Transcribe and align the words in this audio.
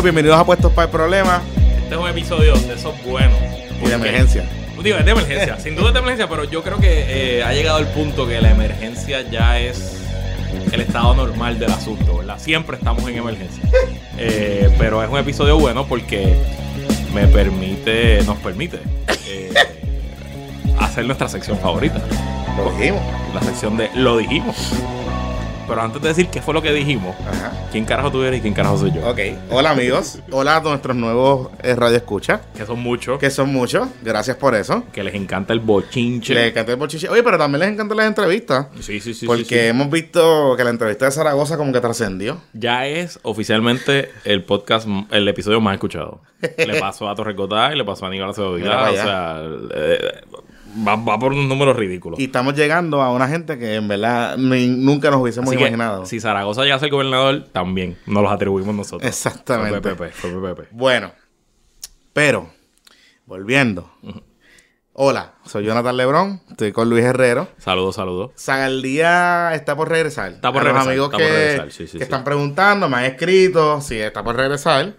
amigos, 0.00 0.04
bienvenidos 0.04 0.40
a 0.40 0.46
Puestos 0.46 0.72
para 0.72 0.86
el 0.86 0.90
Problema 0.90 1.42
Este 1.82 1.94
es 1.94 2.00
un 2.00 2.08
episodio 2.08 2.54
de 2.54 2.74
esos 2.74 2.94
buenos. 3.04 3.38
y 3.82 3.86
de 3.86 3.94
emergencia. 3.94 4.48
Digo, 4.82 4.96
es 4.96 5.04
de 5.04 5.10
emergencia, 5.10 5.60
sin 5.60 5.76
duda 5.76 5.88
es 5.88 5.92
de 5.92 5.98
emergencia, 5.98 6.26
pero 6.26 6.44
yo 6.44 6.62
creo 6.62 6.78
que 6.78 7.38
eh, 7.38 7.44
ha 7.44 7.52
llegado 7.52 7.78
el 7.78 7.86
punto 7.88 8.26
que 8.26 8.40
la 8.40 8.50
emergencia 8.50 9.20
ya 9.30 9.60
es 9.60 10.00
el 10.72 10.80
estado 10.80 11.14
normal 11.14 11.58
del 11.58 11.70
asunto, 11.70 12.16
¿verdad? 12.18 12.38
Siempre 12.38 12.78
estamos 12.78 13.06
en 13.08 13.18
emergencia. 13.18 13.62
Eh, 14.16 14.74
pero 14.78 15.02
es 15.02 15.10
un 15.10 15.18
episodio 15.18 15.58
bueno 15.58 15.86
porque 15.86 16.34
me 17.12 17.26
permite, 17.26 18.22
nos 18.24 18.38
permite 18.38 18.78
eh, 19.28 19.52
hacer 20.78 21.04
nuestra 21.04 21.28
sección 21.28 21.58
favorita. 21.58 22.00
Lo 22.56 22.70
dijimos. 22.72 23.02
La 23.34 23.42
sección 23.42 23.76
de 23.76 23.90
Lo 23.94 24.16
dijimos. 24.16 24.56
Pero 25.70 25.82
antes 25.82 26.02
de 26.02 26.08
decir 26.08 26.26
qué 26.26 26.42
fue 26.42 26.52
lo 26.52 26.60
que 26.60 26.72
dijimos, 26.72 27.14
Ajá. 27.20 27.52
¿quién 27.70 27.84
carajo 27.84 28.10
tú 28.10 28.24
eres 28.24 28.40
y 28.40 28.42
quién 28.42 28.54
carajo 28.54 28.76
soy 28.76 28.90
yo? 28.90 29.08
Ok. 29.08 29.20
Hola 29.52 29.70
amigos. 29.70 30.18
Hola 30.32 30.56
a 30.56 30.60
nuestros 30.60 30.96
nuevos 30.96 31.50
eh, 31.62 31.76
Radio 31.76 31.96
Escucha. 31.96 32.40
Que 32.56 32.66
son 32.66 32.80
muchos, 32.80 33.20
Que 33.20 33.30
son 33.30 33.52
muchos. 33.52 33.86
Gracias 34.02 34.36
por 34.36 34.56
eso. 34.56 34.82
que 34.92 35.04
les 35.04 35.14
encanta 35.14 35.52
el 35.52 35.60
bochinche. 35.60 36.34
Les 36.34 36.50
encanta 36.50 36.72
el 36.72 36.76
bochinche. 36.76 37.08
Oye, 37.08 37.22
pero 37.22 37.38
también 37.38 37.60
les 37.60 37.68
encantan 37.68 37.98
las 37.98 38.08
entrevistas. 38.08 38.66
Sí, 38.80 38.98
sí, 38.98 39.14
sí. 39.14 39.26
porque 39.26 39.44
sí, 39.44 39.54
sí. 39.54 39.58
hemos 39.60 39.88
visto 39.90 40.56
que 40.56 40.64
la 40.64 40.70
entrevista 40.70 41.04
de 41.04 41.12
Zaragoza 41.12 41.56
como 41.56 41.72
que 41.72 41.80
trascendió. 41.80 42.40
Ya 42.52 42.88
es 42.88 43.20
oficialmente 43.22 44.10
el 44.24 44.42
podcast, 44.42 44.88
el 45.12 45.28
episodio 45.28 45.60
más 45.60 45.74
escuchado. 45.74 46.20
Le 46.58 46.80
pasó 46.80 47.08
a 47.08 47.14
Torres 47.14 47.36
Gotay, 47.36 47.76
le 47.76 47.84
pasó 47.84 48.06
a 48.06 48.08
Aníbal 48.08 48.30
Acevedo 48.30 48.54
o 48.54 48.58
sea, 48.58 49.40
eh, 49.74 50.20
va, 50.86 50.96
va 50.96 51.18
por 51.18 51.32
un 51.32 51.48
número 51.48 51.72
ridículo. 51.72 52.16
Y 52.18 52.24
estamos 52.24 52.54
llegando 52.54 53.02
a 53.02 53.12
una 53.12 53.28
gente 53.28 53.58
que 53.58 53.74
en 53.76 53.88
verdad 53.88 54.36
ni- 54.36 54.68
nunca 54.68 55.10
nos 55.10 55.20
hubiésemos 55.20 55.48
Así 55.48 55.56
que, 55.56 55.62
imaginado. 55.64 56.06
si 56.06 56.20
Zaragoza 56.20 56.66
ya 56.66 56.76
es 56.76 56.82
el 56.82 56.90
gobernador, 56.90 57.44
también 57.52 57.96
nos 58.06 58.22
los 58.22 58.32
atribuimos 58.32 58.74
nosotros. 58.74 59.08
Exactamente. 59.08 59.80
Fue 59.80 60.08
PPP, 60.10 60.12
fue 60.14 60.30
PPP. 60.54 60.68
Bueno, 60.72 61.12
pero, 62.12 62.50
volviendo. 63.26 63.90
Hola, 64.92 65.34
soy 65.46 65.64
Jonathan 65.64 65.96
Lebrón, 65.96 66.42
estoy 66.50 66.72
con 66.72 66.90
Luis 66.90 67.04
Herrero. 67.04 67.48
Saludos, 67.58 67.94
saludos. 67.96 68.32
Zagaldía 68.36 69.54
está 69.54 69.74
por 69.76 69.88
regresar. 69.88 70.32
Está 70.32 70.52
por 70.52 70.60
A 70.62 70.64
regresar, 70.64 70.86
Los 70.86 70.88
amigos 70.88 71.06
está 71.06 71.16
que, 71.18 71.24
por 71.24 71.32
regresar, 71.32 71.70
sí, 71.70 71.86
sí, 71.86 71.92
que 71.92 71.98
sí. 71.98 72.02
están 72.02 72.24
preguntando, 72.24 72.88
me 72.88 72.96
han 72.98 73.04
escrito, 73.04 73.80
si 73.80 73.98
está 73.98 74.22
por 74.24 74.36
regresar. 74.36 74.94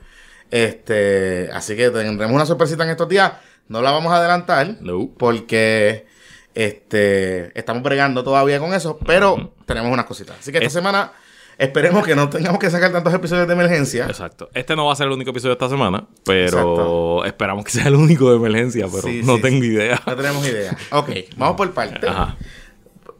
Este, 0.49 1.49
así 1.53 1.75
que 1.75 1.89
tendremos 1.91 2.33
una 2.35 2.45
sorpresita 2.45 2.83
en 2.83 2.89
estos 2.91 3.07
días. 3.09 3.33
No 3.67 3.81
la 3.81 3.91
vamos 3.91 4.11
a 4.11 4.17
adelantar 4.17 4.77
No. 4.81 5.09
porque 5.17 6.05
este, 6.53 7.57
estamos 7.57 7.81
bregando 7.83 8.23
todavía 8.23 8.59
con 8.59 8.73
eso, 8.73 8.97
pero 9.05 9.53
tenemos 9.65 9.91
unas 9.91 10.05
cositas. 10.05 10.37
Así 10.39 10.51
que 10.51 10.57
esta 10.57 10.67
Es- 10.67 10.73
semana 10.73 11.13
esperemos 11.57 12.05
que 12.05 12.15
no 12.15 12.29
tengamos 12.29 12.59
que 12.59 12.69
sacar 12.69 12.91
tantos 12.91 13.13
episodios 13.13 13.47
de 13.47 13.53
emergencia. 13.53 14.05
Exacto. 14.07 14.49
Este 14.53 14.75
no 14.75 14.85
va 14.85 14.93
a 14.93 14.95
ser 14.95 15.07
el 15.07 15.13
único 15.13 15.31
episodio 15.31 15.51
de 15.51 15.53
esta 15.65 15.69
semana, 15.69 16.05
pero 16.25 16.43
Exacto. 16.45 17.25
esperamos 17.25 17.63
que 17.65 17.71
sea 17.71 17.87
el 17.87 17.95
único 17.95 18.29
de 18.31 18.35
emergencia, 18.37 18.87
pero 18.91 19.03
Sí, 19.03 19.21
no 19.23 19.37
sí, 19.37 19.41
tengo 19.41 19.61
sí. 19.61 19.67
idea. 19.67 20.01
No 20.05 20.15
tenemos 20.15 20.47
idea. 20.47 20.75
Ok, 20.91 21.09
vamos 21.37 21.55
por 21.55 21.71
parte. 21.71 22.07
Ajá. 22.07 22.35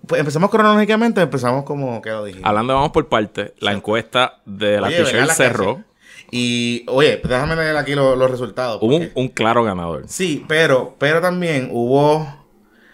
Pues 0.07 0.19
empezamos 0.19 0.49
cronológicamente, 0.49 1.21
empezamos 1.21 1.63
como 1.63 2.01
que 2.01 2.09
lo 2.09 2.25
dijimos. 2.25 2.47
Hablando, 2.49 2.73
vamos 2.73 2.91
por 2.91 3.07
parte. 3.07 3.53
La 3.59 3.71
encuesta 3.71 4.41
de 4.45 4.81
la 4.81 4.87
Oye, 4.87 5.05
cerró. 5.33 5.83
Y, 6.31 6.85
oye, 6.87 7.21
déjame 7.23 7.55
leer 7.57 7.75
aquí 7.75 7.93
lo- 7.93 8.15
los 8.15 8.31
resultados. 8.31 8.79
Hubo 8.81 8.95
un, 8.95 9.01
porque- 9.07 9.19
un 9.19 9.27
claro 9.27 9.63
ganador. 9.63 10.03
Sí, 10.07 10.45
pero, 10.47 10.95
pero 10.97 11.19
también 11.21 11.69
hubo, 11.71 12.25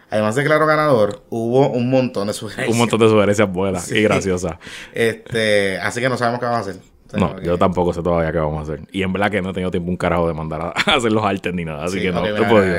además 0.10 0.34
de 0.36 0.44
claro 0.44 0.66
ganador, 0.66 1.24
hubo 1.30 1.70
un 1.70 1.90
montón 1.90 2.28
de 2.28 2.34
sugerencias. 2.34 2.74
Un 2.74 2.80
montón 2.80 3.00
de 3.00 3.10
sugerencias 3.10 3.52
buenas 3.52 3.84
Sí. 3.86 3.98
y 3.98 4.02
graciosas. 4.04 4.56
Este, 4.94 5.78
así 5.80 6.02
que 6.02 6.10
no 6.10 6.18
sabemos 6.18 6.40
qué 6.40 6.46
vamos 6.48 6.68
a 6.68 6.70
hacer. 6.72 6.82
No, 7.14 7.40
yo 7.42 7.58
tampoco 7.58 7.94
sé 7.94 8.02
todavía 8.02 8.32
qué 8.34 8.40
vamos 8.40 8.60
a 8.60 8.74
hacer. 8.74 8.86
Y 8.92 9.02
en 9.04 9.14
verdad 9.14 9.32
que 9.32 9.42
no 9.42 9.52
he 9.52 9.54
tenido 9.54 9.72
tiempo 9.72 9.90
un 9.90 9.96
carajo 9.98 10.28
de 10.28 10.34
mandar 10.34 10.62
a, 10.62 10.70
a 10.92 10.96
hacer 10.96 11.12
los 11.12 11.24
artes 11.24 11.54
ni 11.54 11.64
nada. 11.64 11.86
Así 11.86 11.98
Sí, 12.00 12.02
que 12.04 12.12
no, 12.12 12.22
ok, 12.22 12.28
no 12.30 12.36
he 12.38 12.50
podido. 12.50 12.76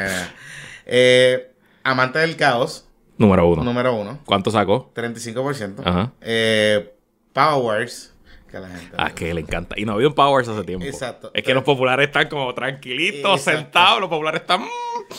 Eh, 0.87 1.51
amante 1.85 2.19
del 2.19 2.37
caos, 2.37 2.87
Número 3.17 3.47
uno. 3.49 3.63
número 3.65 3.95
uno, 3.95 4.19
¿Cuánto 4.27 4.51
sacó? 4.51 4.91
35%. 4.95 5.83
Ajá. 5.85 6.13
Eh, 6.21 6.93
Powers, 7.33 8.13
que 8.49 8.57
a 8.57 8.61
la 8.61 8.69
gente... 8.69 8.95
Ah, 8.97 9.11
que 9.15 9.33
le 9.35 9.41
encanta. 9.43 9.75
Y 9.79 9.85
no 9.85 9.93
ha 9.93 9.95
habido 9.95 10.11
un 10.11 10.15
Powers 10.15 10.49
hace 10.49 10.65
tiempo. 10.65 10.85
Exacto. 10.87 11.31
Es 11.35 11.43
que 11.45 11.55
los 11.55 11.63
populares 11.65 12.07
están 12.09 12.29
como 12.29 12.53
tranquilitos, 12.55 13.39
Exacto. 13.41 13.61
sentados. 13.61 14.01
Los 14.01 14.09
populares 14.11 14.41
están. 14.41 14.63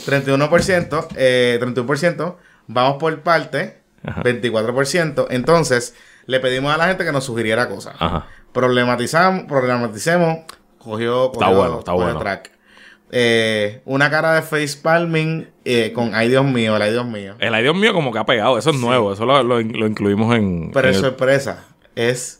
31%, 0.06 1.08
eh, 1.16 1.58
31%, 1.62 2.36
vamos 2.68 2.98
por 2.98 3.20
parte, 3.22 3.80
Ajá. 4.04 4.22
24%. 4.24 5.28
Entonces, 5.30 5.96
le 6.26 6.40
pedimos 6.40 6.74
a 6.74 6.78
la 6.78 6.88
gente 6.88 7.06
que 7.06 7.12
nos 7.12 7.24
sugiriera 7.24 7.68
cosas. 7.70 7.96
Ajá. 8.00 8.28
Problematizamos, 8.54 9.44
problematicemos, 9.44 10.40
cogió, 10.78 11.32
Está 11.32 11.50
bueno, 11.50 11.80
está 11.80 11.92
cogió 11.92 12.06
bueno. 12.06 12.20
track. 12.20 12.52
Eh, 13.12 13.82
una 13.86 14.12
cara 14.12 14.36
de 14.36 14.44
face 14.44 14.78
palming 14.84 15.50
eh, 15.66 15.92
con 15.94 16.14
ay 16.14 16.30
Dios 16.30 16.46
mío, 16.46 16.76
el 16.76 16.82
ay 16.84 16.92
Dios 16.92 17.06
mío. 17.08 17.36
El 17.40 17.54
ay 17.56 17.64
Dios 17.64 17.76
mío 17.76 17.92
como 17.92 18.12
que 18.12 18.20
ha 18.20 18.26
pegado. 18.26 18.58
Eso 18.60 18.70
es 18.70 18.76
nuevo. 18.78 19.14
Eso 19.14 19.26
lo, 19.26 19.42
lo- 19.42 19.60
lo 19.62 19.88
incluimos 19.88 20.36
en. 20.36 20.70
Pero 20.72 20.88
en 20.88 20.92
es 20.94 20.98
el- 20.98 21.06
sorpresa, 21.10 21.66
es 21.96 22.39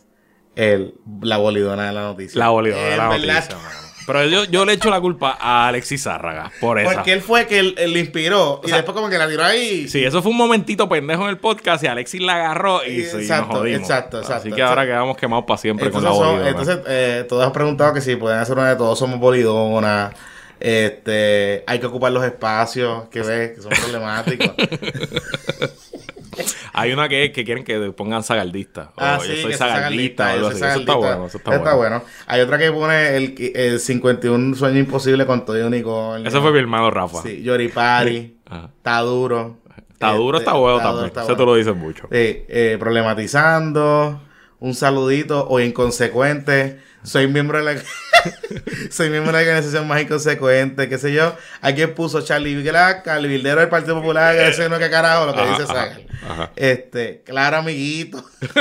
el, 0.60 0.94
la 1.22 1.36
bolidona 1.38 1.86
de 1.86 1.92
la 1.92 2.02
noticia. 2.02 2.38
la 2.38 2.48
bolidora 2.48 2.82
de 2.84 2.96
la 2.96 3.06
noticia, 3.08 3.56
mano. 3.56 3.90
Pero 4.06 4.24
yo, 4.26 4.44
yo 4.44 4.64
le 4.64 4.72
echo 4.72 4.90
la 4.90 5.00
culpa 5.00 5.36
a 5.40 5.68
Alexis 5.68 6.02
Zárraga 6.02 6.50
por 6.60 6.80
esa. 6.80 6.94
Porque 6.94 7.12
él 7.12 7.20
fue 7.20 7.46
que 7.46 7.60
él, 7.60 7.74
le 7.76 8.00
inspiró 8.00 8.60
y 8.64 8.68
sea, 8.68 8.78
después 8.78 8.96
como 8.96 9.08
que 9.08 9.16
la 9.18 9.28
tiró 9.28 9.44
ahí. 9.44 9.88
Sí, 9.88 10.02
eso 10.04 10.20
fue 10.20 10.32
un 10.32 10.38
momentito 10.38 10.88
pendejo 10.88 11.22
en 11.24 11.28
el 11.30 11.38
podcast 11.38 11.84
y 11.84 11.86
Alexis 11.86 12.20
la 12.20 12.34
agarró 12.36 12.84
y 12.84 13.04
sí, 13.04 13.18
Exacto, 13.18 13.46
nos 13.52 13.58
jodimos. 13.58 13.80
exacto, 13.82 14.18
exacto. 14.18 14.40
Así 14.48 14.52
que 14.52 14.62
ahora 14.62 14.84
quedamos 14.84 15.16
quemados 15.16 15.44
para 15.46 15.58
siempre 15.58 15.90
con 15.92 16.02
la 16.02 16.10
son- 16.10 16.18
bolidona. 16.26 16.48
entonces 16.48 16.78
eh, 16.88 17.24
todos 17.28 17.46
han 17.46 17.52
preguntado 17.52 17.94
que 17.94 18.00
si 18.00 18.16
pueden 18.16 18.38
hacer 18.40 18.56
una 18.56 18.70
de 18.70 18.76
todos 18.76 18.98
somos 18.98 19.20
bolidona. 19.20 20.10
Este, 20.58 21.62
hay 21.66 21.78
que 21.78 21.86
ocupar 21.86 22.10
los 22.12 22.24
espacios 22.24 23.08
que 23.10 23.20
ves 23.22 23.52
que 23.52 23.62
son 23.62 23.70
problemáticos. 23.70 24.50
Hay 26.72 26.92
una 26.92 27.08
que, 27.08 27.32
que 27.32 27.44
quieren 27.44 27.64
que 27.64 27.78
pongan 27.92 28.22
sagaldista. 28.22 28.92
O 28.96 28.98
ah, 28.98 29.18
yo 29.18 29.24
soy 29.24 29.54
o 30.36 30.40
yo 30.40 30.50
soy 30.50 30.62
así. 30.62 30.64
Eso 30.64 30.80
está 30.80 30.94
bueno. 30.94 31.26
Eso 31.26 31.38
está, 31.38 31.74
bueno. 31.74 32.02
Hay 32.26 32.40
otra 32.40 32.58
que 32.58 32.70
pone 32.72 33.16
el, 33.16 33.52
el 33.54 33.80
51 33.80 34.56
sueño 34.56 34.78
imposible 34.78 35.26
con 35.26 35.44
todo 35.44 35.58
y 35.58 35.62
unicornio. 35.62 36.28
Ese 36.28 36.40
fue 36.40 36.52
mi 36.52 36.58
hermano 36.58 36.90
Rafa. 36.90 37.22
Sí, 37.22 37.42
Yoripari. 37.42 38.36
Ajá. 38.46 38.70
Está 38.76 39.00
duro. 39.00 39.58
Está 39.92 40.12
duro, 40.14 40.38
Este, 40.38 40.48
está 40.48 40.58
bueno 40.58 40.76
está 40.78 40.88
duro, 40.90 41.00
también. 41.00 41.06
está 41.08 41.20
Eso 41.22 41.36
bueno. 41.36 41.52
lo 41.52 41.56
dices 41.56 41.76
mucho. 41.76 42.08
Eh, 42.10 42.76
problematizando, 42.78 44.22
un 44.58 44.74
saludito 44.74 45.46
o 45.48 45.60
inconsecuente. 45.60 46.80
Soy 47.02 47.28
miembro 47.28 47.58
de 47.58 47.64
la 47.64 47.80
soy 48.90 49.10
miembro 49.10 49.32
de 49.32 49.44
la 49.44 49.50
organización 49.50 49.88
más 49.88 50.02
inconsecuente, 50.02 50.88
qué 50.88 50.98
sé 50.98 51.12
yo. 51.12 51.34
Aquí 51.60 51.86
puso 51.86 52.22
Charlie 52.22 52.60
Black, 52.62 53.08
al 53.08 53.26
bildero 53.26 53.60
del 53.60 53.68
Partido 53.68 53.96
Popular, 53.96 54.34
que 54.36 54.48
ese 54.48 54.68
no 54.68 54.78
que 54.78 54.90
carajo 54.90 55.26
lo 55.26 55.34
que 55.34 55.40
Ajá, 55.40 55.50
dice 55.52 55.66
Saga. 55.66 55.98
ajá. 56.28 56.50
Este, 56.56 57.22
claro, 57.24 57.58
amiguito. 57.58 58.24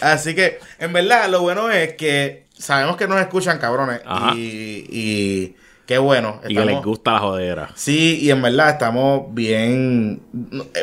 Así 0.00 0.34
que, 0.34 0.58
en 0.78 0.92
verdad, 0.92 1.28
lo 1.28 1.42
bueno 1.42 1.70
es 1.70 1.94
que 1.94 2.46
sabemos 2.58 2.96
que 2.96 3.06
nos 3.06 3.20
escuchan, 3.20 3.58
cabrones. 3.58 4.00
Y, 4.34 4.86
y 4.90 5.56
qué 5.86 5.98
bueno. 5.98 6.40
Y 6.48 6.54
que 6.54 6.64
les 6.64 6.82
gusta 6.82 7.12
la 7.12 7.18
jodera. 7.20 7.70
Sí, 7.74 8.18
y 8.22 8.30
en 8.30 8.42
verdad 8.42 8.70
estamos 8.70 9.32
bien. 9.34 10.20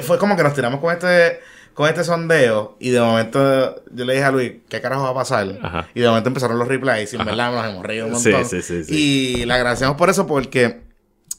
Fue 0.03 0.17
como 0.17 0.37
que 0.37 0.43
nos 0.43 0.53
tiramos 0.53 0.79
con 0.79 0.93
este 0.93 1.41
con 1.73 1.89
este 1.89 2.03
sondeo 2.03 2.77
y 2.79 2.89
de 2.89 2.99
momento 2.99 3.83
yo 3.91 4.05
le 4.05 4.13
dije 4.13 4.25
a 4.25 4.31
Luis, 4.31 4.53
¿qué 4.69 4.81
carajo 4.81 5.03
va 5.03 5.09
a 5.09 5.13
pasar? 5.13 5.47
Ajá. 5.61 5.87
Y 5.93 6.01
de 6.01 6.07
momento 6.07 6.29
empezaron 6.29 6.59
los 6.59 6.67
replies 6.67 7.13
y 7.13 7.15
en 7.15 7.25
verdad 7.25 7.51
nos 7.51 7.65
hemos 7.65 7.83
reído 7.85 8.05
un 8.07 8.13
montón. 8.13 8.45
sí, 8.45 8.61
sí, 8.61 8.83
sí. 8.83 8.93
Y 8.95 9.45
le 9.45 9.53
agradecemos 9.53 9.95
por 9.95 10.09
eso 10.09 10.27
porque 10.27 10.81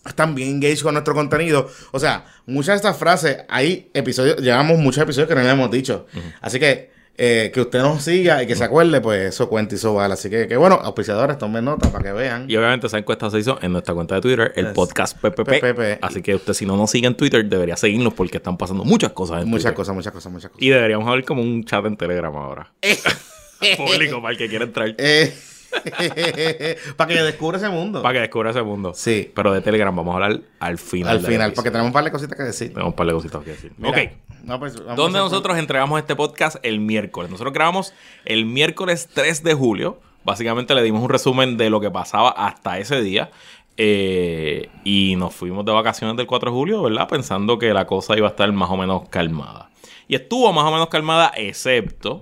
están 0.06 0.34
bien 0.34 0.50
engaged 0.50 0.82
con 0.82 0.94
nuestro 0.94 1.14
contenido. 1.14 1.68
O 1.92 2.00
sea, 2.00 2.24
muchas 2.46 2.74
de 2.74 2.76
estas 2.76 2.96
frases, 2.96 3.38
hay 3.48 3.90
episodios, 3.94 4.36
llevamos 4.38 4.78
muchos 4.78 5.02
episodios 5.02 5.28
que 5.28 5.34
no 5.34 5.42
le 5.42 5.50
hemos 5.50 5.70
dicho. 5.70 6.06
Así 6.40 6.58
que 6.58 6.93
eh, 7.16 7.50
que 7.54 7.60
usted 7.60 7.80
nos 7.80 8.02
siga 8.02 8.42
y 8.42 8.46
que 8.46 8.56
se 8.56 8.64
acuerde, 8.64 9.00
pues 9.00 9.28
eso 9.34 9.48
cuenta 9.48 9.74
y 9.74 9.76
eso 9.78 9.94
vale. 9.94 10.14
Así 10.14 10.28
que, 10.30 10.48
que 10.48 10.56
bueno, 10.56 10.74
auspiciadores, 10.82 11.38
tomen 11.38 11.64
nota 11.64 11.90
para 11.92 12.02
que 12.04 12.12
vean. 12.12 12.46
Y 12.50 12.56
obviamente 12.56 12.86
esa 12.88 12.98
encuesta 12.98 13.30
se 13.30 13.38
hizo 13.38 13.58
en 13.62 13.72
nuestra 13.72 13.94
cuenta 13.94 14.16
de 14.16 14.20
Twitter, 14.20 14.52
el 14.56 14.66
Es- 14.66 14.72
podcast 14.72 15.16
PPP. 15.18 15.60
PPP. 15.60 15.98
Así 16.02 16.22
que 16.22 16.34
usted 16.34 16.52
si 16.54 16.66
no 16.66 16.76
nos 16.76 16.90
sigue 16.90 17.06
en 17.06 17.14
Twitter 17.16 17.44
debería 17.44 17.76
seguirnos 17.76 18.14
porque 18.14 18.38
están 18.38 18.56
pasando 18.56 18.84
muchas 18.84 19.12
cosas 19.12 19.42
en 19.42 19.48
Muchas 19.48 19.64
Twitter. 19.64 19.74
cosas, 19.76 19.94
muchas 19.94 20.12
cosas, 20.12 20.32
muchas 20.32 20.50
cosas. 20.50 20.62
Y 20.62 20.70
deberíamos 20.70 21.06
abrir 21.08 21.24
como 21.24 21.42
un 21.42 21.64
chat 21.64 21.84
en 21.86 21.96
Telegram 21.96 22.34
ahora. 22.36 22.72
Público 23.76 24.20
para 24.20 24.32
el 24.32 24.38
que 24.38 24.48
quiera 24.48 24.64
entrar. 24.64 24.94
Eh, 24.98 25.32
para 26.96 27.12
que 27.14 27.22
descubra 27.22 27.58
ese 27.58 27.68
mundo. 27.68 28.02
Para 28.02 28.14
que 28.14 28.20
descubra 28.20 28.50
ese 28.50 28.62
mundo. 28.62 28.92
Sí. 28.94 29.30
Pero 29.34 29.52
de 29.52 29.60
Telegram 29.60 29.94
vamos 29.94 30.12
a 30.12 30.14
hablar 30.24 30.40
al 30.60 30.78
final. 30.78 31.18
Al 31.18 31.24
final, 31.26 31.52
porque 31.52 31.70
tenemos 31.70 31.88
un 31.88 31.92
par 31.92 32.04
de 32.04 32.10
cositas 32.10 32.36
que 32.36 32.44
decir. 32.44 32.68
Tenemos 32.68 32.90
un 32.90 32.96
par 32.96 33.06
de 33.06 33.12
cositas 33.12 33.42
que 33.42 33.50
decir. 33.50 33.72
Mira, 33.78 33.90
ok. 34.02 34.10
No, 34.46 34.58
pues, 34.58 34.76
vamos 34.76 34.96
¿Dónde 34.96 35.18
a 35.18 35.22
hacer- 35.22 35.30
nosotros 35.32 35.58
entregamos 35.58 35.98
este 35.98 36.14
podcast? 36.16 36.56
El 36.62 36.80
miércoles. 36.80 37.30
Nosotros 37.30 37.52
grabamos 37.54 37.92
el 38.24 38.44
miércoles 38.46 39.08
3 39.12 39.42
de 39.42 39.54
julio. 39.54 40.00
Básicamente 40.24 40.74
le 40.74 40.82
dimos 40.82 41.02
un 41.02 41.08
resumen 41.10 41.56
de 41.56 41.70
lo 41.70 41.80
que 41.80 41.90
pasaba 41.90 42.30
hasta 42.30 42.78
ese 42.78 43.02
día. 43.02 43.30
Eh, 43.76 44.68
y 44.84 45.16
nos 45.16 45.34
fuimos 45.34 45.64
de 45.64 45.72
vacaciones 45.72 46.16
del 46.16 46.26
4 46.26 46.50
de 46.50 46.56
julio, 46.56 46.82
¿verdad? 46.82 47.08
Pensando 47.08 47.58
que 47.58 47.74
la 47.74 47.86
cosa 47.86 48.16
iba 48.16 48.28
a 48.28 48.30
estar 48.30 48.50
más 48.52 48.70
o 48.70 48.76
menos 48.76 49.08
calmada. 49.08 49.70
Y 50.06 50.14
estuvo 50.14 50.52
más 50.52 50.64
o 50.64 50.70
menos 50.70 50.88
calmada, 50.88 51.32
excepto, 51.36 52.20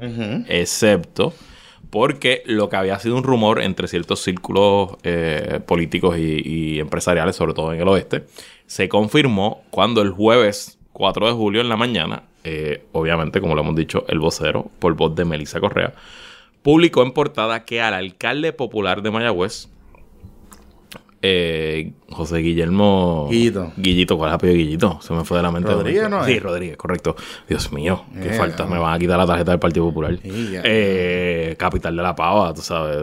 excepto 0.48 1.32
porque 1.90 2.42
lo 2.46 2.68
que 2.70 2.76
había 2.76 2.98
sido 2.98 3.16
un 3.16 3.22
rumor 3.22 3.60
entre 3.60 3.86
ciertos 3.86 4.20
círculos 4.22 4.92
eh, 5.02 5.60
políticos 5.66 6.16
y, 6.16 6.40
y 6.44 6.80
empresariales, 6.80 7.36
sobre 7.36 7.52
todo 7.52 7.72
en 7.74 7.80
el 7.80 7.88
oeste, 7.88 8.24
se 8.66 8.88
confirmó 8.88 9.62
cuando 9.70 10.00
el 10.00 10.10
jueves 10.10 10.78
4 10.92 11.26
de 11.26 11.32
julio 11.32 11.60
en 11.60 11.68
la 11.68 11.76
mañana, 11.76 12.24
eh, 12.44 12.84
obviamente, 12.92 13.40
como 13.40 13.54
lo 13.54 13.62
hemos 13.62 13.76
dicho, 13.76 14.04
el 14.08 14.18
vocero, 14.18 14.70
por 14.78 14.94
voz 14.94 15.14
de 15.14 15.24
Melissa 15.24 15.60
Correa, 15.60 15.94
publicó 16.62 17.02
en 17.02 17.12
portada 17.12 17.64
que 17.64 17.80
al 17.80 17.94
alcalde 17.94 18.52
popular 18.52 19.02
de 19.02 19.10
Mayagüez, 19.10 19.68
eh, 21.22 21.92
José 22.10 22.38
Guillermo. 22.38 23.28
Guillito. 23.30 23.72
Guillito, 23.76 24.16
¿cuál 24.18 24.28
es 24.28 24.32
el 24.32 24.34
apellido 24.34 24.56
de 24.58 24.64
Guillito? 24.64 24.98
Se 25.02 25.14
me 25.14 25.24
fue 25.24 25.36
de 25.38 25.42
la 25.44 25.52
mente. 25.52 25.70
Rodríguez, 25.72 26.10
¿no 26.10 26.24
Sí, 26.24 26.32
es? 26.32 26.42
Rodríguez, 26.42 26.76
correcto. 26.76 27.14
Dios 27.48 27.72
mío, 27.72 28.04
qué 28.14 28.24
Yeah. 28.30 28.34
falta. 28.38 28.66
Me 28.66 28.78
van 28.78 28.94
a 28.94 28.98
quitar 28.98 29.18
la 29.18 29.26
tarjeta 29.26 29.52
del 29.52 29.60
Partido 29.60 29.86
Popular. 29.86 30.18
Eh, 30.24 31.54
capital 31.58 31.96
de 31.96 32.02
la 32.02 32.14
pava, 32.16 32.52
tú 32.54 32.60
sabes, 32.62 32.96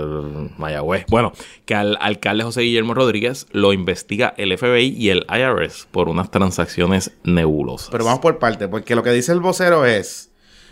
Mayagüez. 0.57 1.05
Bueno, 1.09 1.31
que 1.65 1.75
al 1.75 1.97
alcalde 2.01 2.43
José 2.43 2.61
Guillermo 2.61 2.93
Rodríguez 2.93 3.47
lo 3.51 3.73
investiga 3.73 4.33
el 4.37 4.51
FBI 4.57 4.95
y 4.97 5.09
el 5.09 5.25
IRS 5.29 5.87
por 5.89 6.09
unas 6.09 6.29
transacciones 6.31 7.11
nebulosas. 7.23 7.89
Pero 7.89 8.05
vamos 8.05 8.19
por 8.19 8.37
parte, 8.39 8.67
porque 8.67 8.95
lo 8.95 9.03
que 9.03 9.11
dice 9.11 9.31
el 9.31 9.39
vocero 9.39 9.85
es. 9.85 10.31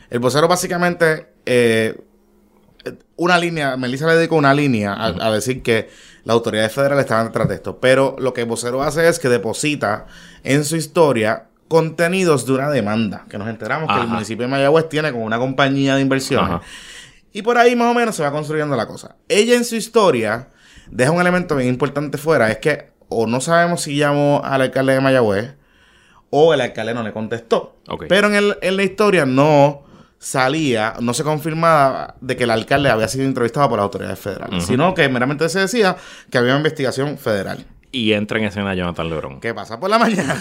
El 0.09 0.19
vocero 0.19 0.47
básicamente. 0.47 1.27
eh, 1.45 1.95
una 3.17 3.38
línea. 3.38 3.75
Melissa 3.75 4.07
le 4.07 4.15
dedicó 4.15 4.35
una 4.35 4.53
línea 4.53 4.94
a, 4.94 5.07
a 5.07 5.31
decir 5.31 5.61
que 5.61 5.89
las 6.27 6.33
autoridades 6.33 6.74
federales 6.74 7.06
estaban 7.06 7.27
detrás 7.27 7.47
de 7.47 7.56
esto. 7.56 7.79
Pero 7.79 8.15
lo 8.19 8.33
que 8.33 8.44
vocero 8.44 8.83
hace 8.83 9.07
es 9.07 9.18
que 9.19 9.29
deposita 9.29 10.07
en 10.44 10.65
su 10.65 10.75
historia 10.75 11.45
contenidos 11.69 12.45
de 12.45 12.53
una 12.53 12.69
demanda. 12.69 13.25
Que 13.29 13.38
nos 13.38 13.47
enteramos 13.47 13.89
que 13.94 14.01
el 14.01 14.07
municipio 14.07 14.44
de 14.45 14.51
Mayagüez 14.51 14.89
tiene 14.89 15.12
con 15.12 15.21
una 15.21 15.39
compañía 15.39 15.95
de 15.95 16.01
inversiones. 16.01 16.50
Ajá. 16.50 16.62
Y 17.31 17.41
por 17.44 17.57
ahí 17.57 17.75
más 17.75 17.91
o 17.91 17.94
menos 17.94 18.15
se 18.15 18.24
va 18.24 18.31
construyendo 18.31 18.75
la 18.75 18.88
cosa. 18.88 19.15
Ella 19.29 19.56
en 19.56 19.63
su 19.65 19.75
historia 19.75 20.50
deja 20.91 21.12
un 21.12 21.21
elemento 21.21 21.56
bien 21.56 21.69
importante 21.69 22.18
fuera. 22.18 22.50
Es 22.51 22.57
que 22.57 22.91
o 23.09 23.25
no 23.25 23.39
sabemos 23.41 23.81
si 23.83 23.95
llamó 23.95 24.41
al 24.44 24.62
alcalde 24.62 24.94
de 24.94 25.01
Mayagüez 25.01 25.53
o 26.30 26.53
el 26.53 26.59
alcalde 26.59 26.94
no 26.94 27.03
le 27.03 27.13
contestó. 27.13 27.77
Pero 28.09 28.27
en, 28.27 28.35
el- 28.35 28.57
en 28.62 28.75
la 28.75 28.83
historia 28.83 29.25
no 29.25 29.83
salía, 30.19 30.95
no 30.99 31.13
se 31.13 31.23
confirmaba 31.23 32.15
de 32.21 32.35
que 32.35 32.43
el 32.45 32.51
alcalde 32.51 32.89
había 32.89 33.07
sido 33.07 33.25
entrevistado 33.25 33.69
por 33.69 33.77
las 33.77 33.83
autoridades 33.85 34.19
federales, 34.19 34.65
sino 34.65 34.93
que 34.93 35.07
meramente 35.09 35.47
se 35.49 35.59
decía 35.59 35.95
que 36.31 36.37
había 36.37 36.51
una 36.51 36.59
investigación 36.59 37.17
federal. 37.17 37.65
Y 37.91 38.13
entra 38.13 38.37
en 38.39 38.45
escena 38.45 38.75
Jonathan 38.75 39.09
Lebron. 39.09 39.39
¿Qué 39.39 39.53
pasa 39.53 39.79
por 39.79 39.89
la 39.89 39.97
mañana? 39.97 40.35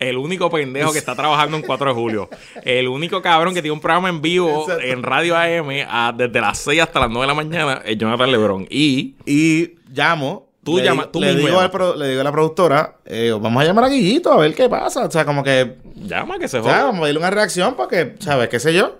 El 0.00 0.16
único 0.16 0.50
pendejo 0.50 0.92
que 0.92 0.98
está 0.98 1.14
trabajando 1.14 1.56
en 1.56 1.62
4 1.62 1.88
de 1.90 1.94
julio. 1.94 2.28
El 2.64 2.88
único 2.88 3.22
cabrón 3.22 3.54
que 3.54 3.62
tiene 3.62 3.72
un 3.72 3.80
programa 3.80 4.08
en 4.08 4.20
vivo 4.20 4.62
Exacto. 4.62 4.82
en 4.84 5.02
Radio 5.04 5.36
AM 5.36 5.86
a- 5.88 6.12
desde 6.14 6.40
las 6.40 6.58
6 6.58 6.82
hasta 6.82 6.98
las 7.00 7.10
9 7.10 7.22
de 7.22 7.26
la 7.28 7.34
mañana 7.34 7.82
es 7.84 7.96
Jonathan 7.96 8.30
Lebron. 8.32 8.66
Y 8.68 9.14
Y 9.24 9.76
llamo. 9.94 10.43
Tú 10.64 10.78
le 10.78 10.84
llama- 10.84 11.02
digo- 11.02 11.10
tú 11.12 11.20
le, 11.20 11.34
mismo 11.34 11.48
digo 11.60 11.70
pro- 11.70 11.94
le 11.94 12.08
digo 12.08 12.20
a 12.20 12.24
la 12.24 12.32
productora, 12.32 12.96
eh, 13.04 13.30
vamos 13.38 13.62
a 13.62 13.66
llamar 13.66 13.84
a 13.84 13.88
Guillito 13.88 14.32
a 14.32 14.38
ver 14.38 14.54
qué 14.54 14.68
pasa. 14.68 15.04
O 15.04 15.10
sea, 15.10 15.24
como 15.24 15.44
que 15.44 15.76
llama 15.94 16.38
que 16.38 16.48
se 16.48 16.58
O 16.58 16.62
sea, 16.64 16.72
joda. 16.72 16.84
vamos 16.86 17.00
a 17.02 17.04
darle 17.06 17.18
una 17.18 17.30
reacción 17.30 17.74
porque, 17.76 18.14
¿sabes? 18.20 18.48
¿Qué 18.48 18.58
sé 18.58 18.72
yo? 18.74 18.98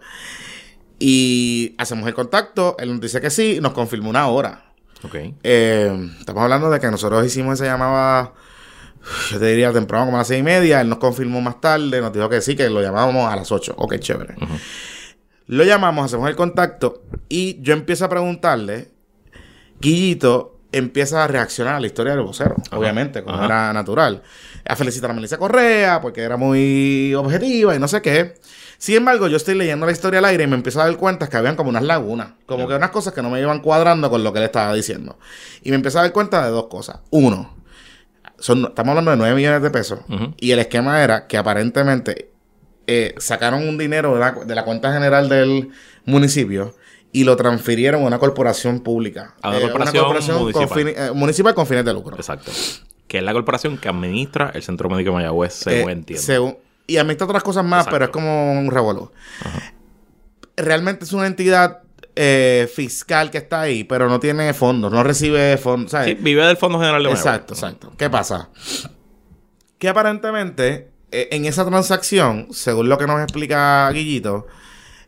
Y 0.99 1.75
hacemos 1.79 2.07
el 2.07 2.15
contacto, 2.15 2.77
él 2.79 2.91
nos 2.91 3.01
dice 3.01 3.21
que 3.21 3.31
sí, 3.31 3.59
nos 3.61 3.73
confirmó 3.73 4.11
una 4.11 4.29
hora. 4.29 4.65
Ok. 5.03 5.17
Eh, 5.43 6.11
estamos 6.21 6.43
hablando 6.43 6.71
de 6.71 6.81
que 6.81 6.91
nosotros 6.91 7.25
hicimos 7.27 7.55
esa 7.55 7.65
llamada, 7.67 8.33
yo 9.31 9.39
te 9.39 9.47
diría 9.47 9.73
temprano, 9.73 10.07
como 10.07 10.17
a 10.17 10.21
las 10.21 10.29
seis 10.29 10.41
y 10.41 10.43
media. 10.45 10.81
Él 10.81 10.89
nos 10.89 10.99
confirmó 10.99 11.41
más 11.41 11.61
tarde, 11.61 12.01
nos 12.01 12.13
dijo 12.13 12.29
que 12.29 12.41
sí, 12.41 12.55
que 12.57 12.71
lo 12.71 12.81
llamábamos 12.81 13.31
a 13.31 13.37
las 13.37 13.51
ocho. 13.53 13.75
Ok, 13.77 13.99
chévere. 13.99 14.35
Lo 15.47 15.65
llamamos, 15.65 16.07
hacemos 16.07 16.29
el 16.31 16.37
contacto 16.37 17.03
y 17.29 17.61
yo 17.61 17.75
empiezo 17.75 18.05
a 18.07 18.09
preguntarle. 18.09 18.89
Guillito 19.81 20.54
empieza 20.77 21.25
a 21.25 21.27
reaccionar 21.27 21.75
a 21.77 21.81
la 21.81 21.87
historia 21.87 22.15
del 22.15 22.23
vocero, 22.23 22.57
Ajá. 22.67 22.79
obviamente, 22.79 23.23
como 23.23 23.37
Ajá. 23.37 23.47
era 23.47 23.73
natural. 23.73 24.23
A 24.67 24.77
felicitar 24.77 25.11
a 25.11 25.15
Melissa 25.15 25.37
Correa 25.39 26.01
porque 26.01 26.23
era 26.23 26.37
muy 26.37 27.15
objetiva 27.15 27.75
y 27.75 27.79
no 27.79 27.89
sé 27.89 28.03
qué. 28.03 28.35
Sin 28.79 28.97
embargo, 28.97 29.29
yo 29.29 29.37
estoy 29.37 29.55
leyendo 29.55 29.87
la 29.87 29.93
historia 29.93 30.19
al 30.19 30.25
aire 30.27 30.45
y 30.45 30.47
me 30.47 30.57
empiezo 30.57 30.81
a 30.81 30.87
dar 30.87 30.97
cuenta 30.97 31.29
que 31.29 31.37
habían 31.37 31.57
como 31.57 31.71
unas 31.71 31.83
lagunas, 31.83 32.33
como 32.47 32.67
que 32.69 32.75
unas 32.75 32.91
cosas 32.91 33.15
que 33.15 33.23
no 33.23 33.31
me 33.31 33.41
iban 33.41 33.61
cuadrando 33.61 34.11
con 34.11 34.25
lo 34.25 34.33
que 34.33 34.41
él 34.41 34.45
estaba 34.47 34.75
diciendo. 34.75 35.19
Y 35.63 35.71
me 35.71 35.77
empiezo 35.77 35.99
a 35.99 36.03
dar 36.03 36.13
cuenta 36.13 36.45
de 36.45 36.51
dos 36.51 36.67
cosas. 36.67 36.99
Uno, 37.11 37.55
son, 38.39 38.65
estamos 38.67 38.91
hablando 38.91 39.11
de 39.13 39.17
9 39.17 39.35
millones 39.37 39.63
de 39.63 39.71
pesos. 39.71 40.01
Y 40.39 40.51
el 40.51 40.59
esquema 40.59 41.03
era 41.03 41.27
que 41.27 41.37
aparentemente 41.39 42.31
eh, 42.87 43.15
sacaron 43.19 43.67
un 43.67 43.79
dinero 43.79 44.15
de 44.15 44.21
la, 44.21 44.33
de 44.33 44.55
la 44.55 44.65
cuenta 44.65 44.93
general 44.93 45.29
del 45.29 45.71
municipio 46.05 46.75
y 47.15 47.25
lo 47.25 47.35
transfirieron 47.37 48.03
a 48.03 48.07
una 48.07 48.19
corporación 48.19 48.81
pública. 48.81 49.35
A 49.41 49.49
una 49.51 49.61
corporación 49.61 50.05
con 50.05 50.43
municipal. 50.43 50.69
fines- 50.79 50.95
eh, 50.99 51.13
municipal 51.15 51.55
con 51.55 51.67
fines 51.67 51.85
de 51.87 51.95
lucro. 51.95 52.17
Exacto. 52.17 52.51
Que 53.09 53.19
es 53.19 53.25
la 53.25 53.33
corporación 53.33 53.79
que 53.79 53.89
administra 53.89 54.51
el 54.55 54.63
Centro 54.63 54.91
Médico 54.91 55.11
de 55.13 55.17
Mayagüez, 55.19 55.55
según 55.55 55.89
Eh, 55.89 55.93
entiendo. 55.93 56.23
según- 56.23 56.59
y 56.87 56.97
administra 56.99 57.27
otras 57.27 57.43
cosas 57.43 57.65
más, 57.65 57.87
Exacto. 57.87 57.95
pero 57.95 58.05
es 58.07 58.11
como 58.11 58.53
un 58.59 58.71
revolú. 58.71 59.11
Realmente 60.57 61.05
es 61.05 61.13
una 61.13 61.27
entidad 61.27 61.81
eh, 62.17 62.69
fiscal 62.73 63.31
que 63.33 63.39
está 63.39 63.61
ahí, 63.63 63.83
pero 63.83 64.09
no 64.09 64.21
tiene 64.21 64.55
fondos, 64.55 64.93
no 64.93 65.03
recibe 65.03 65.57
fondos. 65.57 65.91
¿sabes? 65.91 66.09
Sí, 66.09 66.15
vive 66.21 66.45
del 66.47 66.57
Fondo 66.57 66.79
General 66.79 67.03
de 67.03 67.09
Mayagüez. 67.09 67.27
Exacto, 67.27 67.55
exacto. 67.55 67.93
¿Qué 67.99 68.09
pasa? 68.09 68.51
Que 69.79 69.89
aparentemente 69.89 70.91
eh, 71.11 71.29
en 71.33 71.45
esa 71.45 71.65
transacción, 71.67 72.49
según 72.53 72.89
lo 72.89 72.99
que 72.99 73.07
nos 73.09 73.21
explica 73.21 73.91
Guillito, 73.93 74.47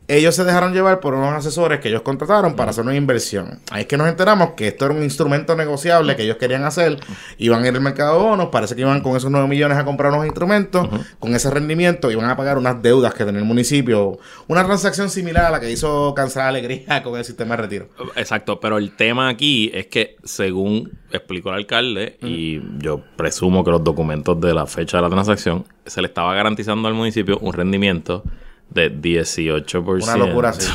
ellos 0.08 0.34
se 0.34 0.44
dejaron 0.44 0.72
llevar 0.72 1.00
por 1.00 1.14
unos 1.14 1.32
asesores 1.32 1.80
que 1.80 1.88
ellos 1.88 2.02
contrataron 2.02 2.54
para 2.54 2.70
hacer 2.70 2.84
una 2.84 2.94
inversión. 2.94 3.60
Ahí 3.70 3.82
es 3.82 3.86
que 3.86 3.96
nos 3.96 4.08
enteramos 4.08 4.50
que 4.50 4.68
esto 4.68 4.84
era 4.86 4.94
un 4.94 5.02
instrumento 5.02 5.56
negociable 5.56 6.14
que 6.16 6.22
ellos 6.22 6.36
querían 6.36 6.64
hacer. 6.64 6.98
Iban 7.38 7.64
a 7.64 7.68
ir 7.68 7.74
al 7.74 7.80
mercado 7.80 8.18
de 8.18 8.24
bonos, 8.24 8.48
parece 8.48 8.76
que 8.76 8.82
iban 8.82 9.00
con 9.00 9.16
esos 9.16 9.30
9 9.30 9.48
millones 9.48 9.76
a 9.78 9.84
comprar 9.84 10.12
unos 10.12 10.26
instrumentos, 10.26 10.88
con 11.18 11.34
ese 11.34 11.50
rendimiento 11.50 12.10
iban 12.10 12.30
a 12.30 12.36
pagar 12.36 12.58
unas 12.58 12.80
deudas 12.82 13.14
que 13.14 13.24
tenía 13.24 13.40
el 13.40 13.46
municipio. 13.46 14.18
Una 14.46 14.64
transacción 14.64 15.10
similar 15.10 15.46
a 15.46 15.50
la 15.50 15.60
que 15.60 15.70
hizo 15.70 16.14
Cancelar 16.14 16.48
Alegría 16.48 17.02
con 17.02 17.18
el 17.18 17.24
sistema 17.24 17.56
de 17.56 17.62
retiro. 17.62 17.88
Exacto, 18.14 18.60
pero 18.60 18.78
el 18.78 18.94
tema 18.94 19.28
aquí 19.28 19.70
es 19.74 19.86
que 19.88 20.16
según 20.22 20.92
explicó 21.10 21.50
el 21.50 21.56
alcalde, 21.56 22.18
y 22.22 22.60
yo 22.78 23.02
presumo 23.16 23.64
que 23.64 23.70
los 23.70 23.82
documentos 23.82 24.40
de 24.40 24.54
la 24.54 24.66
fecha 24.66 24.98
de 24.98 25.02
la 25.02 25.10
transacción, 25.10 25.64
se 25.84 26.00
le 26.00 26.08
estaba 26.08 26.34
garantizando 26.34 26.88
al 26.88 26.94
municipio 26.94 27.38
un 27.38 27.52
rendimiento 27.52 28.22
de 28.70 28.92
18%. 28.92 30.02
Una 30.02 30.16
locura 30.16 30.50
así. 30.50 30.70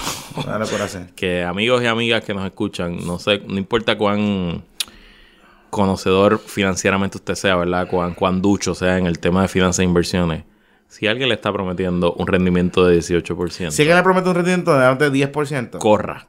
Una 0.45 0.59
locura 0.59 0.85
así. 0.85 0.99
Que 1.15 1.43
amigos 1.43 1.83
y 1.83 1.87
amigas 1.87 2.23
que 2.23 2.33
nos 2.33 2.45
escuchan, 2.45 3.05
no 3.05 3.19
sé, 3.19 3.41
no 3.47 3.57
importa 3.57 3.97
cuán 3.97 4.63
conocedor 5.69 6.39
financieramente 6.39 7.17
usted 7.17 7.35
sea, 7.35 7.55
¿verdad? 7.55 7.87
Cuán, 7.87 8.13
cuán 8.13 8.41
ducho 8.41 8.75
sea 8.75 8.97
en 8.97 9.05
el 9.07 9.19
tema 9.19 9.41
de 9.41 9.47
finanzas 9.47 9.79
e 9.79 9.83
inversiones. 9.83 10.43
Si 10.87 11.07
alguien 11.07 11.29
le 11.29 11.35
está 11.35 11.53
prometiendo 11.53 12.13
un 12.13 12.27
rendimiento 12.27 12.85
de 12.85 12.99
18%, 12.99 13.71
Si 13.71 13.81
alguien 13.81 13.95
le 13.95 14.03
promete 14.03 14.27
un 14.27 14.35
rendimiento 14.35 14.77
de 14.77 14.85
más 14.85 14.99
de 14.99 15.11
10%, 15.11 15.77
corra. 15.79 16.27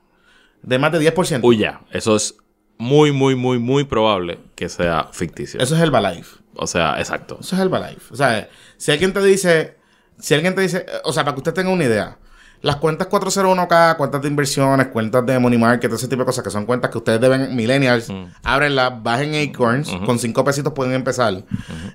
de 0.63 0.79
más 0.79 0.93
de 0.93 1.01
10%, 1.13 1.41
Huya. 1.43 1.81
Eso 1.91 2.15
es 2.15 2.37
muy, 2.79 3.11
muy, 3.11 3.35
muy, 3.35 3.59
muy 3.59 3.85
probable 3.85 4.39
que 4.55 4.69
sea 4.69 5.09
ficticio. 5.13 5.61
eso 5.61 5.75
es 5.75 5.81
Herbalife. 5.81 6.37
O 6.55 6.67
sea, 6.67 6.99
exacto. 6.99 7.39
Eso 7.41 7.57
es 7.57 7.63
Herbalife. 7.63 8.13
O 8.13 8.17
sea, 8.17 8.49
si 8.77 8.93
alguien 8.93 9.13
te 9.13 9.23
dice, 9.23 9.77
si 10.23 10.35
alguien 10.35 10.55
te 10.55 10.61
dice, 10.63 10.87
eh, 10.89 10.93
o 11.05 11.13
sea, 11.13 11.25
para 11.25 11.35
que 11.35 11.41
usted 11.41 11.53
tenga 11.53 11.71
una 11.71 11.85
idea, 11.85 12.17
las 12.61 12.77
cuentas 12.77 13.09
401k, 13.09 13.97
cuentas 13.97 14.23
de 14.23 14.29
inversiones, 14.29 14.87
cuentas 14.87 15.27
de 15.27 15.37
money 15.39 15.59
market, 15.59 15.93
ese 15.93 16.07
tipo 16.07 16.21
de 16.23 16.27
cosas 16.27 16.45
que 16.45 16.51
son 16.51 16.65
cuentas 16.65 16.91
que 16.93 16.99
ustedes 16.99 17.21
deben, 17.21 17.55
millennials, 17.57 18.09
Mm. 18.09 18.25
ábrenlas, 18.45 19.03
bajen 19.03 19.35
Acorns, 19.35 19.91
con 20.07 20.19
5 20.21 20.45
pesitos 20.45 20.73
pueden 20.73 20.93
empezar, 20.95 21.43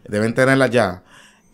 deben 0.07 0.33
tenerlas 0.33 0.69
ya. 0.69 1.03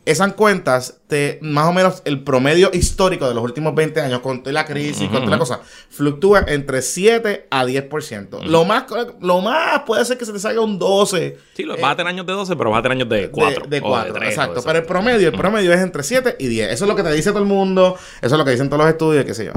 Esas 0.05 0.33
cuentas, 0.33 0.99
te, 1.07 1.39
más 1.41 1.65
o 1.67 1.71
menos 1.71 2.01
el 2.03 2.23
promedio 2.23 2.69
histórico 2.73 3.25
de 3.27 3.33
los 3.33 3.41
últimos 3.43 3.73
20 3.73 4.01
años, 4.01 4.19
con 4.19 4.43
toda 4.43 4.51
la 4.51 4.65
crisis, 4.65 5.07
con 5.07 5.19
toda 5.19 5.31
la 5.31 5.37
cosa, 5.37 5.61
fluctúa 5.89 6.43
entre 6.47 6.81
7 6.81 7.47
a 7.49 7.63
10%. 7.65 8.43
lo, 8.43 8.65
más, 8.65 8.83
lo 9.21 9.39
más 9.41 9.83
puede 9.85 10.03
ser 10.03 10.17
que 10.17 10.25
se 10.25 10.33
te 10.33 10.39
salga 10.39 10.59
un 10.59 10.77
12. 10.77 11.37
Sí, 11.53 11.63
lo- 11.63 11.77
vas 11.77 11.93
a 11.93 11.95
tener 11.95 12.09
años 12.09 12.25
de 12.25 12.33
12, 12.33 12.55
pero 12.57 12.69
vas 12.71 12.79
a 12.79 12.83
tener 12.83 12.97
años 12.97 13.07
de 13.09 13.29
4. 13.29 13.67
De, 13.67 13.79
4, 13.79 14.23
exacto. 14.23 14.61
Pero 14.65 14.79
el 14.79 14.85
promedio, 14.85 15.29
el 15.29 15.37
promedio 15.37 15.71
es 15.71 15.79
entre 15.79 16.03
7 16.03 16.35
y 16.37 16.47
10. 16.47 16.71
Eso 16.71 16.83
es 16.83 16.89
lo 16.89 16.95
que 16.97 17.03
te 17.03 17.13
dice 17.13 17.29
todo 17.29 17.39
el 17.39 17.45
mundo, 17.47 17.95
eso 18.21 18.35
es 18.35 18.37
lo 18.39 18.43
que 18.43 18.51
dicen 18.51 18.67
todos 18.69 18.83
los 18.83 18.91
estudios, 18.91 19.23
qué 19.23 19.33
sé 19.33 19.45
yo. 19.45 19.53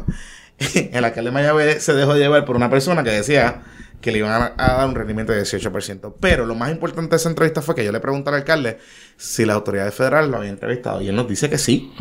el 0.92 1.04
alcalde 1.04 1.30
de 1.30 1.34
Mayagüez 1.34 1.82
se 1.82 1.92
dejó 1.92 2.14
llevar 2.14 2.44
por 2.44 2.56
una 2.56 2.70
persona 2.70 3.02
que 3.02 3.10
decía 3.10 3.62
que 4.06 4.12
le 4.12 4.18
iban 4.18 4.40
a, 4.40 4.54
dar 4.56 4.88
un 4.88 4.94
rendimiento 4.94 5.32
de 5.32 5.42
18%. 5.42 6.14
Pero 6.20 6.46
lo 6.46 6.54
más 6.54 6.70
importante 6.70 7.10
de 7.10 7.16
esa 7.16 7.28
entrevista 7.28 7.60
fue 7.60 7.74
que 7.74 7.84
yo 7.84 7.90
le 7.90 7.98
pregunté 7.98 8.28
al 8.28 8.36
alcalde 8.36 8.78
si 9.16 9.44
las 9.44 9.56
autoridades 9.56 9.92
federales 9.96 10.30
lo 10.30 10.36
habían 10.36 10.54
entrevistado. 10.54 11.02
Y 11.02 11.08
él 11.08 11.16
nos 11.16 11.26
dice 11.26 11.50
que 11.50 11.58
sí. 11.58 11.92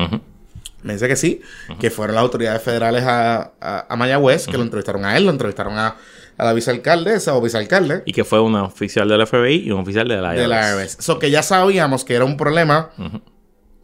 Me 0.84 0.94
dice 0.94 1.08
que 1.08 1.16
sí, 1.16 1.42
que 1.80 1.90
fueron 1.90 2.14
las 2.14 2.22
autoridades 2.22 2.62
federales 2.62 3.04
a, 3.06 3.54
a, 3.60 3.88
a 3.90 3.96
Mayagüez, 3.96 4.46
que 4.46 4.56
lo 4.56 4.62
entrevistaron 4.62 5.04
a 5.04 5.18
él, 5.18 5.26
lo 5.26 5.32
entrevistaron 5.32 5.80
a, 5.80 5.96
a 6.38 6.46
la 6.46 6.54
vicealcaldesa 6.54 7.34
o 7.34 7.42
vicealcalde 7.42 8.04
Y 8.06 8.12
que 8.12 8.24
fue 8.24 8.40
un 8.40 8.54
oficial 8.54 9.10
del 9.10 9.26
FBI 9.26 9.68
y 9.68 9.72
un 9.72 9.80
oficial 9.80 10.08
de 10.08 10.18
la 10.18 10.34
de 10.34 10.48
la 10.48 10.80
IRS. 10.80 10.98
So 11.00 11.18
que 11.18 11.32
ya 11.32 11.42
sabíamos 11.42 12.06
que 12.06 12.14
era 12.14 12.24
un 12.24 12.38
problema. 12.38 12.92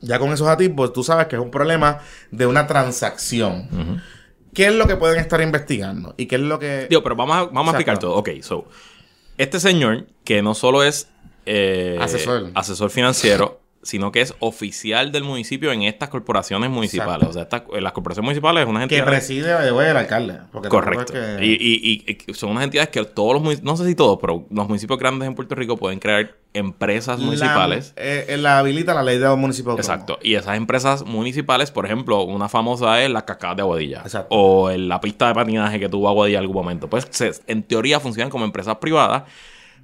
Ya 0.01 0.19
con 0.19 0.31
esos 0.31 0.47
atisbos, 0.47 0.93
tú 0.93 1.03
sabes 1.03 1.25
que 1.25 1.37
es 1.37 1.41
un 1.41 1.49
problema 1.49 1.97
de 2.29 2.45
una 2.45 2.67
transacción. 2.67 3.99
¿Qué 4.53 4.67
es 4.67 4.74
lo 4.74 4.88
que 4.88 4.96
pueden 4.96 5.20
estar 5.20 5.41
investigando? 5.41 6.13
¿Y 6.17 6.25
qué 6.25 6.36
es 6.36 6.41
lo 6.41 6.60
que...? 6.60 6.88
Digo, 6.89 7.03
pero 7.03 7.15
vamos 7.15 7.38
a, 7.38 7.43
vamos 7.46 7.74
a 7.74 7.77
explicar 7.77 8.00
todo. 8.00 8.15
Ok, 8.15 8.29
so, 8.41 8.65
este 9.38 9.60
señor, 9.60 10.08
que 10.24 10.41
no 10.41 10.53
solo 10.53 10.84
es 10.84 11.10
eh, 11.46 11.98
Asesor. 12.00 12.51
asesor 12.53 12.89
financiero, 12.89 13.60
sino 13.83 14.11
que 14.11 14.21
es 14.21 14.33
oficial 14.39 15.11
del 15.11 15.23
municipio 15.23 15.71
en 15.71 15.81
estas 15.83 16.09
corporaciones 16.09 16.69
municipales. 16.69 17.27
O 17.29 17.33
sea, 17.33 17.43
estas- 17.43 17.63
eh, 17.73 17.81
las 17.81 17.93
corporaciones 17.93 18.25
municipales 18.25 18.63
es 18.63 18.69
una 18.69 18.79
que 18.88 18.95
entidad... 18.97 19.05
preside 19.05 19.55
the 19.63 19.71
way, 19.71 19.89
el 19.89 19.97
alcalde. 19.97 20.38
Porque 20.51 20.69
Correcto. 20.69 21.13
es 21.13 21.38
que- 21.39 21.45
Y, 21.45 21.51
y- 21.59 22.15
y- 22.29 22.33
son 22.33 22.51
unas 22.51 22.63
entidades 22.63 22.89
que 22.89 23.03
todos 23.05 23.33
los 23.33 23.41
municipios, 23.41 23.65
no 23.71 23.77
sé 23.77 23.89
si 23.89 23.95
todos, 23.95 24.19
pero 24.21 24.45
los 24.51 24.67
municipios 24.67 25.00
grandes 25.00 25.27
en 25.27 25.33
Puerto 25.35 25.55
Rico 25.55 25.77
pueden 25.77 26.00
crear 26.00 26.35
empresas 26.53 27.17
municipales. 27.19 27.93
La, 27.95 28.03
eh, 28.03 28.25
eh, 28.29 28.38
la 28.38 28.59
habilita 28.59 28.93
la 28.93 29.03
ley 29.03 29.17
de 29.17 29.25
los 29.25 29.38
municipios. 29.38 29.77
Exacto. 29.77 30.19
Y 30.21 30.35
esas 30.35 30.57
empresas 30.57 31.03
municipales, 31.05 31.71
por 31.71 31.85
ejemplo, 31.85 32.21
una 32.23 32.50
famosa 32.50 33.01
es 33.01 33.09
la 33.09 33.25
cascada 33.25 33.55
de 33.55 33.61
Aguadilla. 33.61 34.01
Exacto. 34.01 34.27
O 34.35 34.69
el- 34.69 34.89
la 34.89 35.00
pista 35.01 35.27
de 35.29 35.33
patinaje 35.33 35.79
que 35.79 35.89
tuvo 35.89 36.07
Aguadilla 36.09 36.38
en 36.38 36.41
algún 36.41 36.57
momento. 36.57 36.88
Pues 36.89 37.07
se- 37.09 37.31
en 37.47 37.63
teoría 37.63 38.00
funcionan 38.00 38.29
como 38.29 38.45
empresas 38.45 38.75
privadas. 38.77 39.23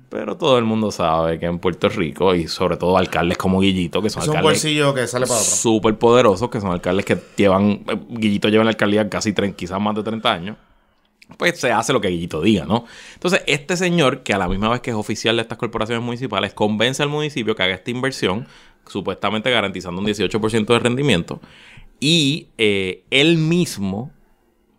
Pero 0.10 0.38
todo 0.38 0.58
el 0.58 0.64
mundo 0.64 0.92
sabe 0.92 1.38
que 1.38 1.48
en 1.48 1.60
Puerto 1.60 1.90
Rico, 1.90 2.34
y 2.34 2.48
sobre 2.48 2.78
todo 2.78 2.98
alcaldes 2.98 3.38
como 3.38 3.60
Guillito, 3.60 4.02
que 4.02 4.10
son 4.10 4.24
Es 4.24 4.30
un 4.30 4.38
alcaldes 4.38 4.62
bolsillo 4.62 4.94
que 4.94 5.06
sale 5.06 5.28
para 5.28 5.40
súper 5.40 5.98
poderosos, 5.98 6.50
que 6.50 6.62
son 6.62 6.72
alcaldes 6.72 7.06
que 7.06 7.18
llevan, 7.36 7.84
eh, 7.88 8.00
Guillito 8.10 8.48
lleva 8.48 8.62
en 8.62 8.68
la 8.68 8.72
alcaldía 8.72 9.10
casi 9.10 9.34
quizás 9.34 9.82
más 9.82 9.96
de 9.96 10.04
30 10.04 10.32
años, 10.32 10.58
pues 11.38 11.60
se 11.60 11.72
hace 11.74 11.92
lo 11.92 12.00
que 12.00 12.08
Guillito 12.08 12.42
diga, 12.42 12.66
¿no? 12.66 12.86
Entonces, 13.16 13.44
este 13.48 13.76
señor, 13.76 14.24
que 14.24 14.34
a 14.34 14.38
la 14.38 14.48
misma 14.48 14.70
vez 14.70 14.80
que 14.80 14.92
es 14.92 14.96
oficial 14.96 15.36
de 15.36 15.42
estas 15.42 15.58
corporaciones 15.58 16.04
municipales, 16.04 16.54
convence 16.54 17.04
al 17.04 17.10
municipio 17.10 17.54
que 17.56 17.64
haga 17.64 17.74
esta 17.74 17.92
inversión, 17.92 18.48
supuestamente 18.88 19.52
garantizando 19.52 20.00
un 20.00 20.08
18% 20.08 20.66
de 20.68 20.80
rendimiento, 20.80 21.42
y 22.00 22.48
eh, 22.58 23.04
él 23.10 23.38
mismo 23.38 24.12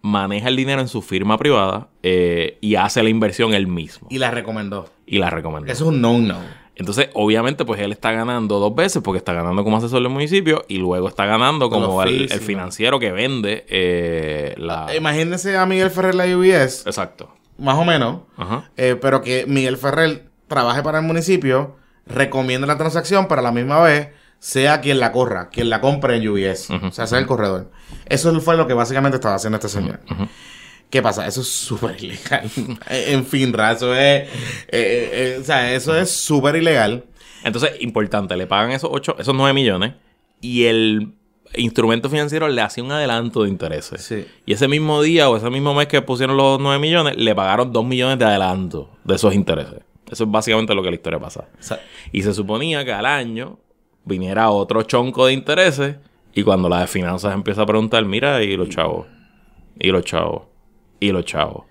maneja 0.03 0.49
el 0.49 0.57
dinero 0.57 0.81
en 0.81 0.89
su 0.89 1.03
firma 1.03 1.39
privada 1.39 1.89
eh, 2.03 2.59
y 2.61 2.77
hace 2.77 3.03
la 3.03 3.09
inversión 3.09 3.55
él 3.55 3.67
mismo. 3.67 4.09
Y 4.11 4.19
la 4.19 4.31
recomendó. 4.31 4.89
Y 5.07 5.19
la 5.19 5.31
recomendó. 5.31 5.71
Eso 5.71 5.85
es 5.85 5.91
un 5.91 6.01
no-no. 6.01 6.39
Entonces, 6.79 7.09
obviamente, 7.15 7.65
pues 7.65 7.81
él 7.81 7.91
está 7.91 8.13
ganando 8.13 8.61
dos 8.61 8.73
veces 8.73 9.03
porque 9.03 9.19
está 9.19 9.33
ganando 9.33 9.65
como 9.65 9.77
asesor 9.79 10.01
del 10.01 10.13
municipio 10.13 10.65
y 10.69 10.79
luego 10.79 11.09
está 11.09 11.27
ganando 11.27 11.71
como 11.71 12.01
el, 12.05 12.29
financiero 12.31 13.01
que 13.01 13.11
vende 13.11 13.67
eh, 13.69 14.55
la... 14.57 14.95
Imagínense 14.95 15.57
a 15.57 15.67
Miguel 15.67 15.91
Ferrer 15.91 16.15
la 16.15 16.25
UBS, 16.27 16.87
Exacto. 16.87 17.35
más 17.59 17.77
o 17.77 17.85
menos, 17.85 18.21
Ajá. 18.37 18.71
eh, 18.77 18.97
pero 19.01 19.23
que 19.23 19.45
Miguel 19.49 19.77
Ferrer 19.77 20.29
trabaje 20.47 20.85
para 20.85 21.01
el 21.01 21.05
municipio, 21.05 21.75
recomienda 22.07 22.69
la 22.69 22.79
transacción, 22.79 23.27
pero 23.27 23.41
a 23.41 23.45
la 23.45 23.53
misma 23.53 23.83
vez 23.83 24.11
sea 24.39 24.81
quien 24.81 25.01
la 25.01 25.13
corra, 25.13 25.49
quien 25.51 25.71
la 25.71 25.81
compre 25.81 26.17
en 26.17 26.29
UBS. 26.29 26.71
O 26.71 26.91
sea, 26.93 27.07
sea 27.07 27.19
el 27.19 27.27
corredor. 27.27 27.71
Eso 28.07 28.39
fue 28.41 28.57
lo 28.57 28.67
que 28.67 28.75
básicamente 28.75 29.17
estaba 29.17 29.35
haciendo 29.35 29.57
este 29.57 29.69
señor. 29.69 30.01
¿Qué 30.91 31.03
pasa? 31.03 31.27
Eso 31.27 31.43
es 31.43 31.49
súper 31.49 32.03
ilegal. 32.03 32.51
en 32.89 33.27
fin, 33.27 33.53
Ra, 33.53 33.73
eso 33.73 33.95
es... 33.95 33.99
eh, 33.99 34.29
eh, 34.69 35.11
eh, 35.13 35.39
o 35.41 35.45
sea, 35.45 35.75
eso 35.75 35.95
es 35.97 36.11
súper 36.11 36.57
ilegal. 36.57 37.05
Entonces, 37.45 37.73
importante, 37.81 38.37
le 38.37 38.47
pagan 38.47 38.73
esos 38.73 38.91
ocho, 38.93 39.17
esos 39.19 39.35
9 39.35 39.53
millones 39.53 39.95
y 40.41 40.65
el 40.65 41.13
instrumento 41.55 42.11
financiero 42.11 42.49
le 42.49 42.61
hace 42.61 42.83
un 42.83 42.91
adelanto 42.93 43.43
de 43.43 43.49
intereses. 43.49 44.03
Sí. 44.03 44.27
Y 44.47 44.53
ese 44.53 44.67
mismo 44.69 45.03
día 45.03 45.29
o 45.29 45.37
ese 45.37 45.49
mismo 45.51 45.75
mes 45.75 45.87
que 45.89 46.03
pusieron 46.03 46.37
los 46.37 46.59
9 46.61 46.79
millones, 46.79 47.17
le 47.17 47.35
pagaron 47.35 47.73
2 47.73 47.85
millones 47.85 48.19
de 48.19 48.25
adelanto 48.25 48.91
de 49.05 49.15
esos 49.15 49.35
intereses. 49.35 49.81
Eso 50.11 50.25
es 50.25 50.31
básicamente 50.31 50.75
lo 50.75 50.83
que 50.83 50.91
la 50.91 50.97
historia 50.97 51.19
pasa. 51.19 51.49
O 51.59 51.63
sea, 51.63 51.81
Y 52.13 52.23
se 52.23 52.33
suponía 52.33 52.85
que 52.85 52.93
al 52.93 53.07
año 53.07 53.59
viniera 54.09 54.51
otro 54.51 54.83
chonco 54.83 55.27
de 55.27 55.35
intereses 55.35 55.97
y 56.35 56.43
cuando 56.43 56.69
la 56.69 56.81
de 56.81 56.87
finanzas 56.87 57.35
empieza 57.35 57.63
a 57.63 57.67
preguntar, 57.67 58.05
mira, 58.05 58.43
y 58.43 58.57
los 58.57 58.69
chavos, 58.69 59.07
y 59.79 59.91
los 59.91 60.05
chavos, 60.05 60.43
y 61.01 61.13
los 61.13 61.25
chavos. 61.25 61.65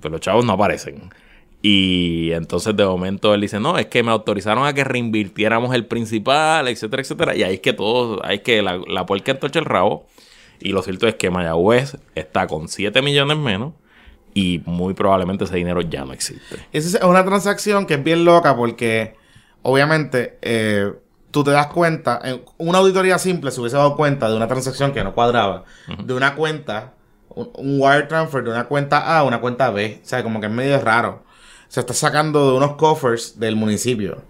Pero 0.00 0.12
los 0.12 0.20
chavos 0.20 0.44
no 0.44 0.52
aparecen. 0.52 1.10
Y 1.62 2.32
entonces 2.32 2.74
de 2.74 2.86
momento 2.86 3.34
él 3.34 3.42
dice, 3.42 3.60
no, 3.60 3.76
es 3.76 3.86
que 3.86 4.02
me 4.02 4.10
autorizaron 4.10 4.66
a 4.66 4.72
que 4.72 4.84
reinvirtiéramos 4.84 5.74
el 5.74 5.86
principal, 5.86 6.68
etcétera, 6.68 7.02
etcétera. 7.02 7.36
Y 7.36 7.42
ahí 7.42 7.54
es 7.54 7.60
que 7.60 7.72
todo, 7.72 8.24
ahí 8.24 8.36
es 8.36 8.42
que 8.42 8.62
la, 8.62 8.80
la 8.86 9.04
puerca 9.04 9.32
entorcha 9.32 9.58
el 9.58 9.66
rabo. 9.66 10.06
Y 10.60 10.72
lo 10.72 10.82
cierto 10.82 11.06
es 11.06 11.14
que 11.14 11.30
Mayagüez 11.30 11.98
está 12.14 12.46
con 12.46 12.68
7 12.68 13.02
millones 13.02 13.36
menos 13.36 13.72
y 14.34 14.62
muy 14.64 14.94
probablemente 14.94 15.44
ese 15.44 15.56
dinero 15.56 15.80
ya 15.80 16.04
no 16.04 16.12
existe. 16.12 16.56
Esa 16.72 16.98
es 16.98 17.04
una 17.04 17.24
transacción 17.24 17.86
que 17.86 17.94
es 17.94 18.04
bien 18.04 18.24
loca 18.24 18.56
porque, 18.56 19.14
obviamente, 19.62 20.38
eh, 20.42 20.92
tú 21.30 21.44
te 21.44 21.50
das 21.50 21.68
cuenta, 21.68 22.20
en 22.24 22.42
una 22.58 22.78
auditoría 22.78 23.18
simple 23.18 23.50
se 23.50 23.60
hubiese 23.60 23.76
dado 23.76 23.96
cuenta 23.96 24.28
de 24.28 24.36
una 24.36 24.48
transacción 24.48 24.92
que 24.92 25.02
no 25.04 25.14
cuadraba, 25.14 25.64
de 26.04 26.14
una 26.14 26.34
cuenta, 26.34 26.94
un, 27.28 27.50
un 27.54 27.76
wire 27.80 28.02
transfer 28.04 28.42
de 28.44 28.50
una 28.50 28.64
cuenta 28.64 28.98
A 28.98 29.18
a 29.20 29.22
una 29.24 29.40
cuenta 29.40 29.70
B. 29.70 30.00
O 30.02 30.06
sea, 30.06 30.22
como 30.22 30.40
que 30.40 30.46
es 30.46 30.52
medio 30.52 30.80
raro. 30.80 31.22
Se 31.68 31.80
está 31.80 31.94
sacando 31.94 32.50
de 32.50 32.56
unos 32.56 32.74
coffers 32.76 33.38
del 33.38 33.54
municipio. 33.56 34.22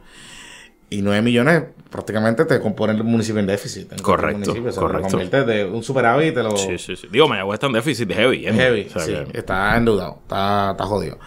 Y 0.91 1.03
9 1.03 1.23
millones 1.23 1.63
prácticamente 1.89 2.45
te 2.45 2.61
componen 2.61 2.97
el 2.97 3.05
municipio 3.05 3.39
en 3.41 3.47
déficit. 3.47 3.93
en 3.93 3.99
Correcto. 4.01 4.51
O 4.53 4.55
sea, 4.73 4.81
correcto. 4.83 5.09
Conviertes 5.11 5.47
de 5.47 5.65
un 5.65 5.83
superávit 5.85 6.33
y 6.33 6.35
te 6.35 6.43
lo... 6.43 6.57
Sí, 6.57 6.79
sí, 6.79 6.97
sí. 6.97 7.07
Digo, 7.11 7.29
Mayagüez 7.29 7.55
está 7.55 7.69
en 7.69 7.73
déficit 7.75 8.13
heavy. 8.13 8.47
¿eh? 8.47 8.53
Heavy, 8.53 8.87
O 8.89 8.99
sea 8.99 9.03
sí. 9.25 9.31
que- 9.33 9.39
Está 9.39 9.77
endeudado. 9.77 10.19
Está, 10.23 10.73
está 10.73 10.85
jodido. 10.85 11.19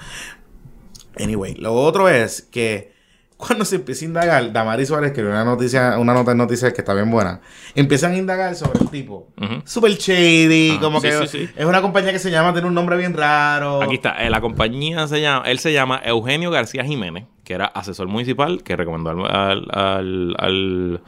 Anyway, 1.17 1.55
lo 1.55 1.73
otro 1.75 2.09
es 2.09 2.41
que 2.41 2.93
cuando 3.47 3.65
se 3.65 3.75
empieza 3.75 4.05
a 4.05 4.07
indagar, 4.07 4.51
Damaris 4.51 4.87
Suárez 4.87 5.09
escribió 5.11 5.31
una 5.31 5.43
noticia, 5.43 5.97
una 5.97 6.13
nota 6.13 6.31
en 6.31 6.37
noticias 6.37 6.73
que 6.73 6.81
está 6.81 6.93
bien 6.93 7.09
buena. 7.11 7.41
Empiezan 7.75 8.13
a 8.13 8.17
indagar 8.17 8.55
sobre 8.55 8.79
el 8.79 8.89
tipo. 8.89 9.27
Ujú. 9.41 9.61
Super 9.65 9.91
shady, 9.91 10.71
Ajá, 10.71 10.79
como 10.81 11.01
sí, 11.01 11.07
que 11.09 11.27
sí, 11.27 11.45
sí. 11.45 11.49
es 11.55 11.65
una 11.65 11.81
compañía 11.81 12.11
que 12.11 12.19
se 12.19 12.31
llama, 12.31 12.53
tiene 12.53 12.67
un 12.67 12.73
nombre 12.73 12.97
bien 12.97 13.13
raro. 13.13 13.81
Aquí 13.81 13.95
está, 13.95 14.23
eh, 14.23 14.29
la 14.29 14.41
compañía 14.41 15.07
se 15.07 15.21
llama, 15.21 15.45
él 15.47 15.59
se 15.59 15.73
llama 15.73 16.01
Eugenio 16.03 16.51
García 16.51 16.83
Jiménez, 16.83 17.25
que 17.43 17.53
era 17.53 17.65
asesor 17.65 18.07
municipal, 18.07 18.63
que 18.63 18.75
recomendó 18.75 19.09
al, 19.11 19.67
al- 19.71 20.35
al- 20.37 21.01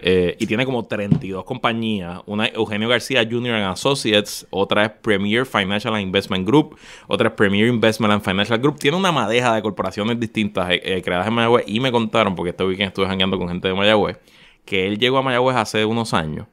eh, 0.00 0.36
y 0.38 0.46
tiene 0.46 0.64
como 0.64 0.84
32 0.84 1.44
compañías. 1.44 2.20
Una 2.26 2.46
es 2.46 2.54
Eugenio 2.54 2.88
García 2.88 3.26
Jr. 3.28 3.54
and 3.54 3.72
Associates, 3.72 4.46
otra 4.50 4.84
es 4.84 4.90
Premier 4.90 5.44
Financial 5.46 6.00
Investment 6.00 6.46
Group, 6.46 6.76
otra 7.08 7.28
es 7.28 7.34
Premier 7.34 7.66
Investment 7.68 8.12
and 8.12 8.22
Financial 8.22 8.58
Group. 8.60 8.78
Tiene 8.78 8.96
una 8.96 9.10
madeja 9.12 9.54
de 9.54 9.62
corporaciones 9.62 10.18
distintas 10.20 10.70
eh, 10.70 10.80
eh, 10.84 11.02
creadas 11.02 11.26
en 11.26 11.34
Mayagüez 11.34 11.64
y 11.66 11.80
me 11.80 11.90
contaron, 11.90 12.34
porque 12.36 12.50
este 12.50 12.64
weekend 12.64 12.88
estuve 12.88 13.06
jangueando 13.06 13.38
con 13.38 13.48
gente 13.48 13.66
de 13.68 13.74
Mayagüez, 13.74 14.18
que 14.64 14.86
él 14.86 14.98
llegó 14.98 15.18
a 15.18 15.22
Mayagüez 15.22 15.56
hace 15.56 15.84
unos 15.84 16.14
años. 16.14 16.46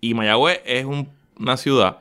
Y 0.00 0.14
Mayagüez 0.14 0.60
es 0.64 0.84
un- 0.84 1.08
una 1.38 1.56
ciudad 1.56 1.98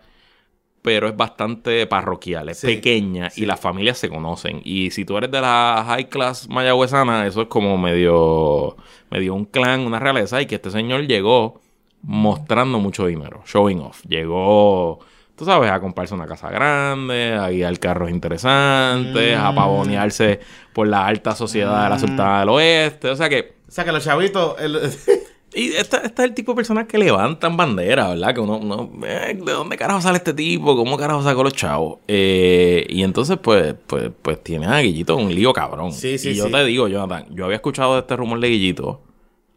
pero 0.87 1.09
es 1.09 1.17
bastante 1.17 1.85
parroquial, 1.85 2.47
es 2.47 2.59
Sí, 2.61 2.67
pequeña 2.67 3.27
y 3.35 3.45
las 3.45 3.59
familias 3.59 3.97
se 3.97 4.07
conocen. 4.07 4.61
Y 4.63 4.89
si 4.91 5.03
tú 5.03 5.17
eres 5.17 5.29
de 5.29 5.41
la 5.41 5.83
high 5.85 6.07
class 6.07 6.47
mayagüezana, 6.47 7.27
eso 7.27 7.41
es 7.41 7.47
como 7.49 7.77
medio, 7.77 8.77
medio 9.11 9.33
un 9.35 9.43
clan, 9.43 9.81
una 9.81 9.99
realeza. 9.99 10.41
Y 10.41 10.45
que 10.45 10.55
este 10.55 10.71
señor 10.71 11.05
llegó 11.05 11.59
mostrando 12.03 12.79
mucho 12.79 13.05
dinero, 13.05 13.43
showing 13.45 13.81
off. 13.81 14.01
Llegó, 14.07 14.99
tú 15.35 15.43
sabes, 15.43 15.69
a 15.69 15.81
comprarse 15.81 16.13
una 16.13 16.25
casa 16.25 16.49
grande, 16.49 17.33
a 17.33 17.49
guiar 17.49 17.77
carros 17.79 18.09
interesantes, 18.09 19.37
a 19.37 19.51
Mm. 19.51 19.55
pavonearse 19.55 20.39
por 20.71 20.87
la 20.87 21.05
alta 21.05 21.35
sociedad 21.35 21.83
de 21.83 21.89
la 21.89 21.99
Sultana 21.99 22.39
del 22.39 22.49
Oeste. 22.49 23.09
O 23.09 23.15
sea 23.17 23.27
que 23.27 23.57
O 23.67 23.71
sea, 23.71 23.83
que 23.83 23.91
los 23.91 24.05
chavitos... 24.05 24.55
el- 24.61 24.79
y 25.59 25.69
este, 25.75 25.97
este 25.97 26.21
es 26.23 26.29
el 26.29 26.33
tipo 26.33 26.51
de 26.51 26.55
personas 26.57 26.87
que 26.87 26.97
levantan 26.97 27.57
bandera, 27.57 28.09
¿verdad? 28.09 28.33
Que 28.33 28.39
uno, 28.39 28.57
uno 28.57 28.91
eh, 29.05 29.37
¿de 29.43 29.51
dónde 29.51 29.75
carajo 29.75 30.01
sale 30.01 30.17
este 30.17 30.33
tipo? 30.33 30.75
¿Cómo 30.75 30.97
carajo 30.97 31.23
sacó 31.23 31.43
los 31.43 31.53
chavos? 31.53 31.99
Eh, 32.07 32.85
y 32.89 33.03
entonces, 33.03 33.37
pues, 33.41 33.75
pues, 33.87 34.11
pues 34.21 34.43
tiene 34.43 34.67
a 34.67 34.79
Guillito 34.79 35.15
un 35.17 35.33
lío 35.33 35.51
cabrón. 35.53 35.91
Sí, 35.91 36.17
sí, 36.17 36.29
y 36.29 36.35
yo 36.35 36.45
sí. 36.45 36.51
te 36.51 36.63
digo, 36.65 36.87
Jonathan, 36.87 37.25
yo 37.31 37.45
había 37.45 37.55
escuchado 37.57 37.95
de 37.95 38.01
este 38.01 38.15
rumor 38.15 38.39
de 38.39 38.49
Guillito 38.49 39.01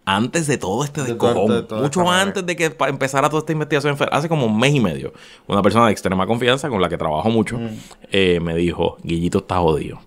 antes 0.06 0.46
de 0.46 0.56
todo 0.58 0.82
este 0.82 1.02
descojón. 1.02 1.48
de 1.52 1.62
toda 1.62 1.82
mucho 1.82 2.10
antes 2.10 2.44
de 2.44 2.56
que 2.56 2.74
empezara 2.88 3.28
toda 3.28 3.40
esta 3.40 3.52
investigación, 3.52 3.96
hace 4.10 4.28
como 4.28 4.46
un 4.46 4.58
mes 4.58 4.74
y 4.74 4.80
medio. 4.80 5.12
Una 5.46 5.62
persona 5.62 5.86
de 5.86 5.92
extrema 5.92 6.26
confianza 6.26 6.68
con 6.68 6.80
la 6.80 6.88
que 6.88 6.96
trabajo 6.96 7.28
mucho 7.30 7.58
Mm. 7.58 7.68
eh, 8.10 8.40
me 8.40 8.54
dijo, 8.56 8.96
Guillito 9.04 9.38
está 9.38 9.58
jodido. 9.58 10.00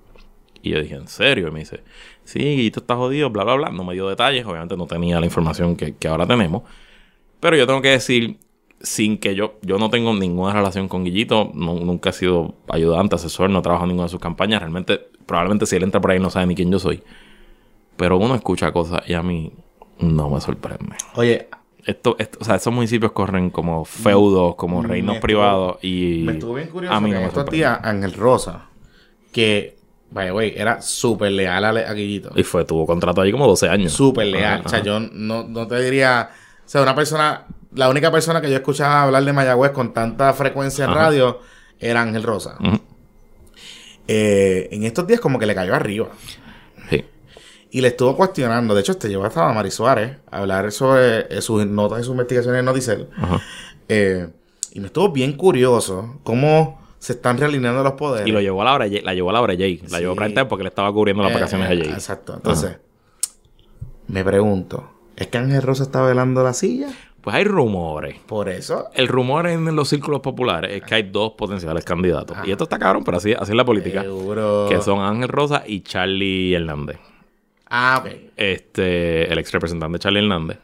Y 0.62 0.72
yo 0.72 0.82
dije, 0.82 0.96
¿en 0.96 1.08
serio? 1.08 1.48
Y 1.48 1.52
me 1.52 1.60
dice, 1.60 1.82
sí, 2.26 2.40
Guillito 2.40 2.80
está 2.80 2.96
jodido, 2.96 3.30
bla, 3.30 3.44
bla, 3.44 3.56
bla. 3.56 3.70
No 3.70 3.84
me 3.84 3.94
dio 3.94 4.08
detalles, 4.10 4.46
obviamente 4.46 4.76
no 4.78 4.86
tenía 4.88 5.20
la 5.20 5.26
información 5.26 5.76
que, 5.76 5.96
que 5.96 6.08
ahora 6.08 6.26
tenemos. 6.28 6.64
Pero 7.40 7.56
yo 7.58 7.66
tengo 7.68 7.82
que 7.82 7.90
decir, 7.90 8.38
sin 8.82 9.18
que 9.18 9.36
yo, 9.36 9.56
yo 9.62 9.78
no 9.78 9.90
tengo 9.90 10.14
ninguna 10.14 10.54
relación 10.54 10.88
con 10.88 11.04
Guillito, 11.04 11.52
nu- 11.54 11.80
nunca 11.86 12.10
he 12.10 12.14
sido 12.14 12.56
ayudante, 12.70 13.16
asesor, 13.16 13.50
no 13.50 13.62
trabajo 13.62 13.84
en 13.86 13.90
ninguna 13.90 14.06
de 14.06 14.12
sus 14.12 14.20
campañas. 14.20 14.60
Realmente, 14.62 15.00
probablemente 15.26 15.66
si 15.66 15.76
él 15.76 15.84
entra 15.84 16.00
por 16.02 16.12
ahí 16.12 16.20
no 16.20 16.30
sabe 16.30 16.48
ni 16.48 16.56
quién 16.56 16.72
yo 16.72 16.80
soy. 16.80 17.02
Pero 17.98 18.18
uno 18.18 18.36
escucha 18.36 18.72
cosas 18.72 19.02
y 19.08 19.14
a 19.14 19.22
mí 19.24 19.52
no 20.00 20.30
me 20.30 20.42
sorprende. 20.42 20.96
Oye, 21.16 21.48
Esto, 21.86 22.16
esto- 22.18 22.38
o 22.40 22.46
sea, 22.46 22.56
esos 22.56 22.74
municipios 22.74 23.12
corren 23.12 23.50
como 23.50 23.84
feudos, 23.84 24.56
como 24.56 24.82
reinos 24.82 25.16
estuvo- 25.16 25.22
privados 25.22 25.78
y 25.84 26.24
me 26.26 26.32
estuvo 26.32 26.54
bien 26.54 26.70
curioso 26.70 26.96
a 26.96 27.02
mí 27.02 27.10
que 27.10 27.12
no 27.16 27.18
en 27.18 27.24
me 27.24 27.28
estos 27.28 27.50
días 27.50 27.78
Ángel 27.84 28.14
Rosa, 28.14 28.70
que, 29.34 29.73
vaya, 30.14 30.32
güey, 30.32 30.54
era 30.56 30.82
súper 30.82 31.32
leal 31.32 31.64
a, 31.66 31.70
a 31.70 31.94
Guillito. 31.94 32.32
Y 32.36 32.44
fue, 32.44 32.64
tuvo 32.66 32.86
contrato 32.86 33.22
ahí 33.22 33.32
como 33.32 33.48
12 33.48 33.68
años. 33.70 33.92
Súper 33.92 34.28
leal. 34.28 34.60
Ajá, 34.60 34.64
O 34.66 34.70
sea, 34.70 34.80
ajá. 34.80 34.86
yo 34.86 35.00
no, 35.00 35.44
no 35.44 35.68
te 35.68 35.82
diría. 35.82 36.30
O 36.66 36.70
sea, 36.70 36.82
una 36.82 36.96
persona. 36.96 37.46
La 37.74 37.90
única 37.90 38.12
persona 38.12 38.40
que 38.40 38.50
yo 38.52 38.56
escuchaba 38.56 39.04
hablar 39.04 39.26
de 39.26 39.34
Mayagüez 39.34 39.72
con 39.72 39.94
tanta 39.94 40.32
frecuencia 40.34 40.86
en 40.86 40.92
Ajá. 40.92 41.00
radio 41.00 41.40
era 41.80 42.02
Ángel 42.04 42.22
Rosa. 42.22 42.56
Eh, 44.08 44.68
en 44.72 44.84
estos 44.84 45.08
días 45.08 45.20
como 45.20 45.40
que 45.40 45.46
le 45.46 45.56
cayó 45.56 45.74
arriba. 45.74 46.10
Sí. 46.90 47.04
Y 47.72 47.82
le 47.82 47.88
estuvo 47.90 48.16
cuestionando. 48.16 48.76
De 48.76 48.82
hecho, 48.82 48.92
este 48.92 49.10
llevó 49.10 49.26
hasta 49.26 49.50
a 49.50 49.54
Mari 49.54 49.72
Suárez 49.72 50.18
a 50.30 50.40
hablar 50.40 50.72
sobre 50.72 51.36
eh, 51.36 51.42
sus 51.42 51.66
notas 51.66 52.02
y 52.02 52.04
sus 52.04 52.12
investigaciones 52.12 52.60
en 52.60 52.66
Noticel. 52.66 53.08
Eh, 53.90 54.28
y 54.74 54.80
me 54.80 54.88
estuvo 54.88 55.10
bien 55.12 55.34
curioso 55.34 56.20
cómo 56.24 56.83
se 57.04 57.14
están 57.14 57.38
realineando 57.38 57.84
los 57.84 57.94
poderes. 57.94 58.26
Y 58.28 58.32
lo 58.32 58.40
llevó 58.40 58.62
a 58.62 58.66
la 58.66 58.74
hora 58.76 58.88
la 58.88 59.14
llevó 59.14 59.30
a 59.30 59.34
la 59.34 59.42
hora 59.42 59.54
J. 59.54 59.66
La 59.90 59.98
Sí. 59.98 60.04
llevó 60.04 60.16
para 60.16 60.28
entrar 60.28 60.48
porque 60.48 60.64
le 60.64 60.70
estaba 60.70 60.92
cubriendo 60.94 61.22
las 61.22 61.32
Eh, 61.32 61.36
vacaciones 61.36 61.70
a 61.70 61.76
J. 61.76 61.90
Exacto. 61.94 62.34
Entonces, 62.34 62.78
me 64.08 64.24
pregunto, 64.24 64.90
¿es 65.18 65.28
que 65.28 65.38
Ángel 65.38 65.62
Rosa 65.62 65.84
está 65.84 66.02
velando 66.04 66.44
la 66.44 66.54
silla? 66.54 66.88
Pues 67.22 67.36
hay 67.36 67.44
rumores. 67.46 68.20
Por 68.26 68.48
eso. 68.50 68.88
El 68.94 69.08
rumor 69.10 69.48
en 69.48 69.76
los 69.76 69.90
círculos 69.90 70.22
populares 70.22 70.72
es 70.72 70.84
que 70.84 70.96
hay 70.96 71.04
dos 71.04 71.34
potenciales 71.34 71.84
candidatos. 71.86 72.38
Y 72.46 72.52
esto 72.52 72.66
está 72.66 72.80
cabrón, 72.80 73.04
pero 73.04 73.18
así, 73.18 73.34
así 73.34 73.52
es 73.52 73.56
la 73.58 73.66
política. 73.66 74.02
Seguro. 74.02 74.68
Que 74.70 74.82
son 74.82 75.00
Ángel 75.00 75.28
Rosa 75.30 75.64
y 75.66 75.82
Charlie 75.82 76.54
Hernández. 76.54 77.00
Ah, 77.70 78.02
ok. 78.04 78.12
Este, 78.38 79.32
el 79.32 79.38
ex 79.40 79.52
representante 79.52 80.00
Charlie 80.00 80.20
Hernández. 80.20 80.60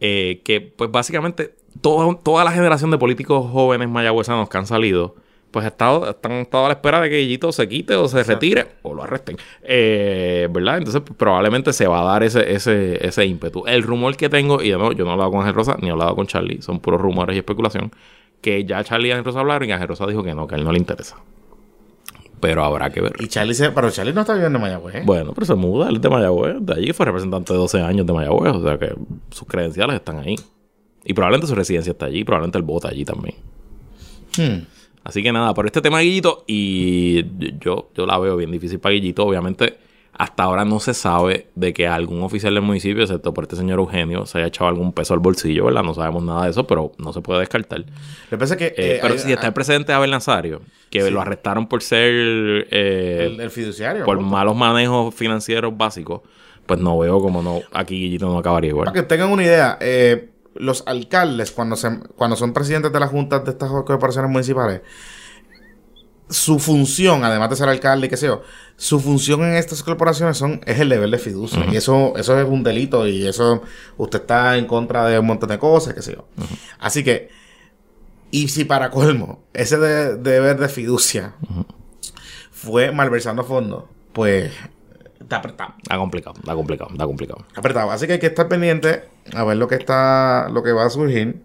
Eh, 0.00 0.40
que, 0.44 0.60
pues 0.60 0.90
básicamente, 0.90 1.54
toda, 1.80 2.16
toda 2.22 2.44
la 2.44 2.52
generación 2.52 2.90
de 2.90 2.98
políticos 2.98 3.48
jóvenes 3.50 3.88
mayagüezanos 3.88 4.48
que 4.48 4.58
han 4.58 4.66
salido, 4.66 5.16
pues 5.50 5.66
estado, 5.66 6.08
están 6.10 6.32
estado 6.32 6.66
a 6.66 6.68
la 6.68 6.74
espera 6.74 7.00
de 7.00 7.10
que 7.10 7.18
Guillito 7.18 7.52
se 7.52 7.68
quite 7.68 7.94
o 7.96 8.08
se 8.08 8.22
retire 8.22 8.66
o 8.82 8.94
lo 8.94 9.02
arresten. 9.02 9.36
Eh, 9.62 10.48
¿Verdad? 10.50 10.78
Entonces, 10.78 11.02
pues, 11.02 11.16
probablemente 11.16 11.72
se 11.72 11.86
va 11.86 12.02
a 12.02 12.04
dar 12.04 12.22
ese, 12.22 12.52
ese, 12.52 13.06
ese 13.06 13.26
ímpetu. 13.26 13.64
El 13.66 13.82
rumor 13.82 14.16
que 14.16 14.28
tengo, 14.28 14.62
y 14.62 14.70
de 14.70 14.76
nuevo, 14.76 14.92
yo 14.92 15.04
no 15.04 15.10
he 15.10 15.12
hablado 15.14 15.30
con 15.30 15.40
Ángel 15.40 15.54
Rosa 15.54 15.76
ni 15.80 15.88
he 15.88 15.90
hablado 15.90 16.14
con 16.14 16.26
Charlie, 16.26 16.62
son 16.62 16.80
puros 16.80 17.00
rumores 17.00 17.34
y 17.34 17.38
especulación, 17.38 17.90
que 18.40 18.64
ya 18.64 18.82
Charlie 18.84 19.08
y 19.08 19.12
Ángel 19.12 19.24
Rosa 19.24 19.40
hablaron 19.40 19.68
y 19.68 19.72
Ángel 19.72 19.88
Rosa 19.88 20.06
dijo 20.06 20.22
que 20.22 20.34
no, 20.34 20.46
que 20.46 20.54
a 20.54 20.58
él 20.58 20.64
no 20.64 20.72
le 20.72 20.78
interesa. 20.78 21.16
Pero 22.40 22.64
habrá 22.64 22.90
que 22.90 23.02
ver. 23.02 23.12
Y 23.18 23.28
Charlie 23.28 23.54
se... 23.54 23.70
Pero 23.70 23.90
Charlie 23.90 24.14
no 24.14 24.22
está 24.22 24.32
viviendo 24.32 24.56
en 24.56 24.62
Mayagüez, 24.62 24.94
¿eh? 24.94 25.02
Bueno, 25.04 25.32
pero 25.34 25.46
se 25.46 25.54
muda, 25.54 25.90
él 25.90 25.96
es 25.96 26.02
de 26.02 26.08
Mayagüez. 26.08 26.56
De 26.60 26.72
allí 26.72 26.92
fue 26.92 27.04
representante 27.04 27.52
de 27.52 27.58
12 27.58 27.82
años 27.82 28.06
de 28.06 28.12
Mayagüez. 28.14 28.54
O 28.54 28.62
sea 28.62 28.78
que 28.78 28.94
sus 29.30 29.46
credenciales 29.46 29.96
están 29.96 30.20
ahí. 30.20 30.36
Y 31.04 31.12
probablemente 31.12 31.46
su 31.46 31.54
residencia 31.54 31.90
está 31.90 32.06
allí. 32.06 32.24
Probablemente 32.24 32.56
él 32.56 32.64
vota 32.64 32.88
allí 32.88 33.04
también. 33.04 33.34
Hmm. 34.38 34.64
Así 35.04 35.22
que 35.22 35.32
nada, 35.32 35.54
por 35.54 35.66
este 35.66 35.80
tema 35.80 35.98
de 35.98 36.04
Guillito, 36.04 36.44
y 36.46 37.24
yo, 37.60 37.88
yo 37.94 38.06
la 38.06 38.18
veo 38.18 38.36
bien 38.36 38.50
difícil 38.50 38.78
para 38.80 38.92
Guillito. 38.94 39.24
Obviamente, 39.24 39.78
hasta 40.12 40.42
ahora 40.42 40.64
no 40.66 40.78
se 40.80 40.92
sabe 40.92 41.46
de 41.54 41.72
que 41.72 41.86
algún 41.88 42.22
oficial 42.22 42.52
del 42.52 42.62
municipio, 42.62 43.02
excepto 43.02 43.32
por 43.32 43.44
este 43.44 43.56
señor 43.56 43.78
Eugenio, 43.78 44.26
se 44.26 44.38
haya 44.38 44.48
echado 44.48 44.68
algún 44.68 44.92
peso 44.92 45.14
al 45.14 45.20
bolsillo, 45.20 45.64
¿verdad? 45.64 45.82
No 45.82 45.94
sabemos 45.94 46.22
nada 46.22 46.44
de 46.44 46.50
eso, 46.50 46.66
pero 46.66 46.92
no 46.98 47.12
se 47.14 47.22
puede 47.22 47.40
descartar. 47.40 47.80
Lo 47.80 47.86
que 48.28 48.36
pasa 48.38 48.54
es 48.54 48.58
que... 48.58 48.66
Eh, 48.66 48.74
eh, 48.76 48.98
pero 49.00 49.16
si 49.16 49.32
está 49.32 49.46
el 49.46 49.54
presidente 49.54 49.92
Abel 49.94 50.10
Nazario, 50.10 50.60
que 50.90 51.00
Sí. 51.02 51.10
lo 51.10 51.20
arrestaron 51.22 51.66
por 51.66 51.82
ser 51.82 52.10
eh, 52.70 53.28
el, 53.32 53.40
el 53.40 53.50
fiduciario. 53.50 54.04
por 54.04 54.18
punto. 54.18 54.30
malos 54.30 54.54
manejos 54.56 55.14
financieros 55.14 55.74
básicos, 55.74 56.20
pues 56.66 56.78
no 56.78 56.98
veo 56.98 57.20
como 57.20 57.42
no 57.42 57.60
aquí 57.72 57.94
Guillito 57.94 58.26
no 58.26 58.36
acabaría 58.38 58.70
igual. 58.70 58.84
Para 58.86 59.00
que 59.00 59.06
tengan 59.08 59.30
una 59.30 59.44
idea, 59.44 59.78
eh, 59.80 60.28
los 60.54 60.82
alcaldes, 60.86 61.50
cuando, 61.52 61.76
se, 61.76 61.98
cuando 62.16 62.36
son 62.36 62.52
presidentes 62.52 62.92
de 62.92 63.00
las 63.00 63.10
juntas 63.10 63.44
de 63.44 63.50
estas 63.52 63.70
corporaciones 63.70 64.30
municipales, 64.30 64.80
su 66.28 66.60
función, 66.60 67.24
además 67.24 67.50
de 67.50 67.56
ser 67.56 67.68
alcalde 67.68 68.06
y 68.06 68.10
qué 68.10 68.16
sé 68.16 68.26
yo, 68.26 68.42
su 68.76 69.00
función 69.00 69.42
en 69.42 69.54
estas 69.54 69.82
corporaciones 69.82 70.36
son, 70.38 70.60
es 70.64 70.78
el 70.78 70.88
deber 70.88 71.10
de 71.10 71.18
fiducia. 71.18 71.66
Y 71.72 71.76
eso, 71.76 72.12
eso 72.16 72.38
es 72.38 72.48
un 72.48 72.62
delito 72.62 73.06
y 73.08 73.26
eso 73.26 73.62
usted 73.96 74.20
está 74.20 74.56
en 74.56 74.66
contra 74.66 75.06
de 75.06 75.18
un 75.18 75.26
montón 75.26 75.48
de 75.48 75.58
cosas, 75.58 75.94
qué 75.94 76.02
sé 76.02 76.12
yo. 76.12 76.26
Así 76.78 77.02
que, 77.02 77.30
y 78.30 78.46
si 78.48 78.64
para 78.64 78.90
colmo, 78.90 79.42
ese 79.54 79.76
de- 79.78 80.16
deber 80.18 80.56
de 80.58 80.68
fiducia 80.68 81.34
fue 82.52 82.92
malversando 82.92 83.42
fondos, 83.42 83.84
pues 84.12 84.52
está 85.20 85.36
apretado. 85.36 85.74
Está 85.82 85.96
complicado, 85.98 86.34
está 86.38 86.54
complicado, 86.54 86.90
está 86.92 87.04
complicado. 87.06 87.44
apretado. 87.54 87.90
Así 87.90 88.06
que 88.06 88.14
hay 88.14 88.18
que 88.18 88.26
estar 88.26 88.48
pendiente 88.48 89.02
a 89.34 89.44
ver 89.44 89.56
lo 89.56 89.68
que 89.68 89.76
está, 89.76 90.48
lo 90.50 90.62
que 90.62 90.72
va 90.72 90.86
a 90.86 90.90
surgir. 90.90 91.42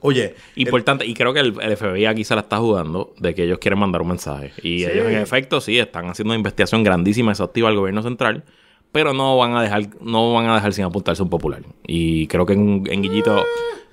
Oye, 0.00 0.34
Importante, 0.56 1.06
y 1.06 1.14
creo 1.14 1.32
que 1.32 1.40
el, 1.40 1.54
el 1.62 1.76
FBI 1.78 2.04
aquí 2.04 2.24
se 2.24 2.34
la 2.34 2.42
está 2.42 2.58
jugando 2.58 3.14
de 3.18 3.34
que 3.34 3.44
ellos 3.44 3.58
quieren 3.58 3.78
mandar 3.78 4.02
un 4.02 4.08
mensaje. 4.08 4.52
Y 4.58 4.80
Sí. 4.80 4.84
ellos, 4.84 5.06
en 5.06 5.16
efecto, 5.16 5.62
sí, 5.62 5.78
están 5.78 6.08
haciendo 6.10 6.32
una 6.32 6.36
investigación 6.38 6.84
grandísima, 6.84 7.30
exhaustiva 7.32 7.70
al 7.70 7.76
gobierno 7.76 8.02
central, 8.02 8.44
pero 8.92 9.14
no 9.14 9.38
van 9.38 9.56
a 9.56 9.62
dejar, 9.62 9.88
no 10.02 10.34
van 10.34 10.46
a 10.46 10.56
dejar 10.56 10.74
sin 10.74 10.84
apuntarse 10.84 11.22
un 11.22 11.30
popular. 11.30 11.62
Y 11.86 12.26
creo 12.26 12.44
que 12.44 12.52
en, 12.52 12.82
en 12.90 13.00
Guillito 13.02 13.44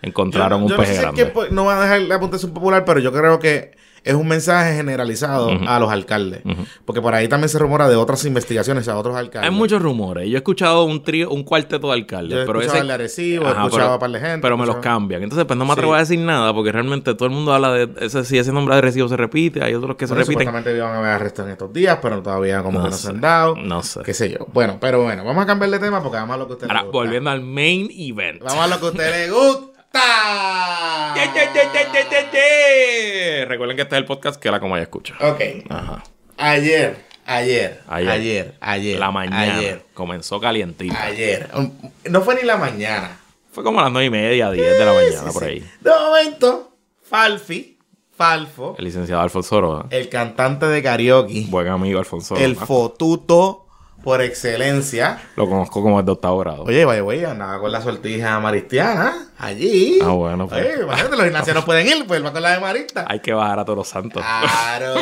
encontraron 0.01 0.63
yo- 0.63 0.67
yo 0.67 0.73
un 0.75 0.77
no 0.77 0.83
peje 0.83 0.95
sé 0.95 1.01
grande. 1.01 1.23
que 1.23 1.29
po- 1.31 1.47
no 1.49 1.63
va 1.65 1.79
a 1.79 1.83
dejar 1.83 2.01
la 2.01 2.19
puntuación 2.19 2.53
popular, 2.53 2.83
pero 2.83 2.99
yo 2.99 3.13
creo 3.13 3.39
que 3.39 3.71
es 4.03 4.13
un 4.15 4.27
mensaje 4.27 4.75
generalizado 4.75 5.51
a 5.67 5.79
los 5.79 5.91
alcaldes. 5.91 6.41
Porque 6.85 7.01
por 7.01 7.13
ahí 7.13 7.27
también 7.27 7.49
se 7.49 7.59
rumora 7.59 7.87
de 7.87 7.95
otras 7.95 8.25
investigaciones 8.25 8.87
a 8.87 8.97
otros 8.97 9.15
alcaldes. 9.15 9.49
Hay 9.49 9.55
muchos 9.55 9.81
rumores. 9.81 10.27
Yo 10.27 10.35
he 10.35 10.37
escuchado 10.37 10.83
un 10.85 11.03
trío, 11.03 11.29
un 11.29 11.43
cuarteto 11.43 11.87
de 11.87 11.93
alcaldes. 11.93 12.35
Yo 12.37 12.41
he 12.43 12.45
pero 12.45 12.59
escuchado 12.61 12.77
ese... 12.77 12.81
el 12.81 12.87
de 12.87 12.93
Arecibo, 12.93 13.45
he 13.45 13.49
escuchado 13.49 13.69
pero- 13.71 13.93
a 13.93 13.99
par 13.99 14.11
de 14.11 14.19
gente, 14.19 14.39
Pero 14.41 14.57
me 14.57 14.65
los 14.65 14.77
cambian. 14.77 15.21
Entonces, 15.23 15.45
pues 15.45 15.57
no 15.57 15.65
me 15.65 15.73
atrevo 15.73 15.91
Sí. 15.93 15.95
a 15.97 15.99
decir 15.99 16.19
nada 16.19 16.53
porque 16.53 16.71
realmente 16.71 17.13
todo 17.13 17.25
el 17.27 17.31
mundo 17.35 17.53
habla 17.53 17.71
de 17.73 17.89
ese, 17.99 18.23
si 18.25 18.37
ese 18.37 18.51
nombre 18.51 18.75
de 18.75 18.81
recibo 18.81 19.07
se 19.07 19.17
repite. 19.17 19.63
Hay 19.63 19.73
otros 19.73 19.95
que 19.95 20.07
se 20.07 20.13
Bueno, 20.13 20.21
repiten. 20.25 20.47
supuestamente 20.47 20.75
iban 20.77 20.95
a 20.95 20.97
haber 20.99 21.11
arrestos 21.11 21.45
en 21.45 21.51
estos 21.51 21.71
días, 21.73 21.99
pero 22.01 22.21
todavía 22.21 22.63
como 22.63 22.79
No 22.79 22.85
que 22.85 22.91
no 22.91 22.97
se 22.97 23.09
han 23.09 23.21
dado. 23.21 23.55
No 23.55 23.83
sé. 23.83 24.01
Qué 24.03 24.13
sé 24.13 24.31
yo. 24.31 24.47
Bueno, 24.53 24.77
pero 24.81 25.03
bueno, 25.03 25.23
vamos 25.23 25.43
a 25.43 25.45
cambiar 25.47 25.69
de 25.71 25.79
tema 25.79 26.01
porque 26.01 26.17
vamos 26.17 26.33
a 26.35 26.37
lo 26.37 26.47
que 26.47 26.53
usted 26.53 26.67
le 26.67 26.71
Ahora, 26.73 26.83
gusta. 26.83 26.97
volviendo 26.97 27.29
al 27.29 27.41
main 27.41 27.89
event. 27.93 28.41
Vamos 28.41 28.63
a 28.63 28.67
lo 28.67 28.79
que 28.79 28.85
a 28.85 28.89
usted 28.89 29.11
le 29.27 29.31
gusta. 29.31 29.70
Ye, 29.93 31.21
ye, 31.33 32.29
ye. 32.31 33.45
Recuerden 33.45 33.75
que 33.75 33.83
este 33.83 33.95
es 33.95 33.99
el 33.99 34.05
podcast 34.05 34.41
que 34.41 34.49
la 34.49 34.59
Comaya 34.59 34.83
escucha. 34.83 35.15
Ok. 35.19 35.41
Ajá. 35.69 36.03
Ayer, 36.37 36.97
ayer, 37.25 37.81
Ayer. 37.87 38.09
ayer, 38.09 38.55
ayer, 38.61 38.99
La 38.99 39.11
mañana. 39.11 39.57
ayer, 39.57 39.85
Comenzó 39.93 40.39
calientita. 40.39 41.03
ayer. 41.03 41.49
Um, 41.53 41.71
No 42.09 42.21
fue 42.21 42.35
ni 42.35 42.43
la 42.43 42.57
mañana. 42.57 43.17
Fue 43.51 43.63
como 43.65 43.79
a 43.81 43.83
las 43.83 43.91
nueve 43.91 44.05
y 44.05 44.09
media, 44.09 44.49
10 44.49 44.77
de 44.77 44.85
la 44.85 44.93
mañana, 44.93 45.27
Sí, 45.27 45.33
por 45.33 45.43
sí. 45.43 45.49
ahí. 45.49 45.69
De 45.81 45.89
momento, 45.91 46.71
Falfi, 47.03 47.77
Falfo, 48.15 48.75
El 48.79 48.85
licenciado 48.85 49.21
Alfonso 49.21 49.59
Roa. 49.59 49.87
el 49.89 50.07
cantante 50.07 50.67
de 50.67 50.81
karaoke, 50.81 51.45
Buen 51.49 51.67
amigo 51.67 51.99
Alfonso 51.99 52.37
el 52.37 52.55
fotuto 52.55 53.60
por 54.03 54.21
excelencia. 54.21 55.21
Lo 55.35 55.47
conozco 55.47 55.81
como 55.81 55.99
el 55.99 56.05
de 56.05 56.11
octavo 56.11 56.39
grado. 56.39 56.63
Oye, 56.63 56.85
vaya, 56.85 57.01
güey, 57.01 57.23
andaba 57.25 57.59
con 57.59 57.71
la 57.71 57.81
sortija 57.81 58.39
maristiana 58.39 59.27
allí. 59.37 59.99
Ah, 60.01 60.11
bueno, 60.11 60.47
pues. 60.47 60.61
Oye, 60.61 60.83
imagínate, 60.83 61.15
los 61.15 61.25
gimnasios 61.25 61.55
no 61.55 61.65
pueden 61.65 61.87
ir, 61.87 62.05
pues 62.07 62.19
él 62.19 62.25
va 62.25 62.33
con 62.33 62.41
la 62.41 62.51
de 62.51 62.59
Marista. 62.59 63.05
Hay 63.07 63.19
que 63.19 63.33
bajar 63.33 63.59
a 63.59 63.65
todos 63.65 63.77
los 63.77 63.87
santos. 63.87 64.23
Claro, 64.23 64.93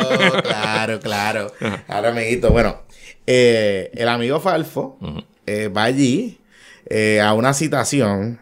claro, 0.42 1.00
claro. 1.00 1.52
Claro, 1.86 2.08
amiguito. 2.08 2.50
Bueno, 2.50 2.82
eh, 3.26 3.90
el 3.94 4.08
amigo 4.08 4.40
Falfo 4.40 4.98
eh, 5.46 5.68
va 5.68 5.84
allí 5.84 6.40
eh, 6.86 7.20
a 7.20 7.32
una 7.34 7.54
citación 7.54 8.40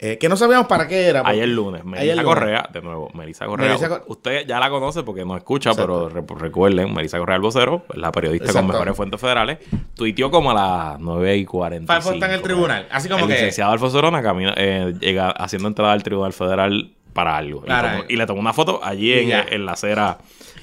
eh, 0.00 0.16
que 0.18 0.28
no 0.28 0.36
sabíamos 0.36 0.66
para 0.68 0.86
qué 0.86 1.06
era. 1.06 1.22
porque- 1.22 1.32
Ayer 1.36 1.48
lunes, 1.48 1.84
Melissa. 1.84 2.22
Correa, 2.22 2.68
de 2.72 2.80
nuevo, 2.82 3.10
Melissa 3.14 3.46
Correa. 3.46 3.68
Melissa 3.76 4.02
Usted 4.06 4.46
ya 4.46 4.60
la 4.60 4.70
conoce 4.70 5.02
porque 5.02 5.24
no 5.24 5.36
escucha, 5.36 5.70
Exacto. 5.70 6.08
pero 6.10 6.26
re- 6.36 6.40
recuerden, 6.40 6.94
Melissa 6.94 7.18
Correa 7.18 7.36
el 7.36 7.42
vocero, 7.42 7.84
la 7.94 8.12
periodista 8.12 8.52
con 8.52 8.66
mejores 8.68 8.96
fuentes 8.96 9.20
federales, 9.20 9.58
tuiteó 9.94 10.30
como 10.30 10.52
a 10.52 10.54
las 10.54 11.00
9 11.00 11.36
y 11.36 11.44
40. 11.44 11.92
Falfo 11.92 12.12
está 12.12 12.26
en 12.26 12.32
el 12.32 12.42
tribunal. 12.42 12.86
Así 12.90 13.08
como 13.08 13.24
el 13.24 13.28
que. 13.28 13.34
licenciado 13.34 13.72
Alfonso 13.72 14.00
Rona 14.00 14.22
camina, 14.22 14.54
eh, 14.56 14.94
llega 15.00 15.30
haciendo 15.30 15.68
entrada 15.68 15.92
al 15.92 16.02
tribunal 16.02 16.32
federal 16.32 16.92
para 17.12 17.36
algo. 17.36 17.62
Y, 17.62 17.66
Claro. 17.66 17.88
tomó- 17.88 18.04
y 18.08 18.16
le 18.16 18.26
tomó 18.26 18.40
una 18.40 18.52
foto 18.52 18.80
allí 18.82 19.12
en, 19.12 19.32
en 19.32 19.66
la 19.66 19.72
acera, 19.72 20.18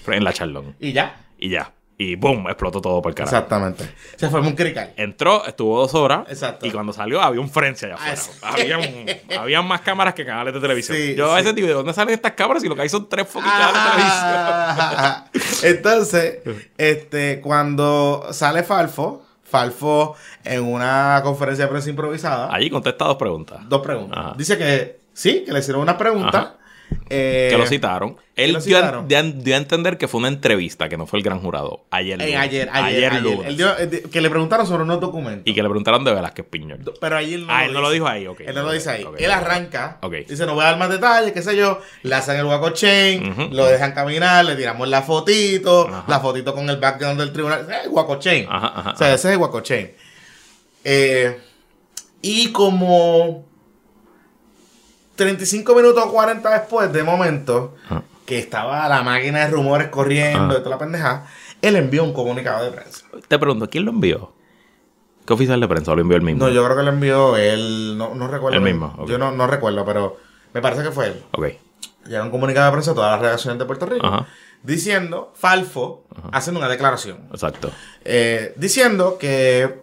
en 0.07 0.23
la 0.23 0.31
Charlón. 0.31 0.75
Y 0.79 0.93
ya. 0.93 1.17
Y 1.37 1.49
ya. 1.49 1.71
Y 1.97 2.15
boom, 2.15 2.47
explotó 2.49 2.81
todo 2.81 3.01
por 3.01 3.11
el 3.11 3.15
carajo. 3.15 3.33
Exactamente. 3.35 3.89
Se 4.17 4.29
formó 4.29 4.49
un 4.49 4.55
crical. 4.55 4.91
Entró, 4.97 5.45
estuvo 5.45 5.79
dos 5.79 5.93
horas. 5.93 6.25
Exacto. 6.29 6.65
Y 6.65 6.71
cuando 6.71 6.91
salió 6.91 7.21
había 7.21 7.39
un 7.39 7.49
frenzy 7.49 7.85
allá 7.85 7.95
Ah, 7.97 8.11
afuera. 8.11 8.17
sí. 8.17 8.31
Habían, 8.41 9.05
habían 9.39 9.65
más 9.65 9.79
cámaras 9.79 10.13
que 10.13 10.25
canales 10.25 10.53
de 10.53 10.59
televisión. 10.59 10.97
Sí, 10.97 11.15
Yo 11.15 11.27
a 11.31 11.37
sí. 11.37 11.43
veces 11.43 11.55
digo, 11.55 11.67
¿de 11.69 11.73
dónde 11.73 11.93
salen 11.93 12.13
estas 12.15 12.33
cámaras? 12.33 12.63
Y 12.65 12.67
lo 12.67 12.75
que 12.75 12.81
hay 12.81 12.89
son 12.89 13.07
tres 13.07 13.27
fucking 13.29 13.49
canales 13.49 13.73
de 13.81 13.89
televisión. 13.91 14.21
Ah, 14.27 15.25
Entonces, 15.63 16.39
este, 16.77 17.39
cuando 17.41 18.27
sale 18.31 18.63
Falfo, 18.63 19.23
Falfo 19.43 20.15
en 20.43 20.63
una 20.63 21.21
conferencia 21.23 21.65
de 21.65 21.71
prensa 21.71 21.89
improvisada, 21.89 22.53
Allí 22.53 22.69
contesta 22.69 23.05
dos 23.05 23.15
preguntas. 23.15 23.59
dos 23.69 23.81
preguntas. 23.81 24.19
Ajá. 24.19 24.33
Dice 24.37 24.57
que 24.57 24.99
sí, 25.13 25.43
que 25.45 25.53
le 25.53 25.59
hicieron 25.59 25.81
una 25.81 25.97
pregunta. 25.97 26.37
Ajá. 26.39 26.55
Eh, 27.09 27.49
que 27.51 27.57
lo 27.57 27.65
citaron. 27.67 28.17
Él 28.35 28.51
lo 28.53 28.59
dio, 28.59 28.77
a- 28.77 28.81
citaron. 28.81 29.07
dio 29.07 29.17
a- 29.19 29.21
dio 29.23 29.53
a 29.55 29.57
entender 29.57 29.97
que 29.97 30.07
fue 30.07 30.19
una 30.19 30.27
entrevista, 30.27 30.89
que 30.89 30.97
no 30.97 31.05
fue 31.05 31.19
el 31.19 31.23
gran 31.23 31.39
jurado. 31.39 31.85
Ayer 31.91 32.19
eh, 32.21 32.25
lunes. 32.25 32.39
ayer, 32.41 32.69
ayer, 32.73 33.11
ayer. 33.13 33.21
lunes. 33.23 33.47
Él 33.47 33.57
dio- 33.57 33.77
eh, 33.79 34.03
que 34.11 34.21
le 34.21 34.29
preguntaron 34.29 34.65
sobre 34.67 34.83
unos 34.83 34.99
documentos. 34.99 35.43
Y 35.45 35.53
que 35.53 35.61
le 35.63 35.69
preguntaron 35.69 36.03
de 36.03 36.13
Velázquez 36.13 36.45
Piñol. 36.49 36.79
Pero 36.99 37.15
ahí 37.17 37.33
él 37.35 37.45
no, 37.47 37.53
Ah, 37.53 37.61
lo, 37.61 37.67
él 37.67 37.73
no 37.73 37.81
lo 37.81 37.91
dijo 37.91 38.07
ahí, 38.07 38.27
ok. 38.27 38.41
Él 38.41 38.55
no 38.55 38.63
lo 38.63 38.71
dice 38.71 38.89
ahí. 38.89 39.05
Él 39.17 39.31
arranca. 39.31 39.99
Ok. 40.01 40.13
Dice, 40.27 40.45
no 40.45 40.55
voy 40.55 40.63
a 40.63 40.67
dar 40.69 40.77
más 40.79 40.89
detalles, 40.89 41.31
qué 41.31 41.41
sé 41.41 41.55
yo. 41.55 41.79
Le 42.03 42.15
hacen 42.15 42.37
el 42.37 42.45
guaco 42.45 42.71
chain, 42.71 43.35
lo 43.51 43.65
dejan 43.67 43.93
caminar, 43.93 44.43
le 44.45 44.55
tiramos 44.55 44.87
la 44.87 45.01
fotito, 45.01 45.87
Ajá. 45.87 46.05
la 46.07 46.19
fotito 46.19 46.53
con 46.53 46.69
el 46.69 46.77
background 46.77 47.19
del 47.19 47.31
tribunal. 47.31 47.61
Ese 47.61 47.71
es 47.77 47.83
el 47.85 47.89
guaco 47.89 48.15
chain. 48.19 48.45
Ajá, 48.49 48.73
ajá, 48.75 48.91
O 48.91 48.95
sea, 48.97 49.13
ese 49.13 49.33
es 49.33 49.39
el 49.39 49.63
chain. 49.63 49.91
Eh, 50.83 51.39
y 52.21 52.51
como 52.51 53.44
35 55.15 55.75
minutos 55.75 56.03
o 56.05 56.11
40 56.11 56.49
después, 56.59 56.91
de 56.91 57.03
momento, 57.03 57.75
Ajá. 57.85 58.03
que 58.25 58.39
estaba 58.39 58.87
la 58.89 59.01
máquina 59.03 59.39
de 59.45 59.51
rumores 59.51 59.87
corriendo 59.89 60.39
Ajá. 60.45 60.53
y 60.53 60.57
toda 60.63 60.69
la 60.71 60.77
pendeja, 60.77 61.27
él 61.61 61.75
envió 61.75 62.03
un 62.03 62.13
comunicado 62.13 62.65
de 62.65 62.71
prensa. 62.71 63.05
Te 63.27 63.39
pregunto, 63.39 63.69
¿quién 63.69 63.85
lo 63.85 63.91
envió? 63.91 64.33
¿Qué 65.25 65.33
oficial 65.33 65.59
de 65.59 65.67
prensa 65.67 65.95
lo 65.95 66.01
envió 66.01 66.17
el 66.17 66.23
mismo? 66.23 66.45
No, 66.45 66.51
yo 66.53 66.63
creo 66.63 66.77
que 66.77 66.83
lo 66.83 66.89
envió 66.89 67.35
él, 67.37 67.97
no, 67.97 68.13
no 68.13 68.27
recuerdo. 68.27 68.57
El 68.57 68.63
mismo. 68.63 69.05
Yo 69.07 69.17
no, 69.17 69.31
no 69.31 69.47
recuerdo, 69.47 69.83
pero 69.85 70.17
me 70.53 70.61
parece 70.61 70.83
que 70.83 70.91
fue 70.91 71.07
él. 71.07 71.23
Ok. 71.31 71.45
Llega 72.07 72.23
un 72.23 72.29
comunicado 72.29 72.67
de 72.67 72.71
prensa 72.73 72.91
a 72.91 72.93
todas 72.93 73.11
las 73.13 73.21
redacciones 73.21 73.57
de 73.57 73.65
Puerto 73.65 73.87
Rico 73.87 74.05
Ajá. 74.05 74.27
diciendo, 74.61 75.33
Falfo, 75.35 76.03
haciendo 76.31 76.59
una 76.59 76.69
declaración, 76.69 77.27
Exacto. 77.31 77.71
eh, 78.03 78.53
diciendo 78.57 79.17
que, 79.19 79.81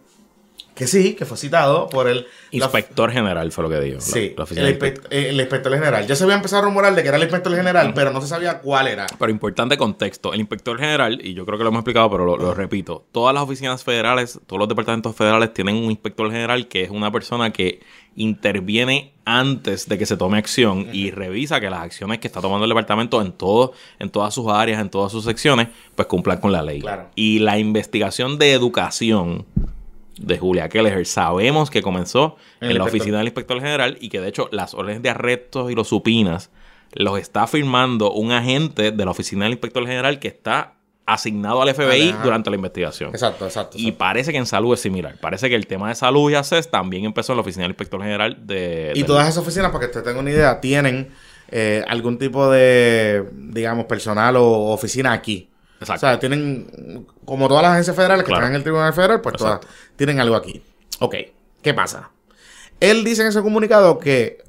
que 0.82 0.88
sí, 0.88 1.14
que 1.14 1.24
fue 1.24 1.36
citado 1.36 1.88
por 1.88 2.08
el... 2.08 2.26
la- 2.50 2.64
Inspector 2.66 3.12
general 3.12 3.52
fue 3.52 3.62
lo 3.62 3.70
que 3.70 3.78
dijo. 3.80 3.98
la- 3.98 4.00
sí, 4.00 4.34
la 4.36 4.44
el, 4.60 5.40
inspector 5.40 5.72
general. 5.72 6.06
Ya 6.08 6.16
se 6.16 6.24
había 6.24 6.34
empezado 6.34 6.62
a 6.62 6.64
rumorar 6.64 6.92
de 6.96 7.02
que 7.02 7.08
era 7.08 7.18
el 7.18 7.22
inspector 7.22 7.54
general, 7.54 7.92
pero 7.94 8.10
no 8.10 8.20
se 8.20 8.26
sabía 8.26 8.58
cuál 8.58 8.88
era. 8.88 9.06
Pero 9.16 9.30
importante 9.30 9.76
contexto, 9.76 10.32
el 10.34 10.40
inspector 10.40 10.76
general, 10.78 11.20
y 11.22 11.34
yo 11.34 11.46
creo 11.46 11.56
que 11.56 11.62
lo 11.62 11.70
hemos 11.70 11.80
explicado, 11.80 12.10
pero 12.10 12.24
lo, 12.24 12.36
lo 12.36 12.52
repito, 12.52 13.04
todas 13.12 13.32
las 13.32 13.44
oficinas 13.44 13.84
federales, 13.84 14.40
todos 14.46 14.58
los 14.58 14.68
departamentos 14.68 15.14
federales 15.14 15.54
tienen 15.54 15.76
un 15.76 15.90
inspector 15.92 16.28
general 16.32 16.66
que 16.66 16.82
es 16.82 16.90
una 16.90 17.12
persona 17.12 17.52
que 17.52 17.78
interviene 18.16 19.12
antes 19.24 19.88
de 19.88 19.98
que 19.98 20.04
se 20.04 20.16
tome 20.16 20.36
acción 20.36 20.88
y 20.92 21.10
revisa 21.12 21.60
que 21.60 21.70
las 21.70 21.80
acciones 21.82 22.18
que 22.18 22.26
está 22.26 22.40
tomando 22.40 22.64
el 22.64 22.68
departamento 22.70 23.22
en 23.22 23.30
todo, 23.32 23.72
en 24.00 24.10
todas 24.10 24.34
sus 24.34 24.48
áreas, 24.48 24.80
en 24.80 24.90
todas 24.90 25.12
sus 25.12 25.24
secciones, 25.24 25.68
pues 25.94 26.08
cumplan 26.08 26.38
con 26.38 26.50
la 26.50 26.60
ley. 26.62 26.80
Claro. 26.80 27.08
Y 27.14 27.38
la 27.38 27.58
investigación 27.58 28.38
de 28.38 28.52
educación 28.52 29.46
de 30.18 30.38
Julia 30.38 30.68
Kelleher 30.68 31.06
sabemos 31.06 31.70
que 31.70 31.82
comenzó 31.82 32.36
En 32.60 32.76
la 32.76 32.84
oficina 32.84 33.18
del 33.18 33.28
inspector 33.28 33.58
general 33.60 33.96
y 34.00 34.08
que 34.08 34.20
de 34.20 34.28
hecho 34.28 34.48
las 34.52 34.74
órdenes 34.74 35.02
de 35.02 35.10
arrestos 35.10 35.70
y 35.70 35.74
los 35.74 35.88
supinas 35.88 36.50
los 36.94 37.18
está 37.18 37.46
firmando 37.46 38.12
un 38.12 38.32
agente 38.32 38.92
de 38.92 39.04
la 39.04 39.10
oficina 39.10 39.44
del 39.44 39.52
inspector 39.52 39.86
general 39.86 40.18
que 40.18 40.28
está 40.28 40.74
asignado 41.06 41.62
al 41.62 41.74
FBI 41.74 42.10
Ajá. 42.10 42.22
durante 42.22 42.50
la 42.50 42.56
investigación. 42.56 43.10
Exacto, 43.10 43.46
exacto. 43.46 43.76
Y 43.78 43.92
parece 43.92 44.30
que 44.30 44.38
en 44.38 44.46
salud 44.46 44.74
es 44.74 44.80
similar. 44.80 45.16
Parece 45.20 45.48
que 45.48 45.54
el 45.54 45.66
tema 45.66 45.88
de 45.88 45.94
salud 45.94 46.30
y 46.30 46.34
ACES 46.34 46.70
también 46.70 47.04
empezó 47.04 47.32
en 47.32 47.38
la 47.38 47.40
oficina 47.42 47.62
del 47.64 47.72
inspector 47.72 48.00
general 48.02 48.46
de... 48.46 48.92
Y 48.94 49.04
todas 49.04 49.28
esas 49.28 49.38
oficinas, 49.38 49.70
para 49.70 49.80
que 49.80 49.86
usted 49.86 50.02
tenga 50.02 50.20
una 50.20 50.30
idea, 50.30 50.60
tienen 50.60 51.10
eh, 51.50 51.84
algún 51.88 52.18
tipo 52.18 52.50
de, 52.50 53.28
digamos, 53.32 53.86
personal 53.86 54.36
o 54.36 54.70
oficina 54.70 55.12
aquí. 55.12 55.50
Exacto. 55.82 56.06
O 56.06 56.08
sea, 56.10 56.18
tienen, 56.18 57.06
como 57.24 57.48
todas 57.48 57.62
las 57.62 57.72
agencias 57.72 57.94
federales 57.96 58.24
que 58.24 58.28
Claro. 58.28 58.42
están 58.42 58.52
en 58.52 58.56
el 58.56 58.62
Tribunal 58.62 58.92
Federal, 58.92 59.20
pues 59.20 59.36
todas 59.36 59.60
tienen 59.96 60.20
algo 60.20 60.34
aquí. 60.36 60.62
Ok, 61.00 61.14
¿qué 61.62 61.74
pasa? 61.74 62.10
Él 62.80 63.04
dice 63.04 63.22
en 63.22 63.28
ese 63.28 63.42
comunicado 63.42 63.98
que 63.98 64.42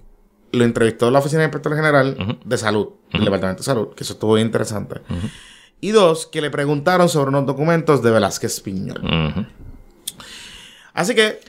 lo 0.52 0.64
entrevistó 0.64 1.10
la 1.12 1.20
Oficina 1.20 1.42
del 1.42 1.48
Inspector 1.50 1.76
General 1.76 2.40
de 2.46 2.58
Salud, 2.58 2.90
del 3.12 3.26
Departamento 3.26 3.62
de 3.62 3.66
Salud, 3.66 3.90
que 3.96 4.04
eso 4.04 4.14
estuvo 4.14 4.36
bien 4.36 4.48
interesante. 4.48 5.02
Y 5.82 5.92
dos, 5.92 6.28
que 6.28 6.42
le 6.42 6.50
preguntaron 6.50 7.10
sobre 7.10 7.30
unos 7.30 7.46
documentos 7.46 8.02
de 8.04 8.12
Velázquez 8.12 8.62
Piñol. 8.62 9.48
Así 10.94 11.16
que, 11.16 11.40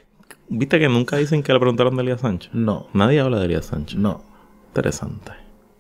¿Viste 0.49 0.79
que 0.79 0.89
nunca 0.89 1.17
dicen 1.17 1.43
que 1.43 1.53
le 1.55 1.59
preguntaron 1.59 1.97
de 1.97 2.03
Elías 2.03 2.21
Sánchez? 2.21 2.53
no, 2.53 2.89
Nadie 2.93 3.21
habla 3.21 3.39
de 3.39 3.47
Elías 3.47 3.67
Sánchez. 3.67 3.99
no. 3.99 4.23
Interesante. 4.69 5.33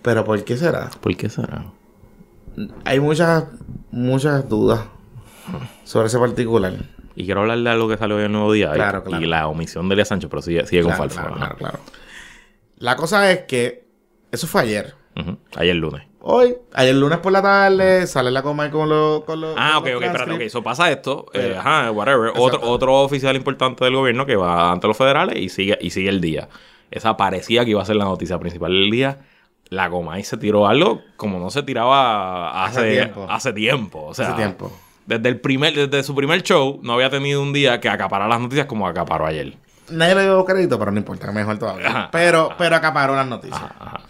Pero 0.02 0.24
¿por 0.24 0.42
qué 0.44 0.56
será? 0.56 0.88
¿Por 1.00 1.16
qué 1.16 1.28
será? 1.28 1.64
Hay 2.84 3.00
muchas, 3.00 3.44
muchas 3.90 4.48
dudas 4.48 4.80
sobre 5.84 6.06
ese 6.08 6.18
particular. 6.18 6.72
Y 7.16 7.24
quiero 7.26 7.42
hablar 7.42 7.58
de 7.58 7.70
algo 7.70 7.88
que 7.88 7.96
salió 7.96 8.16
hoy 8.16 8.22
en 8.22 8.26
el 8.26 8.32
Nuevo 8.32 8.52
Día. 8.52 8.70
y- 8.72 8.74
Claro, 8.74 9.04
claro. 9.04 9.22
Y 9.24 9.26
la 9.28 9.46
omisión 9.46 9.88
de 9.88 9.94
Elías 9.94 10.08
Sánchez, 10.08 10.28
pero 10.30 10.42
sigue, 10.42 10.66
sigue 10.66 10.82
Claro, 10.82 10.98
con 10.98 11.10
Falfo. 11.10 11.34
claro, 11.36 11.56
claro. 11.56 11.78
La 12.78 12.96
cosa 12.96 13.30
es 13.30 13.40
que 13.44 13.84
eso 14.32 14.46
fue 14.46 14.62
ayer. 14.62 14.94
Ujú. 15.16 15.38
Ayer 15.56 15.76
lunes. 15.76 16.02
Hoy, 16.26 16.56
ayer 16.72 16.94
lunes 16.94 17.18
por 17.18 17.30
la 17.32 17.42
tarde, 17.42 18.06
sale 18.06 18.30
la 18.30 18.42
coma 18.42 18.70
con 18.70 18.88
los. 18.88 19.24
Con 19.24 19.40
los 19.42 19.54
Ah, 19.58 19.74
con 19.74 19.82
ok, 19.92 19.96
ok, 19.98 20.02
espérate, 20.04 20.32
ok. 20.32 20.40
Eso 20.40 20.62
pasa 20.62 20.90
esto. 20.90 21.26
eh, 21.34 21.54
ajá, 21.58 21.90
whatever. 21.92 22.32
Otro, 22.36 22.60
otro 22.62 22.94
oficial 23.02 23.36
importante 23.36 23.84
del 23.84 23.94
gobierno 23.94 24.24
que 24.26 24.34
va 24.34 24.72
ante 24.72 24.86
los 24.88 24.96
federales 24.96 25.36
y 25.38 25.48
sigue, 25.50 25.78
y 25.80 25.90
sigue 25.90 26.08
el 26.08 26.20
día. 26.20 26.48
Esa 26.90 27.16
parecía 27.16 27.64
que 27.64 27.72
iba 27.72 27.82
a 27.82 27.84
ser 27.84 27.96
la 27.96 28.04
noticia 28.06 28.38
principal 28.38 28.72
del 28.72 28.90
día. 28.90 29.18
La 29.70 29.88
Gomay 29.88 30.22
se 30.24 30.36
tiró 30.36 30.66
algo 30.66 31.02
como 31.16 31.38
no 31.38 31.50
se 31.50 31.62
tiraba 31.62 32.64
hace, 32.64 32.80
Hace 32.80 32.90
tiempo. 32.92 33.26
hace 33.28 33.52
tiempo. 33.52 34.04
O 34.06 34.14
sea, 34.14 34.28
Hace 34.28 34.36
tiempo. 34.36 34.72
Desde, 35.06 35.28
el 35.28 35.40
primer, 35.40 35.74
desde 35.74 36.02
su 36.02 36.14
primer 36.14 36.42
show 36.42 36.80
no 36.82 36.94
había 36.94 37.10
tenido 37.10 37.42
un 37.42 37.52
día 37.52 37.80
que 37.80 37.88
acaparara 37.88 38.28
las 38.28 38.40
noticias 38.40 38.66
como 38.66 38.86
acaparó 38.86 39.26
ayer. 39.26 39.54
Nadie 39.90 40.14
le 40.14 40.22
dio 40.22 40.44
crédito, 40.44 40.78
pero 40.78 40.90
no 40.92 40.98
importa, 40.98 41.30
mejor 41.32 41.58
todavía. 41.58 41.86
Ajá, 41.88 42.08
pero, 42.10 42.50
pero 42.56 42.76
acaparó 42.76 43.14
las 43.14 43.26
noticias. 43.26 43.60
Ajá. 43.60 44.00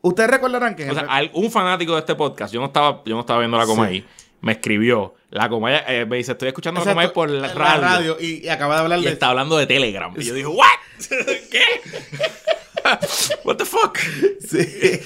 Ustedes 0.00 0.30
recordarán 0.30 0.74
que 0.76 0.90
O 0.90 0.94
sea, 0.94 1.18
el- 1.20 1.30
un 1.34 1.50
fanático 1.50 1.92
de 1.94 2.00
este 2.00 2.14
podcast, 2.14 2.52
yo 2.52 2.60
no 2.60 2.66
estaba, 2.66 3.02
yo 3.04 3.14
no 3.14 3.20
estaba 3.20 3.38
viendo 3.40 3.56
la 3.56 3.66
Comay, 3.66 4.00
Sí. 4.00 4.06
me 4.40 4.52
escribió. 4.52 5.14
La 5.30 5.48
Comay 5.48 5.80
eh, 5.88 6.06
me 6.08 6.18
dice, 6.18 6.32
estoy 6.32 6.48
escuchando 6.48 6.80
la 6.84 6.92
Exacto, 6.92 7.12
Comay 7.14 7.14
por 7.14 7.30
la 7.30 7.52
radio. 7.78 8.16
y, 8.20 8.44
y 8.44 8.48
acaba 8.48 8.74
de 8.76 8.80
hablar 8.82 8.98
Y 9.00 9.04
de 9.04 9.10
está 9.10 9.28
hablando 9.28 9.56
de 9.56 9.66
Telegram. 9.66 10.12
Y 10.16 10.22
yo 10.24 10.34
dije, 10.34 10.46
¿what? 10.46 10.66
¿Qué? 11.50 11.62
¿What 13.44 13.56
the 13.56 13.64
fuck? 13.64 13.98
Sí. 14.40 15.00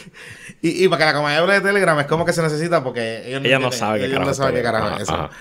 Y, 0.63 0.85
y 0.85 0.89
para 0.89 0.99
que 0.99 1.05
la 1.05 1.13
hable 1.37 1.55
de 1.55 1.61
Telegram 1.61 1.99
es 2.01 2.07
como 2.07 2.25
que 2.25 2.33
se 2.33 2.43
necesita 2.43 2.83
porque 2.83 3.29
ellos 3.29 3.43
Ella 3.45 3.59
no 3.59 3.67
entienden- 3.69 3.73
sabe 3.79 4.01
qué 4.01 4.07
carajo 4.13 4.25
no 4.91 4.97
qué 4.97 5.03
eso. 5.03 5.13
Ajá, 5.15 5.25
ajá. 5.27 5.37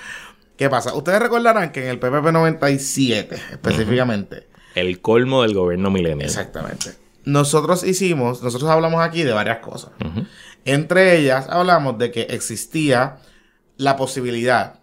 ¿Qué 0.58 0.70
pasa? 0.70 0.94
Ustedes 0.94 1.20
recordarán 1.20 1.72
que 1.72 1.84
en 1.84 1.90
el 1.90 2.00
PPP 2.00 2.32
97, 2.32 3.36
específicamente, 3.52 4.48
El 4.76 5.02
colmo 5.02 5.42
del 5.42 5.54
gobierno 5.54 5.90
milenial. 5.92 6.28
exactamente, 6.30 6.92
nosotros 7.26 7.84
hicimos, 7.84 8.42
nosotros 8.42 8.70
hablamos 8.70 9.02
aquí 9.04 9.24
de 9.24 9.34
varias 9.34 9.58
cosas. 9.60 9.92
Entre 10.64 11.18
ellas 11.18 11.48
hablamos 11.50 11.98
de 11.98 12.12
que 12.12 12.22
existía 12.30 13.18
la 13.78 13.98
posibilidad, 13.98 14.80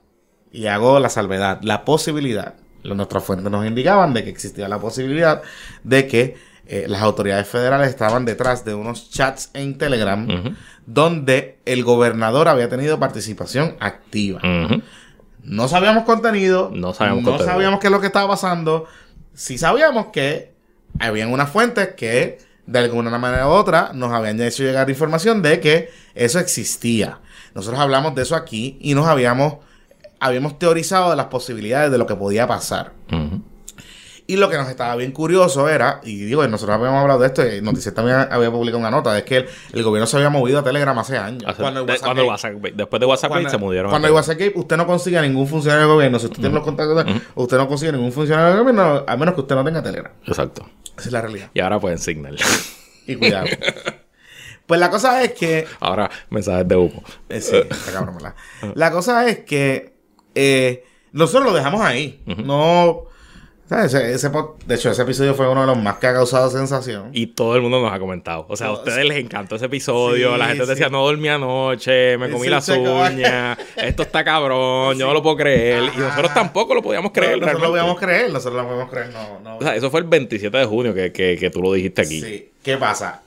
y 0.51 0.66
hago 0.66 0.98
la 1.01 1.09
salvedad, 1.09 1.61
la 1.62 1.85
posibilidad, 1.87 2.55
lo- 2.83 2.94
nuestras 2.94 3.25
fuentes 3.25 3.51
nos 3.51 3.64
indicaban 3.66 4.12
de 4.12 4.25
que 4.25 4.31
existía 4.31 4.68
la 4.68 4.79
posibilidad 4.79 5.40
de 5.85 6.07
que 6.07 6.37
eh, 6.66 6.87
las 6.88 7.03
autoridades 7.03 7.48
federales 7.48 7.88
estaban 7.88 8.25
detrás 8.25 8.64
de 8.64 8.75
unos 8.75 9.11
chats 9.11 9.51
en 9.55 9.79
Telegram 9.79 10.27
donde 10.87 11.59
el 11.64 11.85
gobernador 11.85 12.48
había 12.48 12.68
tenido 12.68 12.98
participación 12.98 13.77
activa. 13.81 14.40
No 15.42 15.68
sabíamos 15.68 16.05
contenido, 16.05 16.70
No 16.72 16.94
sabíamos 16.94 17.22
no 17.25 17.31
contenido. 17.31 17.53
sabíamos 17.55 17.81
qué 17.81 17.87
es 17.88 17.92
lo 17.92 18.01
que 18.01 18.07
estaba 18.07 18.29
pasando. 18.29 18.87
Sí 19.35 19.59
sabíamos 19.59 20.07
que 20.12 20.53
habían 21.01 21.33
unas 21.33 21.51
fuentes 21.51 21.94
que 21.96 22.38
de 22.66 22.79
alguna 22.79 23.18
manera 23.18 23.48
u 23.48 23.51
otra 23.51 23.90
nos 23.92 24.12
habían 24.12 24.40
hecho 24.40 24.62
llegar 24.62 24.88
información 24.88 25.42
de 25.42 25.59
que 25.59 25.90
eso 26.14 26.38
existía. 26.38 27.18
Nosotros 27.55 27.81
hablamos 27.81 28.14
de 28.14 28.22
eso 28.22 28.37
aquí 28.37 28.79
y 28.81 28.94
nos 28.94 29.07
habíamos 29.07 29.57
habíamos 30.20 30.57
teorizado 30.61 31.11
de 31.11 31.16
las 31.16 31.27
posibilidades 31.27 31.90
de 31.90 31.98
lo 31.98 32.07
que 32.07 32.14
podía 32.14 32.46
pasar. 32.46 32.92
Y 34.26 34.37
lo 34.37 34.48
que 34.48 34.56
nos 34.56 34.68
estaba 34.68 34.94
bien 34.96 35.11
curioso 35.12 35.68
era, 35.68 36.00
y 36.04 36.24
digo, 36.24 36.46
nosotros 36.46 36.76
habíamos 36.78 37.00
hablado 37.00 37.20
de 37.20 37.26
esto, 37.26 37.46
y 37.46 37.61
Noticias 37.61 37.94
también 37.94 38.18
había 38.30 38.50
publicado 38.50 38.78
una 38.78 38.90
nota, 38.90 39.16
es 39.18 39.24
que 39.24 39.38
el, 39.38 39.48
el 39.72 39.82
gobierno 39.82 40.06
se 40.06 40.16
había 40.16 40.30
movido 40.30 40.61
a 40.61 40.62
Telegram 40.64 40.96
hace 40.98 41.18
años. 41.18 41.42
Hace- 41.46 41.61
Cuando 41.61 41.80
el 41.80 41.87
de- 41.87 41.92
WhatsApp 41.92 42.04
cuando 42.06 42.22
el 42.22 42.28
Gate- 42.28 42.32
WhatsApp- 42.54 42.76
después 42.76 43.00
de 43.00 43.06
WhatsApp 43.06 43.30
cuando, 43.30 43.50
se 43.50 43.58
mudieron. 43.58 43.90
cuando 43.90 44.06
Telegram. 44.06 44.16
WhatsApp 44.22 44.38
Gate, 44.38 44.52
usted 44.54 44.76
no 44.76 44.87
consigue 44.87 45.18
a 45.18 45.22
ningún 45.22 45.46
funcionario 45.48 45.87
del 45.87 45.94
gobierno. 45.96 46.18
Si 46.20 46.26
usted 46.26 46.38
tiene 46.40 46.54
los 46.54 46.64
contactos, 46.64 47.04
de- 47.04 47.20
usted 47.35 47.56
no 47.56 47.68
consigue 47.68 47.92
ningún 47.92 48.12
funcionario 48.12 48.50
del 48.50 48.58
gobierno, 48.61 49.04
a 49.06 49.16
menos 49.16 49.35
que 49.35 49.40
usted 49.40 49.54
no 49.56 49.64
tenga 49.64 49.82
Telegram. 49.82 50.12
Exacto. 50.26 50.68
Esa 50.96 51.08
es 51.08 51.12
la 51.12 51.20
realidad. 51.20 51.50
Y 51.54 51.61
ahora 51.61 51.80
pueden 51.80 51.98
Signal. 51.98 52.37
Y 53.06 53.16
cuidado. 53.16 53.46
pues 54.66 54.78
la 54.80 54.88
cosa 54.90 55.22
es 55.24 55.32
que. 55.32 55.66
ahora 55.80 56.08
mensajes 56.30 56.66
de 56.68 56.76
humo. 56.76 57.02
eh, 57.28 57.40
sí, 57.40 57.56
está 57.56 57.92
cabrón. 57.92 58.16
La 58.76 58.90
cosa 58.92 59.26
es 59.28 59.40
que 59.40 59.94
eh, 60.37 60.85
nosotros 61.11 61.50
lo 61.50 61.56
dejamos 61.56 61.80
ahí. 61.82 62.22
No. 62.26 63.06
Ese, 63.80 64.12
ese 64.12 64.30
de 64.66 64.74
hecho, 64.74 64.90
ese 64.90 65.02
episodio 65.02 65.35
fue 65.35 65.48
uno 65.48 65.62
de 65.62 65.66
los 65.66 65.78
más 65.78 65.96
que 65.96 66.06
ha 66.06 66.12
causado 66.12 66.50
sensación. 66.50 67.11
Y 67.12 67.28
todo 67.28 67.56
el 67.56 67.62
mundo 67.62 67.80
nos 67.80 67.92
ha 67.92 67.98
comentado. 67.98 68.46
O 68.48 68.56
sea, 68.56 68.68
a 68.68 68.72
ustedes 68.72 69.04
les 69.04 69.18
encantó 69.18 69.56
ese 69.56 69.66
episodio. 69.66 70.32
Sí, 70.32 70.38
la 70.38 70.46
gente 70.48 70.64
sí. 70.64 70.70
decía, 70.70 70.88
no 70.88 71.04
dormí 71.04 71.28
anoche, 71.28 72.18
me 72.18 72.30
comí 72.30 72.44
Sí, 72.44 72.50
las 72.50 72.68
uñas, 72.68 73.58
esto 73.76 74.02
está 74.02 74.24
cabrón, 74.24 74.98
yo 74.98 75.06
no 75.06 75.14
lo 75.14 75.22
puedo 75.22 75.37
creer. 75.37 75.85
Y 75.94 75.98
nosotros 75.98 76.35
tampoco 76.35 76.74
lo 76.74 76.82
podíamos 76.82 77.12
creer. 77.12 77.38
nosotros 77.38 77.62
lo 77.62 77.68
podíamos 77.70 77.98
creer, 77.98 78.32
nosotros 78.32 78.62
lo 78.62 78.68
podíamos 78.68 78.90
creer, 78.90 79.12
no, 79.12 79.40
no. 79.40 79.56
O 79.58 79.62
sea, 79.62 79.76
eso 79.76 79.90
fue 79.90 80.00
el 80.00 80.06
27 80.06 80.56
de 80.56 80.64
junio 80.66 80.94
que, 80.94 81.12
que, 81.12 81.37
que 81.38 81.50
tú 81.50 81.62
lo 81.62 81.72
dijiste 81.72 82.02
aquí. 82.02 82.20
Sí. 82.20 82.52
¿Qué 82.62 82.76
pasa? 82.76 83.22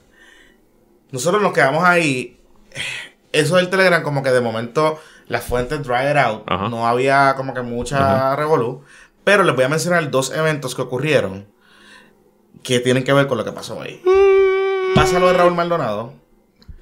Nosotros 1.12 1.42
nos 1.42 1.54
quedamos 1.54 1.84
ahí. 1.84 2.38
Eso 3.32 3.58
del 3.58 3.70
Telegram, 3.70 4.02
como 4.02 4.24
que 4.24 4.32
de 4.32 4.42
momento 4.42 5.00
las 5.28 5.44
fuentes 5.44 5.84
dried 5.84 6.18
out. 6.18 6.44
Ajá. 6.46 6.70
No 6.70 6.88
había 6.88 7.34
como 7.36 7.54
que 7.54 7.62
mucha 7.62 8.36
revolú. 8.36 8.84
Pero 9.26 9.44
les 9.44 9.54
voy 9.56 9.66
a 9.66 9.70
mencionar 9.70 10.10
dos 10.12 10.32
eventos 10.34 10.74
que 10.76 10.82
ocurrieron 10.84 11.48
que 12.64 12.80
tienen 12.80 13.04
que 13.04 13.12
ver 13.12 13.28
con 13.28 13.38
lo 13.38 13.44
que 13.44 13.52
pasó 13.52 13.82
ahí. 13.82 14.02
Pasa 14.96 15.20
lo 15.20 15.28
de 15.28 15.34
Raúl 15.34 15.54
Maldonado. 15.56 16.14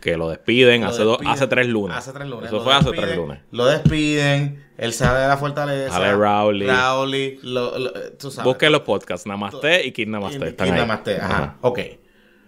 Que 0.01 0.17
lo 0.17 0.29
despiden, 0.29 0.81
Lo 0.81 0.87
hace, 0.87 1.03
dos- 1.03 1.17
hace 1.25 1.47
tres 1.47 1.67
lunes. 1.67 1.97
Hace 1.97 2.11
tres 2.11 2.27
lunes. 2.27 2.47
Eso 2.47 2.57
Lo 2.57 2.63
fue 2.63 2.73
hace 2.73 2.91
tres 2.91 3.15
lunes. 3.15 3.39
Lo 3.51 3.65
despiden. 3.65 4.63
Él 4.77 4.91
sale 4.91 5.19
de 5.21 5.27
la 5.29 5.37
fortaleza. 5.37 5.93
Sale 5.93 6.13
Rowley. 6.13 6.67
Rowley, 6.67 7.39
lo- 7.43 7.77
lo- 7.79 7.95
eh, 7.95 8.15
tú 8.19 8.29
sabes. 8.29 8.45
Busquen 8.45 8.71
los 8.73 8.81
podcasts, 8.81 9.25
Namaste 9.25 9.85
y 9.87 9.91
Kid 9.93 10.07
Namaste. 10.09 10.49
Están 10.49 10.73
ahí. 10.73 10.79
Namaste, 10.79 11.17
ajá. 11.17 11.33
Ajá. 11.35 11.57
Ok. 11.61 11.79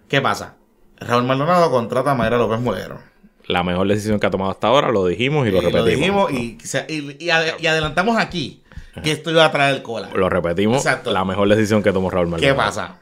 ¿Qué 0.09 0.21
pasa? 0.21 0.55
Raúl 0.99 1.23
Maldonado 1.23 1.71
contrata 1.71 2.11
a 2.11 2.15
Mayra 2.15 2.37
López 2.37 2.59
Mulero. 2.59 2.99
la 3.47 3.63
mejor 3.63 3.87
decisión 3.87 4.19
que 4.19 4.25
ha 4.27 4.31
tomado 4.31 4.51
hasta 4.51 4.67
ahora, 4.67 4.91
lo 4.91 5.05
dijimos 5.05 5.47
y 5.47 5.51
lo 5.51 5.61
repetimos. 5.61 5.81
lo 5.85 5.85
dijimos 5.85 6.31
y, 6.31 7.23
y 7.25 7.29
adelantamos 7.67 8.17
aquí 8.17 8.63
que 9.03 9.11
esto 9.11 9.31
iba 9.31 9.45
a 9.45 9.51
traer 9.51 9.81
cola. 9.83 10.09
Lo 10.13 10.29
repetimos, 10.29 10.77
Exacto. 10.77 11.11
la 11.11 11.25
mejor 11.25 11.49
decisión 11.49 11.83
que 11.83 11.91
tomó 11.91 12.09
Raúl 12.09 12.27
Maldonado. 12.27 12.53
¿Qué 12.55 12.57
pasa? 12.57 12.99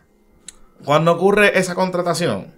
Cuando 0.86 1.12
ocurre 1.14 1.58
esa 1.58 1.76
contratación, 1.76 2.54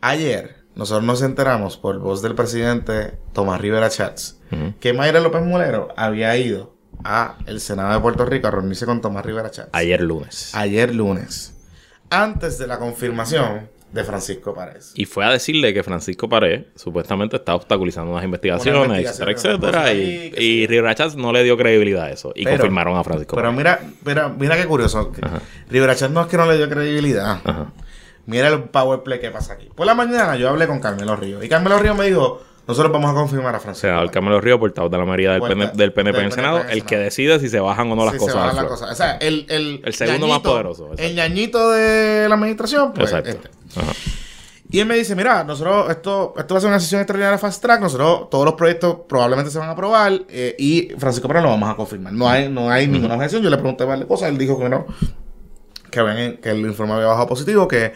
ayer 0.00 0.56
nosotros 0.74 1.04
nos 1.04 1.22
enteramos 1.22 1.76
por 1.76 1.98
voz 1.98 2.22
del 2.22 2.34
presidente 2.34 3.18
Tomás 3.32 3.60
Rivera 3.60 3.88
Chats 3.90 4.38
que 4.80 4.92
Mayra 4.92 5.18
López 5.18 5.42
Mulero 5.42 5.88
había 5.96 6.36
ido 6.36 6.74
a 7.02 7.38
el 7.46 7.60
Senado 7.60 7.92
de 7.92 7.98
Puerto 8.00 8.24
Rico 8.24 8.46
a 8.46 8.52
reunirse 8.52 8.86
con 8.86 9.00
Tomás 9.00 9.26
Rivera 9.26 9.50
Chats. 9.50 9.70
Ayer 9.72 10.00
lunes. 10.00 10.54
Ayer 10.54 10.94
lunes. 10.94 11.54
Antes 12.08 12.58
de 12.58 12.68
la 12.68 12.78
confirmación 12.78 13.68
de 13.94 14.02
Francisco 14.04 14.52
Párez. 14.52 14.90
Y 14.96 15.04
fue 15.04 15.24
a 15.24 15.30
decirle 15.30 15.72
que 15.72 15.84
Francisco 15.84 16.28
Pared 16.28 16.64
supuestamente 16.74 17.36
está 17.36 17.54
obstaculizando 17.54 18.10
unas 18.10 18.24
investigaciones, 18.24 19.06
etcétera, 19.06 19.30
etcétera. 19.32 19.94
Y, 19.94 19.98
y 20.00 20.32
sí. 20.36 20.66
Rivera 20.66 20.94
Chats 20.96 21.14
no 21.14 21.32
le 21.32 21.44
dio 21.44 21.56
credibilidad 21.56 22.06
a 22.06 22.10
eso. 22.10 22.32
Y 22.34 22.42
Pero- 22.42 22.56
confirmaron 22.56 22.96
a 22.96 23.04
Francisco 23.04 23.36
Pero 23.36 23.48
Pared. 23.50 23.56
mira, 23.56 23.80
mira, 24.04 24.28
mira 24.28 24.56
qué 24.56 24.66
curioso. 24.66 25.12
Ajá. 25.22 25.40
Rivera 25.70 25.94
Chats 25.94 26.12
no 26.12 26.22
es 26.22 26.26
que 26.26 26.36
no 26.36 26.46
le 26.50 26.56
dio 26.56 26.68
credibilidad. 26.68 27.40
Ajá. 27.44 27.72
Mira 28.26 28.48
el 28.48 28.64
power 28.64 29.02
play 29.04 29.20
que 29.20 29.30
pasa 29.30 29.52
aquí. 29.52 29.68
Por 29.74 29.86
la 29.86 29.94
mañana 29.94 30.34
yo 30.36 30.48
hablé 30.48 30.66
con 30.66 30.80
Carmelo 30.80 31.14
Ríos. 31.14 31.44
Y 31.44 31.48
Carmelo 31.48 31.78
Ríos 31.78 31.96
me 31.96 32.06
dijo, 32.06 32.42
nosotros 32.66 32.92
vamos 32.92 33.10
a 33.10 33.14
confirmar 33.14 33.54
a 33.54 33.60
Francisco. 33.60 33.88
Senador 33.88 34.10
Carmelo 34.10 34.40
Río, 34.40 34.58
portavoz 34.58 34.90
de 34.90 34.98
la 34.98 35.04
mayoría 35.04 35.30
del, 35.32 35.40
Puerta- 35.40 35.54
PN 35.56 35.72
del 35.76 35.92
PNP 35.92 36.18
en 36.18 36.24
el 36.26 36.32
Senado, 36.32 36.62
el 36.68 36.84
que 36.84 36.96
decide 36.98 37.38
si 37.40 37.48
se 37.48 37.60
bajan 37.60 37.90
o 37.92 37.94
no 37.96 38.04
las 38.04 38.14
se 38.14 38.18
cosas. 38.18 38.34
bajan 38.36 38.50
al 38.50 38.56
las 38.56 38.64
floor. 38.64 38.78
cosas. 38.78 38.92
O 38.92 38.94
sea, 38.94 39.16
el, 39.16 39.46
el, 39.48 39.82
El 39.84 39.94
segundo 39.94 40.26
más 40.28 40.40
poderoso, 40.40 40.84
exacto. 40.84 41.02
El 41.02 41.14
ñañito 41.16 41.70
de 41.72 42.26
la 42.28 42.34
administración, 42.34 42.92
pues, 42.94 43.10
Exacto. 43.12 43.30
este. 43.30 43.50
Ajá. 43.80 43.92
Y 44.70 44.80
él 44.80 44.86
me 44.86 44.96
dice, 44.96 45.14
mira, 45.14 45.44
nosotros, 45.44 45.88
esto, 45.90 46.34
esto 46.36 46.54
va 46.54 46.58
a 46.58 46.60
ser 46.60 46.68
una 46.70 46.80
sesión 46.80 47.00
extraordinaria 47.00 47.38
fast 47.38 47.62
track, 47.62 47.80
nosotros, 47.80 48.28
todos 48.28 48.44
los 48.44 48.54
proyectos 48.54 48.96
probablemente 49.08 49.50
se 49.52 49.58
van 49.60 49.68
a 49.68 49.72
aprobar, 49.72 50.12
eh, 50.28 50.56
y 50.58 50.88
Francisco 50.98 51.28
Pérez 51.28 51.44
lo 51.44 51.50
vamos 51.50 51.70
a 51.70 51.76
confirmar. 51.76 52.12
No 52.12 52.28
hay, 52.28 52.48
no 52.48 52.70
hay 52.70 52.88
ninguna 52.88 53.14
objeción. 53.14 53.40
Yo 53.42 53.50
le 53.50 53.56
pregunté 53.58 53.84
varias 53.84 54.08
cosas, 54.08 54.30
él 54.30 54.38
dijo 54.38 54.58
que 54.58 54.68
no, 54.68 54.86
que, 55.92 56.00
habían- 56.00 56.38
que 56.38 56.50
el 56.50 56.58
informe 56.60 56.94
había 56.94 57.06
bajado 57.06 57.28
positivo, 57.28 57.68
que, 57.68 57.92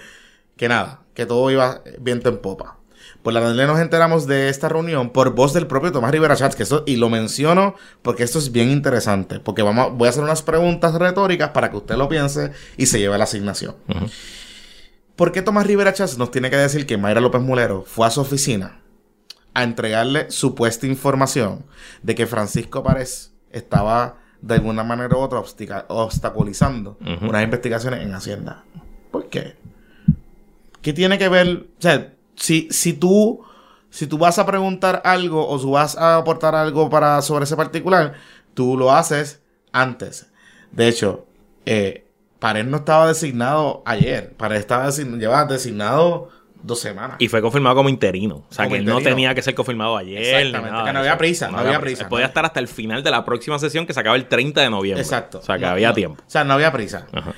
que 0.57 0.69
nada, 0.69 1.01
que 1.15 1.27
todo 1.27 1.51
iba 1.51 1.81
viento 1.99 2.29
en 2.29 2.39
popa. 2.39 2.77
Por 3.23 3.33
la 3.33 3.41
tarde 3.41 3.67
nos 3.67 3.81
enteramos 3.81 4.27
de 4.27 4.49
esta 4.49 4.69
reunión 4.69 5.11
por 5.11 5.35
voz 5.35 5.53
del 5.53 5.67
propio 5.67 5.93
Tomás 5.93 6.13
Rivera 6.13 6.37
Chats, 6.37 6.57
que 6.57 6.63
esto, 6.63 6.85
y 6.87 6.97
lo 6.97 7.11
menciono 7.11 7.75
porque 8.03 8.23
esto 8.23 8.39
es 8.39 8.53
bien 8.53 8.71
interesante, 8.71 9.41
porque 9.41 9.63
vamos, 9.63 9.97
voy 9.97 10.07
a 10.07 10.11
hacer 10.11 10.23
unas 10.23 10.43
preguntas 10.43 10.95
retóricas 10.95 11.51
para 11.51 11.71
que 11.71 11.77
usted 11.77 11.97
lo 11.97 12.09
piense 12.09 12.53
y 12.77 12.87
se 12.87 12.99
lleve 13.01 13.19
la 13.19 13.25
asignación. 13.25 13.77
¿Por 15.17 15.33
qué 15.33 15.43
Tomás 15.43 15.67
Rivera 15.67 15.93
Chats 15.93 16.17
nos 16.17 16.31
tiene 16.31 16.49
que 16.49 16.57
decir 16.57 16.87
que 16.87 16.97
Mayra 16.97 17.21
López 17.21 17.43
Mulero 17.43 17.83
fue 17.87 18.07
a 18.07 18.11
su 18.11 18.21
oficina 18.21 18.81
a 19.53 19.65
entregarle 19.65 20.31
supuesta 20.31 20.87
información 20.87 21.65
de 22.03 22.15
que 22.15 22.27
Francisco 22.27 22.85
Párez 22.85 23.33
estaba 23.51 24.19
de 24.41 24.55
alguna 24.55 24.85
manera 24.85 25.17
u 25.17 25.21
otra 25.21 25.41
obstaculizando 25.41 26.99
unas 27.21 27.43
investigaciones 27.43 28.01
en 28.01 28.15
Hacienda? 28.15 28.65
¿Por 29.11 29.29
qué? 29.29 29.57
¿Qué 30.83 30.93
tiene 30.93 31.19
que 31.19 31.29
ver? 31.29 31.67
O 31.79 31.83
sea, 31.83 32.15
si, 32.39 32.69
si 32.71 32.93
tú 32.95 33.45
si 33.91 34.07
tú 34.07 34.19
vas 34.19 34.39
a 34.39 34.45
preguntar 34.45 35.01
algo 35.05 35.49
o 35.49 35.59
si 35.59 35.67
vas 35.67 35.97
a 35.97 36.17
aportar 36.17 36.55
algo 36.55 36.91
para 36.91 37.23
sobre 37.23 37.45
ese 37.45 37.57
particular, 37.57 38.15
tú 38.55 38.77
lo 38.77 38.93
haces 38.93 39.41
antes. 39.73 40.31
De 40.73 40.89
hecho, 40.89 41.27
eh, 41.65 42.07
Pared 42.39 42.67
no 42.67 42.77
estaba 42.77 43.09
designado 43.09 43.83
ayer. 43.87 44.35
Pared 44.37 44.59
estaba 44.59 44.87
design- 44.87 45.19
llevaba 45.19 45.47
designado 45.47 46.29
dos 46.63 46.81
semanas. 46.81 47.17
Y 47.19 47.29
fue 47.29 47.41
confirmado 47.41 47.77
como 47.77 47.89
interino. 47.89 48.45
O 48.51 48.53
sea, 48.53 48.67
Como 48.67 48.77
que 48.77 48.83
no 48.83 49.01
tenía 49.01 49.35
que 49.35 49.41
ser 49.43 49.55
confirmado 49.55 49.97
ayer. 49.97 50.19
Exactamente, 50.19 50.71
nada 50.71 50.85
que 50.85 50.93
no 50.93 50.99
había 50.99 51.17
prisa, 51.17 51.51
no 51.51 51.59
había 51.59 51.81
prisa. 51.81 52.09
Podía 52.11 52.27
estar 52.27 52.45
hasta 52.45 52.61
el 52.61 52.69
final 52.69 53.03
de 53.03 53.11
la 53.11 53.25
próxima 53.25 53.59
sesión 53.59 53.87
que 53.87 53.95
se 53.95 54.01
acaba 54.01 54.17
el 54.17 54.29
30 54.29 54.61
de 54.61 54.69
noviembre. 54.71 55.03
Exacto. 55.03 55.39
O 55.39 55.43
sea, 55.43 55.57
que 55.57 55.63
No, 55.65 55.71
había 55.71 55.89
no. 55.89 55.95
tiempo. 55.95 56.23
O 56.27 56.31
sea, 56.31 56.45
no 56.45 56.53
había 56.55 56.71
prisa. 56.73 57.07
Ajá. 57.13 57.33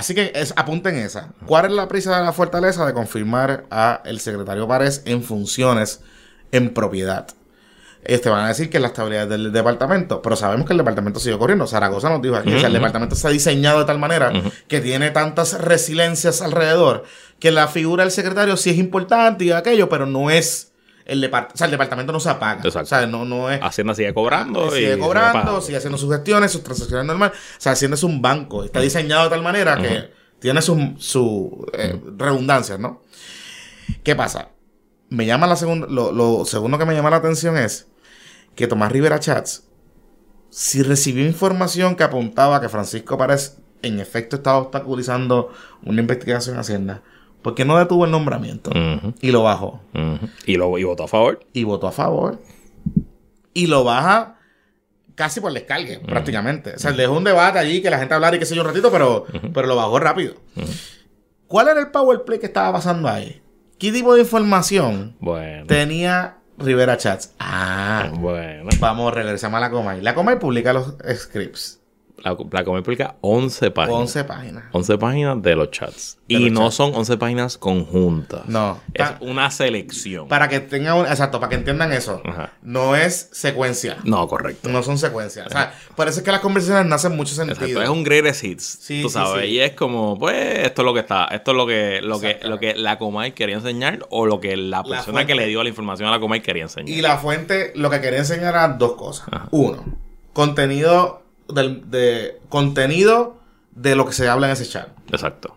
Así 0.00 0.14
que 0.14 0.32
es, 0.34 0.54
apunten 0.56 0.96
esa. 0.96 1.28
¿Cuál 1.44 1.66
es 1.66 1.72
la 1.72 1.86
prisa 1.86 2.16
de 2.18 2.24
la 2.24 2.32
fortaleza 2.32 2.86
de 2.86 2.94
confirmar 2.94 3.66
a 3.70 4.00
el 4.06 4.18
secretario 4.18 4.66
Párez 4.66 5.02
en 5.04 5.22
funciones 5.22 6.00
en 6.52 6.72
propiedad? 6.72 7.26
Ellos 8.02 8.22
te 8.22 8.30
van 8.30 8.46
a 8.46 8.48
decir 8.48 8.70
que 8.70 8.78
es 8.78 8.80
la 8.80 8.88
estabilidad 8.88 9.28
del 9.28 9.52
departamento, 9.52 10.22
pero 10.22 10.36
sabemos 10.36 10.66
que 10.66 10.72
el 10.72 10.78
departamento 10.78 11.20
sigue 11.20 11.36
corriendo. 11.36 11.66
Zaragoza 11.66 12.08
nos 12.08 12.22
dijo 12.22 12.34
aquí, 12.34 12.54
o 12.54 12.58
sea, 12.58 12.68
el 12.68 12.72
departamento 12.72 13.14
está 13.14 13.28
diseñado 13.28 13.80
de 13.80 13.84
tal 13.84 13.98
manera 13.98 14.32
que 14.68 14.80
tiene 14.80 15.10
tantas 15.10 15.60
resiliencias 15.60 16.40
alrededor 16.40 17.04
que 17.38 17.50
la 17.50 17.68
figura 17.68 18.02
del 18.02 18.10
secretario 18.10 18.56
sí 18.56 18.70
es 18.70 18.78
importante 18.78 19.44
y 19.44 19.52
aquello, 19.52 19.90
pero 19.90 20.06
no 20.06 20.30
es 20.30 20.69
el 21.10 21.20
departamento. 21.20 21.54
O 21.54 21.58
sea, 21.58 21.64
el 21.64 21.70
departamento 21.72 22.12
no 22.12 22.20
se 22.20 22.30
apaga. 22.30 22.62
Exacto. 22.62 22.80
O 22.80 22.86
sea, 22.86 23.06
no, 23.06 23.24
no 23.24 23.50
es. 23.50 23.60
Hacienda 23.60 23.94
sigue 23.94 24.14
cobrando. 24.14 24.68
y 24.68 24.78
sigue 24.78 24.98
cobrando, 24.98 25.60
sigue 25.60 25.78
haciendo 25.78 25.98
sus 25.98 26.12
gestiones, 26.12 26.52
sus 26.52 26.62
transacciones 26.62 27.04
normales. 27.06 27.36
O 27.36 27.60
sea, 27.60 27.72
Hacienda 27.72 27.96
es 27.96 28.04
un 28.04 28.22
banco. 28.22 28.64
Está 28.64 28.80
diseñado 28.80 29.24
de 29.24 29.30
tal 29.30 29.42
manera 29.42 29.76
que 29.76 30.12
tiene 30.38 30.62
sus 30.62 30.78
su, 30.98 31.66
eh, 31.72 32.00
redundancias, 32.16 32.78
¿no? 32.78 33.02
¿Qué 34.04 34.14
pasa? 34.14 34.50
Me 35.08 35.26
llama 35.26 35.48
la 35.48 35.56
segunda, 35.56 35.88
lo, 35.88 36.12
lo 36.12 36.44
segundo 36.44 36.78
que 36.78 36.86
me 36.86 36.94
llama 36.94 37.10
la 37.10 37.16
atención 37.16 37.56
es 37.58 37.88
que 38.54 38.68
Tomás 38.68 38.92
Rivera 38.92 39.18
Chats, 39.18 39.64
si 40.50 40.82
recibió 40.82 41.26
información 41.26 41.96
que 41.96 42.04
apuntaba 42.04 42.56
a 42.56 42.60
que 42.60 42.68
Francisco 42.68 43.18
Párez 43.18 43.58
en 43.82 43.98
efecto 43.98 44.36
estaba 44.36 44.58
obstaculizando 44.58 45.52
una 45.82 46.00
investigación 46.00 46.54
en 46.54 46.60
Hacienda, 46.60 47.02
¿por 47.42 47.54
qué 47.54 47.64
no 47.64 47.78
detuvo 47.78 48.04
el 48.04 48.10
nombramiento? 48.10 48.70
Y 49.20 49.30
lo 49.30 49.42
bajó. 49.42 49.80
Y, 50.46 50.56
lo, 50.56 50.76
y 50.78 50.84
votó 50.84 51.04
a 51.04 51.08
favor. 51.08 51.40
y 51.52 51.64
votó 51.64 51.86
a 51.88 51.92
favor. 51.92 52.38
Y 53.54 53.66
lo 53.66 53.82
baja 53.84 54.36
casi 55.14 55.40
por 55.40 55.52
descargue, 55.52 55.98
prácticamente. 56.00 56.74
O 56.74 56.78
sea, 56.78 56.92
dejó 56.92 57.14
un 57.16 57.24
debate 57.24 57.58
allí 57.58 57.82
que 57.82 57.90
la 57.90 57.98
gente 57.98 58.14
hablara 58.14 58.36
y 58.36 58.38
qué 58.38 58.46
sé 58.46 58.54
yo 58.54 58.62
un 58.62 58.68
ratito, 58.68 58.90
pero, 58.90 59.26
pero 59.52 59.66
lo 59.66 59.76
bajó 59.76 59.98
rápido. 59.98 60.34
¿Cuál 61.46 61.68
era 61.68 61.80
el 61.80 61.88
power 61.88 62.22
play 62.24 62.38
que 62.38 62.46
estaba 62.46 62.72
pasando 62.72 63.08
ahí? 63.08 63.42
¿Qué 63.78 63.90
tipo 63.92 64.14
de 64.14 64.20
información 64.20 65.16
Bueno. 65.20 65.66
tenía 65.66 66.36
Rivera 66.58 66.96
Chats? 66.96 67.34
Ah, 67.38 68.12
Bueno. 68.18 68.68
vamos, 68.78 69.12
regresamos 69.12 69.58
a 69.58 69.60
la 69.60 69.70
Comay. 69.70 70.00
La 70.00 70.14
Comay 70.14 70.38
publica 70.38 70.72
los 70.72 70.94
scripts. 71.14 71.79
La, 72.22 72.36
la 72.50 72.64
Comay 72.64 72.82
publica 72.82 73.16
11 73.22 73.70
páginas. 73.70 74.00
11 74.00 74.24
páginas. 74.24 74.64
11 74.72 74.98
páginas 74.98 75.42
de 75.42 75.56
los 75.56 75.70
chats. 75.70 76.18
De 76.28 76.34
y 76.34 76.38
los 76.48 76.52
no 76.52 76.60
chats. 76.64 76.74
son 76.74 76.94
11 76.94 77.16
páginas 77.16 77.58
conjuntas. 77.58 78.46
No. 78.46 78.78
Es 78.94 79.08
Pa- 79.08 79.18
una 79.20 79.50
selección. 79.50 80.28
Para 80.28 80.48
que 80.48 80.60
tengan 80.60 80.98
un... 80.98 81.06
Exacto, 81.06 81.40
para 81.40 81.50
que 81.50 81.56
entiendan 81.56 81.92
eso. 81.92 82.20
Ajá. 82.24 82.52
No 82.62 82.94
es 82.96 83.28
secuencia. 83.32 83.96
No, 84.04 84.26
correcto. 84.28 84.68
No 84.68 84.82
son 84.82 84.98
secuencias. 84.98 85.46
O 85.46 85.50
sea, 85.50 85.72
parece 85.96 86.22
que 86.22 86.30
las 86.30 86.40
conversaciones 86.40 86.86
no 86.86 86.94
hacen 86.94 87.16
mucho 87.16 87.34
sentido. 87.34 87.60
Exacto, 87.64 87.82
es 87.82 87.88
un 87.88 88.04
greatest 88.04 88.44
hits, 88.44 88.78
Sí, 88.80 89.02
tú 89.02 89.08
sí, 89.08 89.14
sabes, 89.14 89.44
sí. 89.46 89.52
y 89.52 89.60
es 89.60 89.72
como, 89.72 90.18
pues, 90.18 90.36
esto 90.66 90.82
es 90.82 90.86
lo 90.86 90.94
que 90.94 91.00
está, 91.00 91.24
esto 91.26 91.50
es 91.52 91.56
lo 91.56 91.66
que, 91.66 92.00
lo 92.02 92.20
que, 92.20 92.38
lo 92.44 92.58
que 92.58 92.74
la 92.74 92.98
Comay 92.98 93.32
quería 93.32 93.56
enseñar 93.56 94.06
o 94.10 94.26
lo 94.26 94.40
que 94.40 94.56
la 94.56 94.82
persona 94.84 95.26
que 95.26 95.34
le 95.34 95.46
dio 95.46 95.62
la 95.62 95.68
información 95.68 96.08
a 96.08 96.12
la 96.12 96.20
Comay 96.20 96.40
quería 96.42 96.64
enseñar. 96.64 96.88
Y 96.90 97.00
la 97.00 97.16
fuente 97.18 97.72
lo 97.74 97.88
que 97.90 98.00
quería 98.00 98.18
enseñar 98.20 98.54
era 98.54 98.68
dos 98.68 98.92
cosas. 98.94 99.26
Ajá. 99.30 99.48
Uno, 99.50 99.84
contenido 100.32 101.22
del, 101.52 101.90
de 101.90 102.38
contenido 102.48 103.40
de 103.72 103.94
lo 103.96 104.06
que 104.06 104.12
se 104.12 104.28
habla 104.28 104.46
en 104.46 104.52
ese 104.52 104.66
chat. 104.66 104.88
Exacto. 105.10 105.56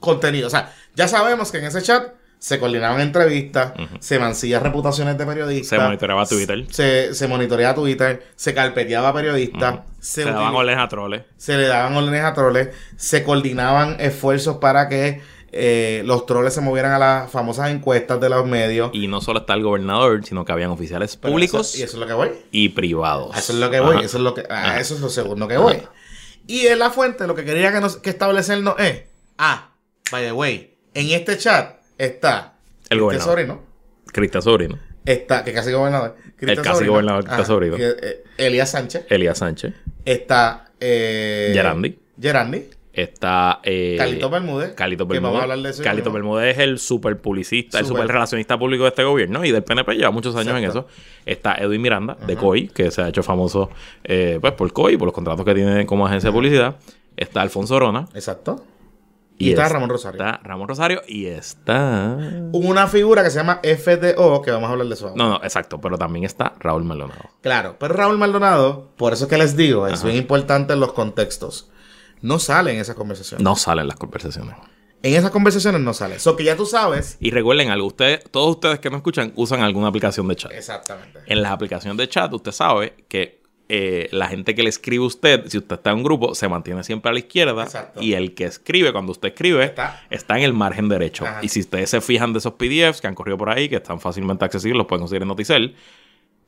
Contenido. 0.00 0.46
O 0.46 0.50
sea, 0.50 0.72
ya 0.94 1.08
sabemos 1.08 1.50
que 1.50 1.58
en 1.58 1.64
ese 1.64 1.82
chat 1.82 2.12
se 2.38 2.60
coordinaban 2.60 3.00
entrevistas, 3.00 3.72
se 4.00 4.18
mancillan 4.18 4.62
reputaciones 4.62 5.16
de 5.16 5.24
periodistas. 5.24 5.78
Se 5.78 5.82
monitoreaba 5.82 6.26
Twitter. 6.26 6.66
Se, 6.70 7.14
se 7.14 7.26
monitoreaba 7.26 7.74
Twitter, 7.74 8.22
se 8.36 8.52
carpeteaba 8.52 9.08
a 9.08 9.14
periodistas, 9.14 9.80
se, 9.98 10.24
Se 10.24 10.30
daban 10.30 10.54
órdenes 10.54 10.78
a 10.78 10.88
troles. 10.88 11.22
se 11.38 11.56
le 11.56 11.66
daban 11.66 11.96
órdenes 11.96 12.22
a 12.22 12.34
troles, 12.34 12.68
se 12.96 13.24
coordinaban 13.24 13.96
esfuerzos 13.98 14.58
para 14.58 14.90
que 14.90 15.22
eh, 15.56 16.02
los 16.04 16.26
troles 16.26 16.52
se 16.52 16.60
movieran 16.60 16.92
a 16.92 16.98
las 16.98 17.30
famosas 17.30 17.70
encuestas 17.70 18.20
de 18.20 18.28
los 18.28 18.44
medios. 18.46 18.90
Y 18.92 19.06
no 19.06 19.20
solo 19.20 19.40
está 19.40 19.54
el 19.54 19.62
gobernador, 19.62 20.24
sino 20.24 20.44
que 20.44 20.52
habían 20.52 20.70
oficiales 20.70 21.16
Pero 21.16 21.32
públicos 21.32 21.68
eso- 21.74 21.78
y 21.78 21.82
eso 21.82 21.96
es 21.96 22.00
lo 22.00 22.06
que 22.06 22.12
voy. 22.12 22.30
y 22.50 22.68
privados. 22.70 23.36
Eso 23.36 23.52
es 23.52 23.58
lo 23.60 23.70
que 23.70 23.80
voy, 23.80 23.96
Ajá. 23.96 24.04
eso 24.04 24.16
es 24.18 24.22
lo 24.24 24.34
que, 24.34 24.40
a 24.48 24.62
Ajá. 24.70 24.80
eso 24.80 24.94
es 24.94 25.00
lo 25.00 25.08
segundo 25.08 25.46
que 25.48 25.56
voy. 25.56 25.76
Y 26.46 26.66
en 26.66 26.78
la 26.78 26.90
fuente 26.90 27.26
lo 27.26 27.34
que 27.34 27.44
quería 27.44 27.72
que, 27.72 27.80
nos, 27.80 27.96
que 27.96 28.10
establecernos 28.10 28.74
es, 28.78 29.02
ah, 29.38 29.70
by 30.10 30.24
the 30.24 30.32
way, 30.32 30.76
en 30.92 31.10
este 31.10 31.38
chat 31.38 31.76
está 31.96 32.54
El 32.90 33.00
gobernador. 33.00 33.32
Sobrino, 33.32 33.62
Cristian 34.12 34.42
Sobrino, 34.42 34.78
está, 35.06 35.42
que 35.44 35.52
casi 35.52 35.72
gobernador, 35.72 36.16
Cristian 36.36 36.64
casi 36.64 36.86
gobernador 36.86 37.22
Cristian 37.24 37.40
Ajá, 37.40 37.46
Sobrino. 37.46 37.76
que, 37.76 37.94
eh, 38.02 38.24
Elías 38.36 38.70
Sánchez, 38.70 39.06
Elías 39.08 39.38
Sánchez, 39.38 39.72
está 40.04 40.70
eh, 40.80 41.50
Gerandi. 41.54 41.98
Gerandi, 42.20 42.68
está 42.94 43.60
eh, 43.64 43.96
Carlitos 43.98 44.30
Bermúdez, 44.30 44.72
Carlitos 44.74 45.06
que 45.08 45.20
Bermúdez. 45.20 45.80
mismo. 45.80 46.12
Bermúdez 46.12 46.56
es 46.56 46.58
el 46.62 46.78
super 46.78 47.20
publicista, 47.20 47.80
el 47.80 47.86
Super. 47.86 48.06
relacionista 48.06 48.58
público 48.58 48.84
de 48.84 48.90
este 48.90 49.02
gobierno 49.04 49.44
y 49.44 49.50
del 49.50 49.64
PNP 49.64 49.94
lleva 49.96 50.10
muchos 50.10 50.36
años 50.36 50.56
en 50.56 50.64
eso. 50.64 50.86
Está 51.26 51.56
Edwin 51.56 51.82
Miranda, 51.82 52.16
de 52.26 52.36
COI, 52.36 52.68
que 52.68 52.90
se 52.90 53.02
ha 53.02 53.08
hecho 53.08 53.22
famoso 53.22 53.70
eh, 54.04 54.38
pues 54.40 54.52
por 54.52 54.72
COI, 54.72 54.96
por 54.96 55.06
los 55.06 55.14
contratos 55.14 55.44
que 55.44 55.54
tiene 55.54 55.86
como 55.86 56.06
agencia 56.06 56.30
de 56.30 56.34
publicidad. 56.34 56.76
Está 57.16 57.42
Alfonso 57.42 57.78
Rona 57.78 58.08
Exacto. 58.14 58.64
Y, 59.36 59.50
está 59.50 59.68
Ramón 59.68 59.88
Rosario. 59.88 60.20
Está 60.24 60.40
Ramón 60.44 60.68
Rosario 60.68 61.02
y 61.08 61.26
está. 61.26 62.16
Una 62.52 62.86
figura 62.86 63.24
que 63.24 63.30
se 63.30 63.38
llama 63.38 63.60
FDO, 63.64 64.42
que 64.42 64.52
vamos 64.52 64.68
a 64.68 64.72
hablar 64.72 64.86
de 64.86 64.94
eso. 64.94 65.12
No, 65.16 65.28
no, 65.28 65.36
exacto. 65.42 65.80
Pero 65.80 65.98
también 65.98 66.24
está 66.24 66.52
Raúl 66.60 66.84
Maldonado. 66.84 67.30
Claro, 67.40 67.74
pero 67.80 67.94
Raúl 67.94 68.16
Maldonado, 68.16 68.90
por 68.96 69.12
eso 69.12 69.26
que 69.26 69.36
les 69.36 69.56
digo, 69.56 69.88
es 69.88 70.04
bien 70.04 70.16
importante 70.16 70.74
en 70.74 70.80
los 70.80 70.92
contextos. 70.92 71.68
No 72.24 72.38
sale 72.38 72.72
en 72.72 72.80
esas 72.80 72.96
conversaciones. 72.96 73.44
No 73.44 73.54
salen 73.54 73.86
las 73.86 73.98
conversaciones. 73.98 74.56
En 75.02 75.12
esas 75.12 75.30
conversaciones 75.30 75.82
no 75.82 75.92
sale. 75.92 76.16
Eso 76.16 76.34
que 76.36 76.44
ya 76.44 76.56
tú 76.56 76.64
sabes. 76.64 77.18
Y 77.20 77.30
recuerden 77.30 77.68
algo, 77.68 77.86
ustedes, 77.86 78.24
todos 78.30 78.52
ustedes 78.52 78.78
que 78.78 78.88
nos 78.88 78.96
escuchan 79.00 79.34
usan 79.36 79.60
alguna 79.60 79.88
aplicación 79.88 80.26
de 80.28 80.36
chat. 80.36 80.50
Exactamente. 80.52 81.20
En 81.26 81.42
las 81.42 81.52
aplicaciones 81.52 81.98
de 81.98 82.08
chat, 82.08 82.32
usted 82.32 82.52
sabe 82.52 82.94
que 83.08 83.42
eh, 83.68 84.08
la 84.10 84.28
gente 84.28 84.54
que 84.54 84.62
le 84.62 84.70
escribe 84.70 85.04
a 85.04 85.06
usted, 85.06 85.46
si 85.48 85.58
usted 85.58 85.76
está 85.76 85.90
en 85.90 85.98
un 85.98 86.02
grupo, 86.02 86.34
se 86.34 86.48
mantiene 86.48 86.82
siempre 86.82 87.10
a 87.10 87.12
la 87.12 87.18
izquierda. 87.18 87.64
Exacto. 87.64 88.00
Y 88.00 88.14
el 88.14 88.34
que 88.34 88.44
escribe, 88.46 88.90
cuando 88.92 89.12
usted 89.12 89.28
escribe, 89.28 89.62
Está. 89.62 90.02
está, 90.08 90.38
en 90.38 90.44
el 90.44 90.54
margen 90.54 90.88
derecho. 90.88 91.26
Ajá. 91.26 91.40
Y 91.42 91.50
si 91.50 91.60
ustedes 91.60 91.90
se 91.90 92.00
fijan 92.00 92.32
de 92.32 92.38
esos 92.38 92.54
PDFs 92.54 93.02
que 93.02 93.06
han 93.06 93.14
corrido 93.14 93.36
por 93.36 93.50
ahí, 93.50 93.68
que 93.68 93.76
están 93.76 94.00
fácilmente 94.00 94.46
accesibles, 94.46 94.78
los 94.78 94.86
pueden 94.86 95.02
conseguir 95.02 95.20
en 95.20 95.28
Noticel, 95.28 95.76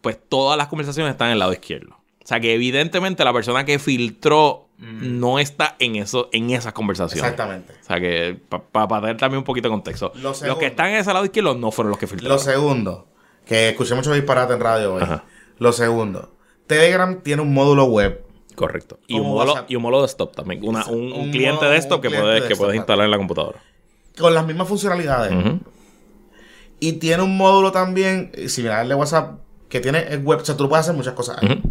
pues 0.01 0.19
todas 0.27 0.57
las 0.57 0.69
conversaciones 0.69 1.13
están 1.13 1.27
en 1.29 1.33
el 1.35 1.39
lado 1.41 1.53
izquierdo. 1.53 1.99
O 2.27 2.29
sea 2.29 2.41
que 2.41 2.55
evidentemente 2.55 3.23
la 3.23 3.33
persona 3.33 3.65
que 3.65 3.79
filtró 3.79 4.67
no 4.79 5.39
está 5.39 5.77
en 5.79 5.95
eso, 5.95 6.29
en 6.33 6.51
esas 6.51 6.73
conversaciones. 6.73 7.23
Exactamente. 7.23 7.73
O 7.81 7.85
sea 7.87 8.01
que 8.01 8.37
para 8.73 9.01
tener 9.01 9.17
también 9.17 9.39
un 9.39 9.45
poquito 9.45 9.69
de 9.69 9.73
contexto. 9.73 10.11
Lo 10.17 10.31
Los 10.31 10.59
que 10.59 10.67
están 10.67 10.89
en 10.89 10.97
ese 10.97 11.13
lado 11.13 11.25
izquierdo 11.25 11.55
no 11.55 11.71
fueron 11.71 11.91
los 11.91 12.01
que 12.01 12.09
filtraron. 12.09 12.37
Lo 12.37 12.43
segundo, 12.43 13.07
que 13.47 13.69
escuché 13.69 13.95
mucho 13.95 14.13
disparate 14.13 14.55
en 14.55 14.61
radio 14.61 14.95
hoy. 14.95 15.03
Ajá. 15.05 15.25
Lo 15.59 15.73
segundo, 15.73 16.35
Telegram 16.67 17.23
tiene 17.23 17.43
un 17.43 17.55
módulo 17.55 17.85
web. 17.85 18.25
Correcto. 18.57 18.99
Y 19.07 19.21
un, 19.21 19.29
módulo, 19.29 19.65
y 19.69 19.77
un 19.77 19.83
módulo 19.83 20.03
desktop 20.03 20.35
también. 20.35 20.67
Una- 20.67 20.85
un, 20.87 21.13
un 21.13 21.21
Un 21.27 21.31
cliente 21.31 21.61
modo- 21.65 21.71
desktop 21.71 22.01
que, 22.03 22.11
puedes, 22.11 22.43
que 22.45 22.57
puedes 22.57 22.75
instalar 22.75 23.05
en 23.05 23.13
la 23.13 23.19
computadora. 23.19 23.63
Con 24.19 24.35
las 24.35 24.45
mismas 24.47 24.67
funcionalidades. 24.67 25.33
Y 26.81 26.95
tiene 26.95 27.23
un 27.23 27.37
módulo 27.37 27.71
también 27.73 28.31
eh, 28.35 28.49
similar 28.49 28.81
al 28.81 28.89
de 28.89 28.95
WhatsApp 28.95 29.39
que 29.69 29.81
tiene 29.81 30.01
el 30.09 30.23
web. 30.25 30.41
O 30.41 30.45
sea, 30.45 30.57
tú 30.57 30.69
puedes 30.69 30.85
hacer 30.85 30.97
muchas 30.97 31.15
cosas 31.15 31.39
ahí. 31.41 31.63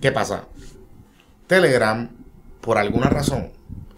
¿Qué 0.00 0.12
pasa? 0.12 0.44
Telegram, 1.46 2.08
por 2.60 2.78
alguna 2.78 3.08
razón, 3.08 3.48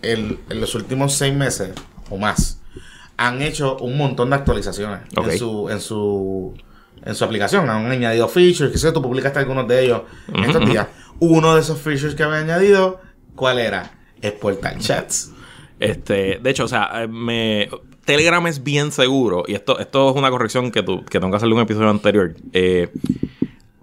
el- 0.03 0.39
en 0.49 0.61
los 0.61 0.75
últimos 0.75 1.15
seis 1.15 1.35
meses 1.35 1.71
o 2.11 2.17
más, 2.17 2.61
han 3.17 3.43
hecho 3.43 3.77
un 3.79 3.97
montón 3.99 4.31
de 4.31 4.37
actualizaciones 4.37 5.01
en 5.33 5.39
su 5.39 5.69
en 5.69 5.81
su 5.81 6.55
en 7.05 7.15
su 7.15 7.25
aplicación. 7.25 7.69
Han 7.69 7.91
añadido 7.91 8.29
features, 8.29 8.71
que 8.73 8.79
sé, 8.79 8.93
tú 8.93 9.03
publicaste 9.03 9.39
algunos 9.39 9.67
de 9.69 9.85
ellos 9.85 10.03
en 10.29 10.45
estos 10.45 10.67
días. 10.71 10.87
Uno 11.19 11.55
de 11.55 11.61
esos 11.61 11.79
features 11.81 12.15
que 12.15 12.23
había 12.23 12.39
añadido, 12.39 13.01
¿cuál 13.35 13.59
era? 13.59 13.91
Exportar 14.23 14.79
chats. 14.79 15.33
Este, 15.79 16.39
de 16.43 16.51
hecho, 16.51 16.65
o 16.65 16.69
sea, 16.69 16.91
eh, 17.03 17.09
me, 17.09 17.69
Telegram 18.05 18.47
es 18.47 18.63
bien 18.63 18.93
seguro. 18.93 19.45
Y 19.47 19.55
esto, 19.55 19.79
esto 19.79 20.11
es 20.11 20.17
una 20.17 20.31
corrección 20.31 20.71
que, 20.71 20.83
tú, 20.83 21.05
que 21.05 21.19
tengo 21.21 21.31
que 21.31 21.37
hacerle 21.37 21.55
un 21.55 21.61
episodio 21.63 21.89
anterior. 21.91 22.35
eh, 22.53 22.91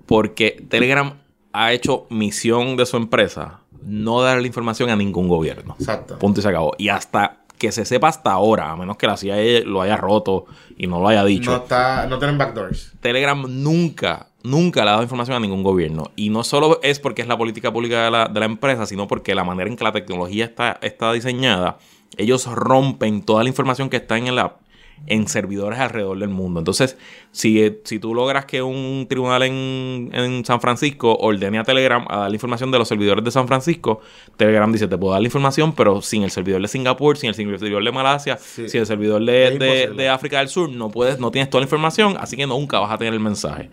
porque 0.06 0.63
Telegram 0.69 1.13
ha 1.53 1.73
hecho 1.73 2.05
misión 2.10 2.77
de 2.77 2.86
su 2.86 2.97
empresa 2.97 3.62
no 3.83 4.21
dar 4.21 4.39
la 4.41 4.47
información 4.47 4.89
a 4.89 4.95
ningún 4.95 5.27
gobierno. 5.27 5.75
Exacto. 5.79 6.19
Punto 6.19 6.39
y 6.39 6.43
se 6.43 6.49
acabó. 6.49 6.73
Y 6.77 6.89
hasta 6.89 7.38
que 7.57 7.71
se 7.71 7.86
sepa 7.86 8.10
hasta 8.10 8.31
ahora, 8.31 8.71
a 8.71 8.75
menos 8.75 8.97
que 8.97 9.07
la 9.07 9.17
CIA 9.17 9.62
lo 9.65 9.81
haya 9.81 9.97
roto 9.97 10.45
y 10.77 10.88
no 10.88 10.99
lo 10.99 11.07
haya 11.07 11.23
dicho. 11.23 11.51
No 11.51 11.57
está, 11.57 12.05
no 12.07 12.19
tienen 12.19 12.38
backdoors. 12.38 12.93
Telegram 12.99 13.45
nunca, 13.47 14.27
nunca 14.43 14.83
le 14.83 14.89
ha 14.89 14.91
dado 14.91 15.03
información 15.03 15.38
a 15.38 15.39
ningún 15.39 15.63
gobierno. 15.63 16.12
Y 16.15 16.29
no 16.29 16.43
solo 16.43 16.79
es 16.83 16.99
porque 16.99 17.21
es 17.21 17.27
la 17.27 17.38
política 17.38 17.71
pública 17.71 18.05
de 18.05 18.12
la, 18.12 18.27
de 18.27 18.39
la 18.39 18.45
empresa, 18.45 18.86
sino 18.86 19.07
porque 19.07 19.33
la 19.33 19.43
manera 19.43 19.69
en 19.69 19.75
que 19.75 19.83
la 19.83 19.91
tecnología 19.91 20.45
está, 20.45 20.77
está 20.81 21.12
diseñada, 21.13 21.77
ellos 22.17 22.45
rompen 22.45 23.23
toda 23.23 23.43
la 23.43 23.49
información 23.49 23.89
que 23.89 23.97
está 23.97 24.17
en 24.17 24.27
el 24.27 24.39
app 24.39 24.62
en 25.05 25.27
servidores 25.27 25.79
alrededor 25.79 26.17
del 26.19 26.29
mundo. 26.29 26.60
Entonces, 26.60 26.97
si, 27.31 27.77
si 27.83 27.99
tú 27.99 28.13
logras 28.15 28.45
que 28.45 28.62
un 28.62 29.05
tribunal 29.10 29.43
en, 29.43 30.10
en 30.13 30.43
San 30.43 30.60
Francisco 30.60 31.15
ordene 31.17 31.60
a 31.60 31.63
Telegram 31.63 32.05
a 32.10 32.17
dar 32.17 32.29
la 32.29 32.36
información 32.36 32.71
de 32.71 32.79
los 32.79 32.88
servidores 32.88 33.23
de 33.23 33.31
San 33.31 33.47
Francisco, 33.47 34.01
Telegram 34.36 34.69
dice, 34.71 34.88
te 34.88 34.97
puedo 34.97 35.13
dar 35.13 35.21
la 35.21 35.27
información, 35.27 35.73
pero 35.73 36.01
sin 36.01 36.23
el 36.23 36.31
servidor 36.31 36.62
de 36.62 36.67
Singapur, 36.67 37.17
sin 37.17 37.29
el 37.29 37.36
servidor 37.36 37.83
de 37.83 37.91
Malasia, 37.91 38.38
Sí. 38.38 38.67
sin 38.67 38.81
el 38.81 38.86
servidor 38.88 39.23
de, 39.23 39.57
de- 39.57 39.88
de 39.95 40.10
África 40.10 40.39
del 40.39 40.49
Sur, 40.49 40.69
no 40.69 40.89
puedes, 40.89 41.19
no 41.19 41.31
tienes 41.31 41.49
toda 41.49 41.62
la 41.62 41.65
información, 41.65 42.17
así 42.19 42.36
que 42.36 42.47
nunca 42.47 42.79
vas 42.79 42.91
a 42.91 42.97
tener 42.97 43.13
el 43.13 43.19
mensaje. 43.19 43.69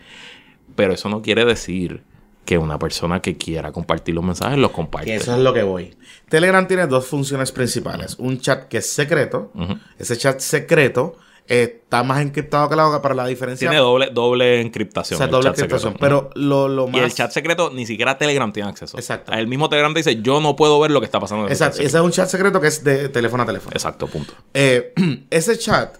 Pero 0.76 0.92
eso 0.92 1.08
no 1.08 1.22
quiere 1.22 1.44
decir 1.44 2.02
que 2.44 2.58
una 2.58 2.78
persona 2.78 3.20
que 3.20 3.36
quiera 3.36 3.72
compartir 3.72 4.14
los 4.14 4.24
mensajes 4.24 4.58
los 4.58 4.70
comparte. 4.70 5.14
Eso 5.14 5.34
es 5.34 5.40
lo 5.40 5.52
que 5.52 5.62
voy. 5.62 5.96
Telegram 6.28 6.66
tiene 6.66 6.86
dos 6.86 7.06
funciones 7.06 7.52
principales. 7.52 8.16
Un 8.18 8.40
chat 8.40 8.68
que 8.68 8.78
es 8.78 8.90
secreto. 8.90 9.52
Ese 9.98 10.16
chat 10.16 10.40
secreto 10.40 11.16
eh, 11.46 11.80
está 11.82 12.02
más 12.02 12.22
encriptado 12.22 12.68
que 12.68 12.76
la 12.76 12.88
otra, 12.88 13.02
pero 13.02 13.14
la 13.14 13.26
diferencia... 13.26 13.68
Tiene 13.68 13.82
doble, 13.82 14.10
doble 14.12 14.60
encriptación. 14.60 15.16
o 15.16 15.18
sea, 15.18 15.26
doble 15.26 15.50
encriptación. 15.50 15.92
secreto. 15.92 16.00
Pero 16.00 16.30
lo, 16.34 16.68
lo 16.68 16.86
más... 16.86 16.96
Y 16.96 17.04
el 17.04 17.12
chat 17.12 17.30
secreto 17.30 17.70
ni 17.70 17.86
siquiera 17.86 18.16
Telegram 18.16 18.52
tiene 18.52 18.70
acceso. 18.70 18.96
Exacto. 18.96 19.32
El 19.32 19.46
mismo 19.46 19.68
Telegram 19.68 19.92
te 19.92 20.00
dice, 20.00 20.22
yo 20.22 20.40
no 20.40 20.56
puedo 20.56 20.80
ver 20.80 20.90
lo 20.90 21.00
que 21.00 21.06
está 21.06 21.20
pasando 21.20 21.46
en 21.46 21.52
Exacto. 21.52 21.82
Ese 21.82 21.96
es 21.96 22.02
un 22.02 22.10
chat 22.12 22.28
secreto 22.28 22.60
que 22.60 22.68
es 22.68 22.82
de 22.82 23.08
teléfono 23.10 23.42
a 23.42 23.46
teléfono. 23.46 23.72
Exacto, 23.74 24.06
punto. 24.06 24.32
Eh, 24.54 24.94
ese 25.30 25.58
chat 25.58 25.96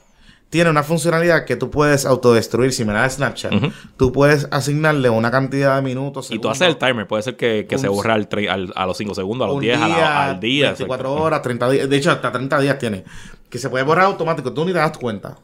tiene 0.51 0.71
una 0.71 0.85
funcionalidad 0.85 1.45
que 1.47 1.57
tú 1.57 1.69
puedes 1.71 2.07
autodestruir 2.07 2.73
similar 2.73 3.05
a 3.05 3.11
Snapchat. 3.11 3.53
Tú 3.97 4.13
puedes 4.13 4.47
asignarle 4.53 5.11
una 5.11 5.31
cantidad 5.33 5.75
de 5.77 5.83
minutos. 5.83 6.31
Y 6.31 6.39
tú 6.39 6.49
haces 6.49 6.69
el 6.69 6.77
timer. 6.77 7.09
Puede 7.09 7.25
ser 7.25 7.37
que, 7.37 7.67
que 7.69 7.75
Un- 7.75 7.81
se 7.81 7.89
borre 7.89 8.13
al 8.13 8.29
al- 8.49 8.73
a 8.77 8.87
los 8.87 8.97
5 8.97 9.15
segundos, 9.17 9.47
a 9.47 9.49
los 9.49 9.57
un 9.57 9.63
10, 9.63 9.77
a 9.77 9.81
la- 9.89 9.95
día, 9.97 10.25
al 10.27 10.41
día. 10.41 10.67
24 10.69 11.09
exacto. 11.09 11.23
horas, 11.25 11.43
30 11.43 11.71
días. 11.71 11.89
De 11.91 11.97
hecho, 11.97 12.11
hasta 12.13 12.31
30 12.31 12.61
días 12.61 12.79
tiene. 12.79 13.05
Que 13.51 13.59
se 13.59 13.69
puede 13.69 13.85
borrar 13.85 14.05
automático. 14.05 14.53
Tú 14.53 14.65
ni 14.65 14.73
te 14.73 14.79
das 14.79 14.97
cuenta. 14.97 15.39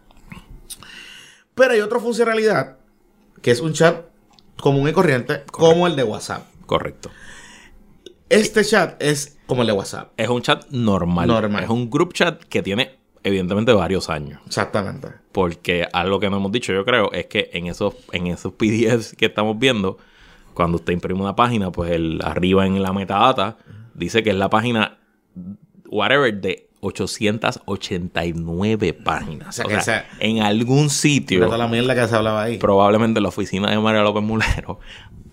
Pero 1.54 1.72
hay 1.72 1.80
otra 1.80 1.98
funcionalidad 1.98 2.76
que 3.42 3.50
es 3.50 3.60
un 3.60 3.72
chat 3.72 4.04
común 4.60 4.88
y 4.88 4.92
corriente, 4.92 5.42
como 5.50 5.86
el 5.88 5.96
de 5.96 6.04
WhatsApp. 6.04 6.44
Correcto. 6.66 7.10
Este 8.28 8.64
chat 8.64 9.02
es 9.02 9.38
como 9.46 9.62
el 9.62 9.66
de 9.66 9.72
WhatsApp. 9.72 10.12
Es 10.16 10.28
un 10.28 10.40
chat 10.42 10.66
normal. 10.70 11.26
Normal. 11.26 11.64
Es 11.64 11.70
un 11.70 11.90
group 11.90 12.12
chat 12.14 12.44
que 12.44 12.62
tiene, 12.62 12.99
evidentemente, 13.22 13.72
varios 13.72 14.08
años. 14.10 14.40
Exactamente. 14.46 15.08
Porque 15.32 15.86
algo 15.92 16.18
que 16.20 16.30
no 16.30 16.36
hemos 16.38 16.52
dicho, 16.52 16.72
yo 16.72 16.84
creo, 16.84 17.12
es 17.12 17.26
que 17.26 17.50
en 17.52 17.66
esos, 17.66 17.94
en 18.12 18.26
esos 18.28 18.52
PDFs 18.54 19.14
que 19.16 19.26
estamos 19.26 19.58
viendo, 19.58 19.98
cuando 20.54 20.76
usted 20.78 20.92
imprime 20.92 21.20
una 21.20 21.36
página, 21.36 21.70
pues 21.70 21.90
el, 21.92 22.20
arriba 22.24 22.66
en 22.66 22.82
la 22.82 22.92
metadata 22.92 23.56
dice 23.94 24.22
que 24.22 24.30
es 24.30 24.36
la 24.36 24.50
página 24.50 24.98
whatever 25.88 26.34
de 26.40 26.68
889 26.80 28.92
páginas. 28.94 29.48
O 29.48 29.52
sea, 29.52 29.64
O 29.64 29.68
que 29.68 29.80
sea, 29.80 29.98
esa- 29.98 30.06
en 30.20 30.42
algún 30.42 30.90
sitio, 30.90 31.56
la 31.56 31.68
mierda 31.68 31.94
que 31.94 32.06
se 32.08 32.16
hablaba 32.16 32.42
ahí. 32.44 32.58
probablemente 32.58 33.18
en 33.18 33.22
la 33.24 33.28
oficina 33.28 33.70
de 33.70 33.78
María 33.78 34.02
López 34.02 34.22
Mulero, 34.22 34.80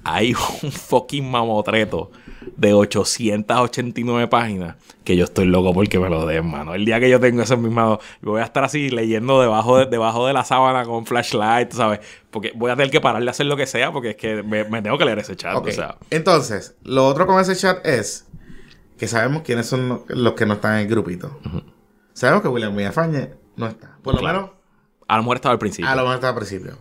hay 0.07 0.33
un 0.63 0.71
fucking 0.71 1.29
mamotreto 1.29 2.11
de 2.55 2.73
889 2.73 4.27
páginas 4.27 4.75
que 5.03 5.15
yo 5.15 5.23
estoy 5.25 5.45
loco 5.45 5.73
porque 5.73 5.99
me 5.99 6.09
lo 6.09 6.25
den, 6.25 6.45
mano. 6.49 6.73
El 6.73 6.85
día 6.85 6.99
que 6.99 7.09
yo 7.09 7.19
tengo 7.19 7.41
ese 7.41 7.55
mismo, 7.57 7.99
yo 8.21 8.31
voy 8.31 8.41
a 8.41 8.43
estar 8.45 8.63
así 8.63 8.89
leyendo 8.89 9.39
debajo 9.41 9.77
de, 9.77 9.85
debajo 9.85 10.25
de 10.27 10.33
la 10.33 10.43
sábana 10.43 10.83
con 10.85 11.05
flashlight, 11.05 11.71
¿sabes? 11.71 11.99
Porque 12.31 12.51
voy 12.55 12.71
a 12.71 12.75
tener 12.75 12.91
que 12.91 12.99
parar 13.01 13.23
de 13.23 13.29
hacer 13.29 13.45
lo 13.45 13.55
que 13.57 13.67
sea 13.67 13.91
porque 13.91 14.11
es 14.11 14.15
que 14.15 14.43
me, 14.43 14.63
me 14.65 14.81
tengo 14.81 14.97
que 14.97 15.05
leer 15.05 15.19
ese 15.19 15.35
chat. 15.35 15.55
O 15.55 15.71
sea, 15.71 15.97
Entonces, 16.09 16.75
lo 16.83 17.05
otro 17.07 17.25
con 17.27 17.39
ese 17.39 17.55
chat 17.55 17.85
es 17.85 18.27
que 18.97 19.07
sabemos 19.07 19.43
quiénes 19.43 19.67
son 19.67 19.87
lo- 19.87 20.05
los 20.09 20.33
que 20.33 20.45
no 20.45 20.55
están 20.55 20.75
en 20.75 20.79
el 20.81 20.87
grupito. 20.87 21.39
Sabemos 22.13 22.41
que 22.41 22.47
William 22.49 22.75
Villafañe 22.75 23.29
no 23.55 23.67
está. 23.67 23.97
Por 24.01 24.15
lo 24.15 24.19
Claro. 24.21 24.39
menos, 24.41 24.51
a 25.07 25.17
lo 25.17 25.23
mejor 25.23 25.37
estaba 25.37 25.53
al 25.53 25.59
principio. 25.59 25.89
a 25.89 25.95
lo 25.95 26.01
mejor 26.01 26.15
está 26.15 26.29
al 26.29 26.35
principio. 26.35 26.77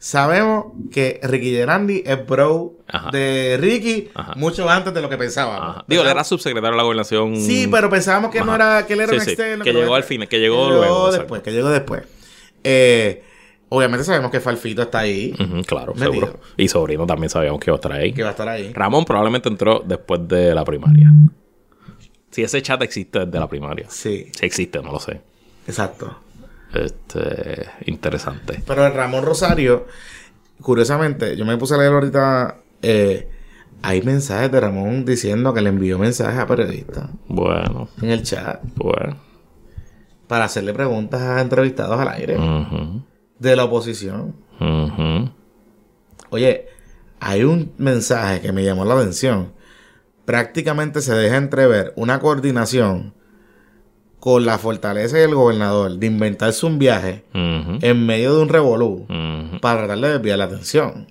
Sabemos 0.00 0.66
que 0.92 1.18
Ricky 1.24 1.50
Gerandi 1.50 2.04
es 2.06 2.24
bro 2.24 2.74
Ajá. 2.86 3.10
de 3.10 3.56
Ricky 3.60 4.08
Ajá. 4.14 4.34
mucho 4.36 4.68
antes 4.70 4.94
de 4.94 5.02
lo 5.02 5.08
que 5.08 5.16
pensábamos. 5.18 5.84
Digo, 5.88 6.02
él 6.02 6.08
era 6.08 6.22
subsecretario 6.22 6.70
de 6.70 6.76
la 6.76 6.82
gobernación. 6.84 7.36
Sí, 7.36 7.66
pero 7.70 7.90
pensábamos 7.90 8.30
que 8.30 8.40
no 8.42 8.54
era 8.54 8.86
que 8.86 8.92
él 8.92 9.00
era 9.00 9.10
Sí, 9.10 9.16
un 9.16 9.20
sí, 9.22 9.30
externo. 9.30 9.64
que 9.64 9.72
llegó 9.72 9.94
al 9.96 10.04
final, 10.04 10.28
que 10.28 10.38
llegó 10.38 10.70
luego, 10.70 11.10
después, 11.10 11.42
que 11.42 11.50
llegó 11.52 11.68
después. 11.68 12.02
Eh, 12.62 13.24
obviamente 13.70 14.04
sabemos 14.04 14.30
que 14.30 14.38
Falfito 14.40 14.82
está 14.82 15.00
ahí, 15.00 15.34
Ujú, 15.34 15.62
claro, 15.64 15.94
Metido. 15.94 16.12
seguro. 16.12 16.40
Y 16.56 16.68
Sobrino 16.68 17.04
también 17.06 17.28
sabíamos 17.30 17.60
que 17.60 17.70
iba 17.70 17.74
a 17.76 17.78
estar 17.80 17.92
ahí. 17.92 18.12
que 18.12 18.22
va 18.22 18.28
a 18.28 18.32
estar 18.32 18.48
ahí. 18.48 18.72
Ramón 18.72 19.04
probablemente 19.04 19.48
entró 19.48 19.82
después 19.84 20.20
de 20.28 20.54
la 20.54 20.64
primaria. 20.64 21.10
Si 22.30 22.42
ese 22.42 22.62
chat 22.62 22.80
existe 22.82 23.26
desde 23.26 23.38
la 23.40 23.48
primaria. 23.48 23.86
Sí, 23.88 24.30
Si 24.38 24.46
existe, 24.46 24.80
no 24.80 24.92
lo 24.92 25.00
sé. 25.00 25.20
exacto. 25.66 26.16
Este, 26.74 27.66
interesante. 27.86 28.62
Pero 28.66 28.86
el 28.86 28.92
Ramón 28.94 29.24
Rosario, 29.24 29.86
curiosamente, 30.60 31.36
yo 31.36 31.44
me 31.44 31.56
puse 31.56 31.74
a 31.74 31.78
leer 31.78 31.92
ahorita. 31.92 32.56
eh, 32.82 33.28
hay 33.80 34.02
mensajes 34.02 34.50
de 34.50 34.60
Ramón 34.60 35.04
diciendo 35.04 35.54
que 35.54 35.60
le 35.60 35.68
envió 35.68 36.00
mensajes 36.00 36.36
a 36.40 36.46
periodistas 36.48 37.10
Bueno, 37.28 37.88
en 38.02 38.10
el 38.10 38.24
chat 38.24 38.60
bueno. 38.74 39.16
para 40.26 40.46
hacerle 40.46 40.74
preguntas 40.74 41.20
a 41.22 41.40
entrevistados 41.40 41.98
al 42.00 42.08
aire 42.08 42.36
de 43.38 43.54
la 43.56 43.64
oposición. 43.64 44.34
Oye, 46.30 46.66
hay 47.20 47.44
un 47.44 47.72
mensaje 47.78 48.40
que 48.40 48.52
me 48.52 48.64
llamó 48.64 48.84
la 48.84 48.94
atención. 48.94 49.52
Prácticamente 50.24 51.00
se 51.00 51.14
deja 51.14 51.36
entrever 51.36 51.92
una 51.96 52.18
coordinación 52.18 53.14
con 54.20 54.44
la 54.44 54.58
fortaleza 54.58 55.16
del 55.18 55.34
gobernador 55.34 55.92
de 55.92 56.06
inventarse 56.06 56.66
un 56.66 56.78
viaje 56.78 57.24
en 57.34 58.06
medio 58.06 58.34
de 58.36 58.42
un 58.42 58.48
revolú 58.48 59.06
para 59.60 59.80
tratar 59.86 59.98
de 59.98 60.08
desviar 60.14 60.38
la 60.38 60.44
atención. 60.44 61.06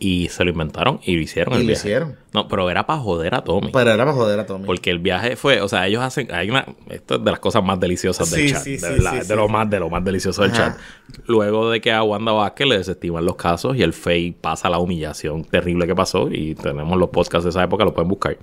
Y 0.00 0.28
se 0.28 0.44
lo 0.44 0.50
inventaron 0.52 1.00
y 1.02 1.16
lo 1.16 1.22
hicieron 1.22 1.54
Y 1.54 1.56
el 1.56 1.62
lo 1.64 1.66
viaje. 1.70 1.80
hicieron. 1.88 2.16
No, 2.32 2.46
pero 2.46 2.70
era 2.70 2.86
para 2.86 3.00
joder 3.00 3.34
a 3.34 3.42
Tommy. 3.42 3.70
Pero 3.72 3.90
era 3.90 4.04
para 4.04 4.16
joder 4.16 4.38
a 4.38 4.46
Tommy. 4.46 4.64
Porque 4.64 4.90
el 4.90 5.00
viaje 5.00 5.34
fue, 5.34 5.60
o 5.60 5.66
sea, 5.66 5.88
ellos 5.88 6.00
hacen, 6.04 6.32
hay 6.32 6.48
una, 6.50 6.66
esto 6.88 7.16
es 7.16 7.24
de 7.24 7.30
las 7.32 7.40
cosas 7.40 7.64
más 7.64 7.80
deliciosas 7.80 8.30
del 8.30 8.46
Sí, 8.46 8.52
chat, 8.54 8.62
sí, 8.62 8.76
de 8.76 9.24
sí, 9.24 9.34
lo 9.34 9.48
más, 9.48 9.68
de 9.68 9.80
lo 9.80 9.90
más 9.90 10.04
delicioso 10.04 10.42
del 10.42 10.52
Ajá. 10.52 10.76
chat. 10.76 10.78
Luego 11.26 11.68
de 11.70 11.80
que 11.80 11.90
a 11.92 12.04
Wanda 12.04 12.30
Vázquez 12.30 12.68
le 12.68 12.78
desestiman 12.78 13.24
los 13.24 13.34
casos 13.34 13.76
y 13.76 13.82
el 13.82 13.92
FEI 13.92 14.30
pasa 14.40 14.70
la 14.70 14.78
humillación 14.78 15.42
terrible 15.42 15.84
que 15.88 15.96
pasó 15.96 16.28
y 16.30 16.54
tenemos 16.54 16.96
los 16.96 17.08
podcasts 17.10 17.42
de 17.42 17.50
esa 17.50 17.64
época, 17.64 17.84
lo 17.84 17.92
pueden 17.92 18.08
buscar. 18.08 18.38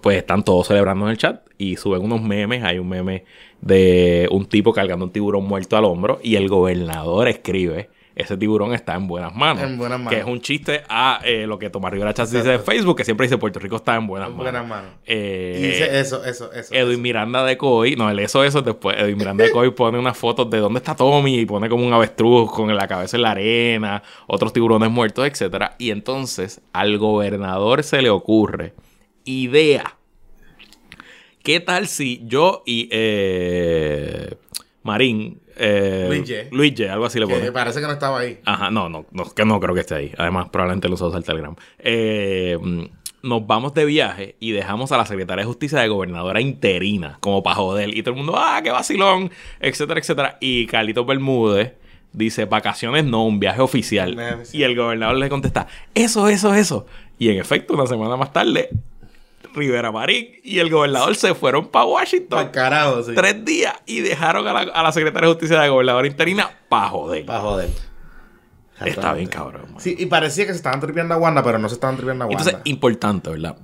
Pues 0.00 0.16
están 0.16 0.44
todos 0.44 0.68
celebrando 0.68 1.04
en 1.04 1.12
el 1.12 1.18
chat 1.18 1.42
y 1.58 1.76
suben 1.76 2.02
unos 2.02 2.22
memes, 2.22 2.64
hay 2.64 2.78
un 2.78 2.88
meme 2.88 3.24
de 3.60 4.28
un 4.30 4.46
tipo 4.46 4.72
cargando 4.72 5.04
un 5.04 5.12
tiburón 5.12 5.44
muerto 5.44 5.76
al 5.76 5.84
hombro 5.84 6.18
y 6.22 6.36
el 6.36 6.48
gobernador 6.48 7.28
escribe 7.28 7.90
ese 8.14 8.36
tiburón 8.36 8.74
está 8.74 8.94
en 8.94 9.06
buenas 9.06 9.34
manos. 9.34 9.62
En 9.62 9.78
buenas 9.78 9.98
manos. 9.98 10.12
Que 10.12 10.20
es 10.20 10.26
un 10.26 10.40
chiste 10.40 10.82
a 10.88 11.20
eh, 11.24 11.46
lo 11.46 11.58
que 11.58 11.70
Tomás 11.70 11.92
Rivera 11.92 12.12
Chats 12.12 12.30
dice 12.30 12.46
de 12.46 12.58
Facebook, 12.58 12.96
que 12.96 13.04
siempre 13.04 13.26
dice 13.26 13.38
Puerto 13.38 13.58
Rico 13.58 13.76
está 13.76 13.96
en 13.96 14.06
buenas 14.06 14.28
En 14.28 14.36
manos. 14.36 14.52
buenas 14.52 14.68
manos. 14.68 14.90
Eh, 15.06 15.56
y 15.58 15.62
dice 15.68 16.00
eso, 16.00 16.24
eso, 16.24 16.52
eso. 16.52 16.74
Edwin 16.74 16.92
eso. 16.92 17.00
Miranda 17.00 17.44
de 17.44 17.56
Coy, 17.56 17.96
no, 17.96 18.10
el 18.10 18.18
eso, 18.18 18.44
eso 18.44 18.60
después. 18.60 18.96
Edwin 18.98 19.16
Miranda 19.16 19.44
de 19.44 19.50
Coy 19.50 19.70
pone 19.74 19.98
unas 19.98 20.16
fotos 20.16 20.50
de 20.50 20.58
dónde 20.58 20.78
está 20.78 20.94
Tommy 20.94 21.38
y 21.38 21.46
pone 21.46 21.68
como 21.68 21.86
un 21.86 21.92
avestruz 21.92 22.52
con 22.52 22.74
la 22.74 22.86
cabeza 22.86 23.16
en 23.16 23.22
la 23.22 23.30
arena, 23.30 24.02
otros 24.26 24.52
tiburones 24.52 24.90
muertos, 24.90 25.26
etcétera. 25.26 25.76
Y 25.78 25.90
entonces 25.90 26.60
al 26.72 26.98
gobernador 26.98 27.82
se 27.82 28.02
le 28.02 28.10
ocurre 28.10 28.74
idea. 29.24 29.96
¿Qué 31.42 31.60
tal 31.60 31.88
si 31.88 32.22
yo 32.24 32.62
y 32.66 32.88
eh, 32.92 34.36
Marín, 34.82 35.40
eh, 35.56 36.06
Luis 36.08 36.24
Ye. 36.24 36.48
Luis 36.52 36.74
Ye, 36.74 36.88
algo 36.88 37.04
así 37.06 37.18
le 37.18 37.26
Que 37.26 37.34
pone. 37.34 37.52
parece 37.52 37.80
que 37.80 37.86
no 37.86 37.92
estaba 37.92 38.20
ahí. 38.20 38.38
Ajá, 38.44 38.70
no, 38.70 38.88
no, 38.88 39.06
no, 39.10 39.24
que 39.24 39.44
no 39.44 39.58
creo 39.60 39.74
que 39.74 39.80
esté 39.80 39.94
ahí. 39.94 40.12
Además, 40.18 40.48
probablemente 40.50 40.88
lo 40.88 40.94
usó 40.94 41.12
al 41.14 41.24
Telegram. 41.24 41.54
Eh, 41.78 42.58
nos 43.22 43.46
vamos 43.46 43.74
de 43.74 43.84
viaje 43.84 44.36
y 44.40 44.52
dejamos 44.52 44.90
a 44.92 44.96
la 44.96 45.06
secretaria 45.06 45.42
de 45.42 45.46
justicia 45.46 45.78
de 45.80 45.88
gobernadora 45.88 46.40
interina, 46.40 47.18
como 47.20 47.42
para 47.42 47.56
joder. 47.56 47.96
Y 47.96 48.02
todo 48.02 48.14
el 48.14 48.18
mundo, 48.18 48.34
ah, 48.36 48.60
qué 48.62 48.70
vacilón, 48.70 49.30
etcétera, 49.60 50.00
etcétera. 50.00 50.38
Y 50.40 50.66
Carlitos 50.66 51.06
Bermúdez 51.06 51.72
dice, 52.12 52.44
vacaciones 52.46 53.04
no, 53.04 53.24
un 53.24 53.38
viaje 53.38 53.60
oficial. 53.60 54.10
Un 54.10 54.16
viaje 54.16 54.34
oficial. 54.34 54.60
Y 54.60 54.64
el 54.64 54.76
gobernador 54.76 55.16
le 55.16 55.28
contesta, 55.28 55.66
eso, 55.94 56.28
eso, 56.28 56.54
eso. 56.54 56.86
Y 57.18 57.28
en 57.30 57.38
efecto, 57.38 57.74
una 57.74 57.86
semana 57.86 58.16
más 58.16 58.32
tarde, 58.32 58.70
Rivera 59.54 59.92
Marín 59.92 60.28
y 60.42 60.58
el 60.58 60.70
gobernador 60.70 61.14
se 61.16 61.34
fueron 61.34 61.68
para 61.68 61.84
Washington. 61.86 62.28
Para 62.38 62.50
carajo, 62.52 63.02
sí. 63.02 63.12
Tres 63.14 63.44
días 63.44 63.74
y 63.86 64.00
dejaron 64.00 64.46
a 64.48 64.52
la, 64.52 64.60
a 64.72 64.82
la 64.82 64.92
secretaria 64.92 65.28
de 65.28 65.34
justicia 65.34 65.60
de 65.60 65.68
gobernadora 65.68 66.06
interina 66.06 66.50
para 66.68 66.88
joder. 66.88 67.26
Para 67.26 67.40
joder. 67.40 67.68
Está 68.84 69.12
bien, 69.14 69.28
cabrón. 69.28 69.72
man. 69.72 69.80
Sí, 69.80 69.94
y 69.98 70.06
parecía 70.06 70.44
que 70.46 70.52
se 70.52 70.56
estaban 70.56 70.80
tripeando 70.80 71.14
a 71.14 71.18
Wanda, 71.18 71.42
pero 71.44 71.58
no 71.58 71.68
se 71.68 71.74
estaban 71.74 71.96
tripeando 71.96 72.24
a 72.24 72.26
Wanda. 72.28 72.42
Entonces, 72.42 72.62
importante, 72.64 73.30
¿verdad? 73.30 73.56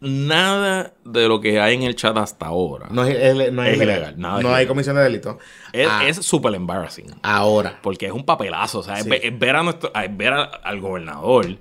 Nada 0.00 0.94
de 1.04 1.28
lo 1.28 1.40
que 1.40 1.60
hay 1.60 1.74
en 1.76 1.84
el 1.84 1.94
chat 1.94 2.16
hasta 2.16 2.46
ahora 2.46 2.88
no 2.90 3.04
es, 3.04 3.14
es- 3.16 3.52
no 3.52 3.62
es 3.62 3.70
Es 3.70 3.76
ilegal. 3.76 3.96
ilegal, 3.98 4.14
nada 4.18 4.38
es 4.38 4.42
no 4.44 4.52
hay 4.52 4.66
comisión 4.66 4.96
de 4.96 5.02
delito. 5.02 5.38
es 5.72 5.88
Ah, 5.88 6.02
súper 6.22 6.54
embarrassing. 6.54 7.06
ahora. 7.22 7.78
Porque 7.82 8.06
es 8.06 8.12
un 8.12 8.24
papelazo. 8.26 8.80
O 8.80 8.82
sea, 8.82 8.96
es 8.98 9.04
Sí. 9.04 9.10
ve- 9.10 9.20
es 9.22 9.38
ver, 9.38 9.54
a 9.54 9.62
nuestro, 9.62 9.92
es 9.94 10.16
ver 10.16 10.32
a- 10.32 10.42
al 10.42 10.80
gobernador 10.80 11.56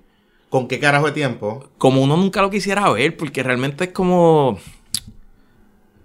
¿Con 0.51 0.67
qué 0.67 0.79
carajo 0.79 1.07
de 1.07 1.13
tiempo? 1.13 1.67
como 1.79 2.01
uno 2.03 2.15
nunca 2.15 2.41
lo 2.43 2.51
quisiera 2.51 2.87
ver. 2.91 3.17
Porque 3.17 3.41
realmente 3.41 3.85
es 3.85 3.91
como. 3.91 4.59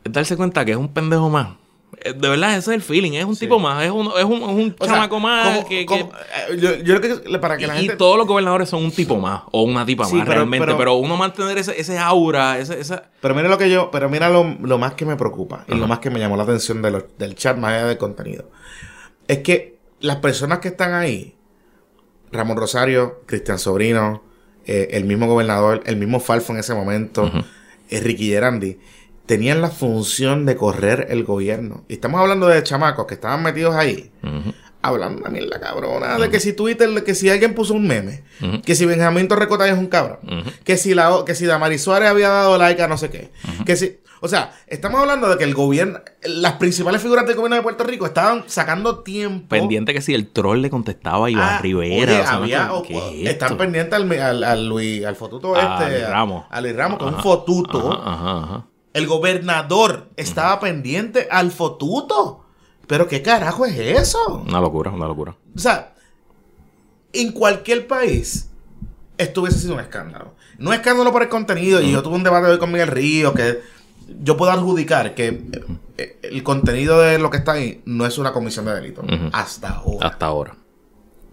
Es 0.04 0.12
darse 0.12 0.36
cuenta 0.36 0.64
que 0.64 0.70
es 0.72 0.76
un 0.78 0.88
pendejo 0.88 1.28
más. 1.28 1.56
Eh, 2.02 2.12
De 2.12 2.28
verdad, 2.28 2.50
ese 2.56 2.70
es 2.70 2.76
el 2.76 2.82
feeling. 2.82 3.12
Es 3.14 3.24
un 3.24 3.34
Sí. 3.34 3.46
tipo 3.46 3.58
más. 3.58 3.82
Es 3.84 3.90
un, 3.90 4.06
es 4.16 4.24
un, 4.24 4.34
es 4.42 4.48
un 4.48 4.76
O 4.78 4.84
sea, 4.84 4.94
chamaco 4.94 5.18
más. 5.18 5.48
como- 5.56 5.68
que, 5.68 5.84
como- 5.86 6.10
que- 6.10 6.16
eh, 6.54 6.58
yo, 6.60 6.74
yo 6.76 7.00
creo 7.00 7.22
que 7.22 7.38
para 7.40 7.56
que 7.56 7.66
la 7.66 7.74
y, 7.74 7.78
y 7.78 7.80
gente... 7.82 7.96
todos 7.96 8.16
los 8.16 8.26
gobernadores 8.26 8.68
son 8.68 8.84
un 8.84 8.92
tipo 8.92 9.16
más. 9.18 9.42
O 9.50 9.62
una 9.62 9.84
tipa 9.84 10.04
Sí, 10.04 10.14
más, 10.16 10.24
pero- 10.26 10.36
realmente. 10.36 10.64
Pero, 10.64 10.78
pero- 10.78 10.94
uno 10.94 11.16
mantener 11.16 11.58
ese, 11.58 11.78
ese 11.80 11.98
aura, 11.98 12.58
ese, 12.58 12.78
esa. 12.78 13.10
Pero 13.20 13.34
mira 13.34 13.48
lo 13.48 13.58
que 13.58 13.68
yo, 13.68 13.90
pero 13.90 14.08
mira 14.08 14.28
lo, 14.28 14.44
lo 14.62 14.78
más 14.78 14.94
que 14.94 15.04
me 15.04 15.16
preocupa 15.16 15.64
y 15.68 15.74
lo 15.74 15.88
más 15.88 15.98
que 15.98 16.10
me 16.10 16.20
llamó 16.20 16.36
la 16.36 16.44
atención 16.44 16.82
de 16.82 16.90
lo- 16.92 17.06
del 17.18 17.34
chat 17.34 17.56
más 17.58 17.72
allá 17.72 17.86
del 17.86 17.98
contenido. 17.98 18.48
Es 19.26 19.38
que 19.38 19.78
las 20.00 20.16
personas 20.16 20.60
que 20.60 20.68
están 20.68 20.94
ahí, 20.94 21.34
Ramón 22.30 22.56
Rosario, 22.58 23.22
Cristian 23.26 23.58
Sobrino, 23.58 24.22
eh, 24.66 24.88
el 24.92 25.04
mismo 25.04 25.26
gobernador, 25.26 25.82
el 25.86 25.96
mismo 25.96 26.20
Falfo 26.20 26.52
en 26.52 26.58
ese 26.58 26.74
momento, 26.74 27.30
eh, 27.88 28.00
Ricky 28.00 28.28
Gerandi, 28.28 28.78
tenían 29.26 29.60
la 29.60 29.70
función 29.70 30.46
de 30.46 30.56
correr 30.56 31.06
el 31.10 31.24
gobierno. 31.24 31.84
Y 31.88 31.94
estamos 31.94 32.20
hablando 32.20 32.46
de 32.48 32.62
chamacos 32.62 33.06
que 33.06 33.14
estaban 33.14 33.42
metidos 33.42 33.74
ahí. 33.74 34.10
Hablando 34.82 35.20
una 35.20 35.30
mierda 35.30 35.58
cabrona 35.58 36.16
de 36.16 36.30
que 36.30 36.38
si 36.38 36.52
Twitter, 36.52 36.88
que 37.02 37.14
si 37.16 37.28
alguien 37.28 37.54
puso 37.54 37.74
un 37.74 37.88
meme, 37.88 38.22
que 38.64 38.76
si 38.76 38.86
Benjamín 38.86 39.26
Torrecota 39.26 39.66
es 39.66 39.76
un 39.76 39.88
cabrón, 39.88 40.18
que 40.62 40.76
si 40.76 40.94
la 40.94 41.24
que 41.26 41.34
si 41.34 41.44
Damaris 41.44 41.82
Suárez 41.82 42.08
había 42.08 42.28
dado 42.28 42.56
like 42.56 42.80
a 42.80 42.86
no 42.86 42.96
sé 42.96 43.10
qué, 43.10 43.30
que 43.64 43.74
si, 43.74 43.98
o 44.26 44.28
sea, 44.28 44.52
estamos 44.66 45.00
hablando 45.00 45.28
de 45.28 45.38
que 45.38 45.44
el 45.44 45.54
gobierno, 45.54 46.00
las 46.24 46.52
principales 46.54 47.00
figuras 47.00 47.26
del 47.26 47.36
gobierno 47.36 47.56
de 47.56 47.62
Puerto 47.62 47.84
Rico 47.84 48.04
estaban 48.06 48.44
sacando 48.46 48.98
tiempo 49.00 49.48
Pendiente 49.48 49.94
que 49.94 50.02
si 50.02 50.12
el 50.14 50.28
troll 50.28 50.60
le 50.60 50.68
contestaba 50.70 51.26
a 51.26 51.30
Iván 51.30 51.48
Ah, 51.54 51.58
Rivera. 51.62 52.12
oye, 52.12 52.20
o 52.20 52.24
sea, 52.24 52.32
había- 52.34 52.70
¿qué 52.86 52.96
o- 52.96 53.10
es 53.12 53.30
están 53.30 53.56
pendientes 53.56 53.94
al, 53.94 54.12
al, 54.12 54.44
al 54.44 54.68
Luis, 54.68 55.04
al 55.04 55.16
fotuto 55.16 55.54
A 55.56 55.78
este, 55.78 55.90
Luis 55.94 56.04
a- 56.04 56.10
Ramos. 56.10 56.44
a 56.50 56.60
Luis 56.60 56.76
Ramos, 56.76 56.98
que 56.98 57.04
es 57.04 57.08
un 57.08 57.14
Ajá, 57.14 57.22
fotuto. 57.22 57.92
Ajá, 57.92 58.12
ajá, 58.12 58.38
ajá. 58.44 58.66
El 58.92 59.06
gobernador 59.06 60.08
estaba 60.16 60.58
pendiente 60.60 61.28
al 61.30 61.50
fotuto. 61.50 62.42
Pero 62.86 63.08
qué 63.08 63.20
carajo 63.20 63.66
es 63.66 63.76
eso? 63.78 64.42
Una 64.46 64.60
locura, 64.60 64.90
una 64.90 65.06
locura. 65.06 65.34
O 65.54 65.58
sea, 65.58 65.92
en 67.12 67.32
cualquier 67.32 67.86
país 67.86 68.50
esto 69.18 69.42
hubiese 69.42 69.58
sido 69.60 69.74
un 69.74 69.80
escándalo. 69.80 70.34
No 70.58 70.72
escándalo 70.72 71.10
por 71.12 71.22
el 71.22 71.28
contenido, 71.28 71.80
y 71.80 71.90
yo 71.92 72.02
tuve 72.02 72.16
un 72.16 72.22
debate 72.22 72.46
hoy 72.48 72.58
con 72.58 72.70
Miguel 72.70 72.88
Río, 72.88 73.32
que 73.34 73.60
yo 74.06 74.36
puedo 74.36 74.52
adjudicar 74.52 75.14
que 75.14 75.42
eh, 75.98 76.18
el 76.22 76.42
contenido 76.42 77.00
de 77.00 77.18
lo 77.18 77.30
que 77.30 77.38
está 77.38 77.52
ahí 77.52 77.82
no 77.84 78.06
es 78.06 78.18
una 78.18 78.32
comisión 78.32 78.66
de 78.66 78.74
delito. 78.74 79.02
Hasta 79.32 79.70
ahora. 79.70 80.08
Hasta 80.08 80.26
ahora. 80.26 80.56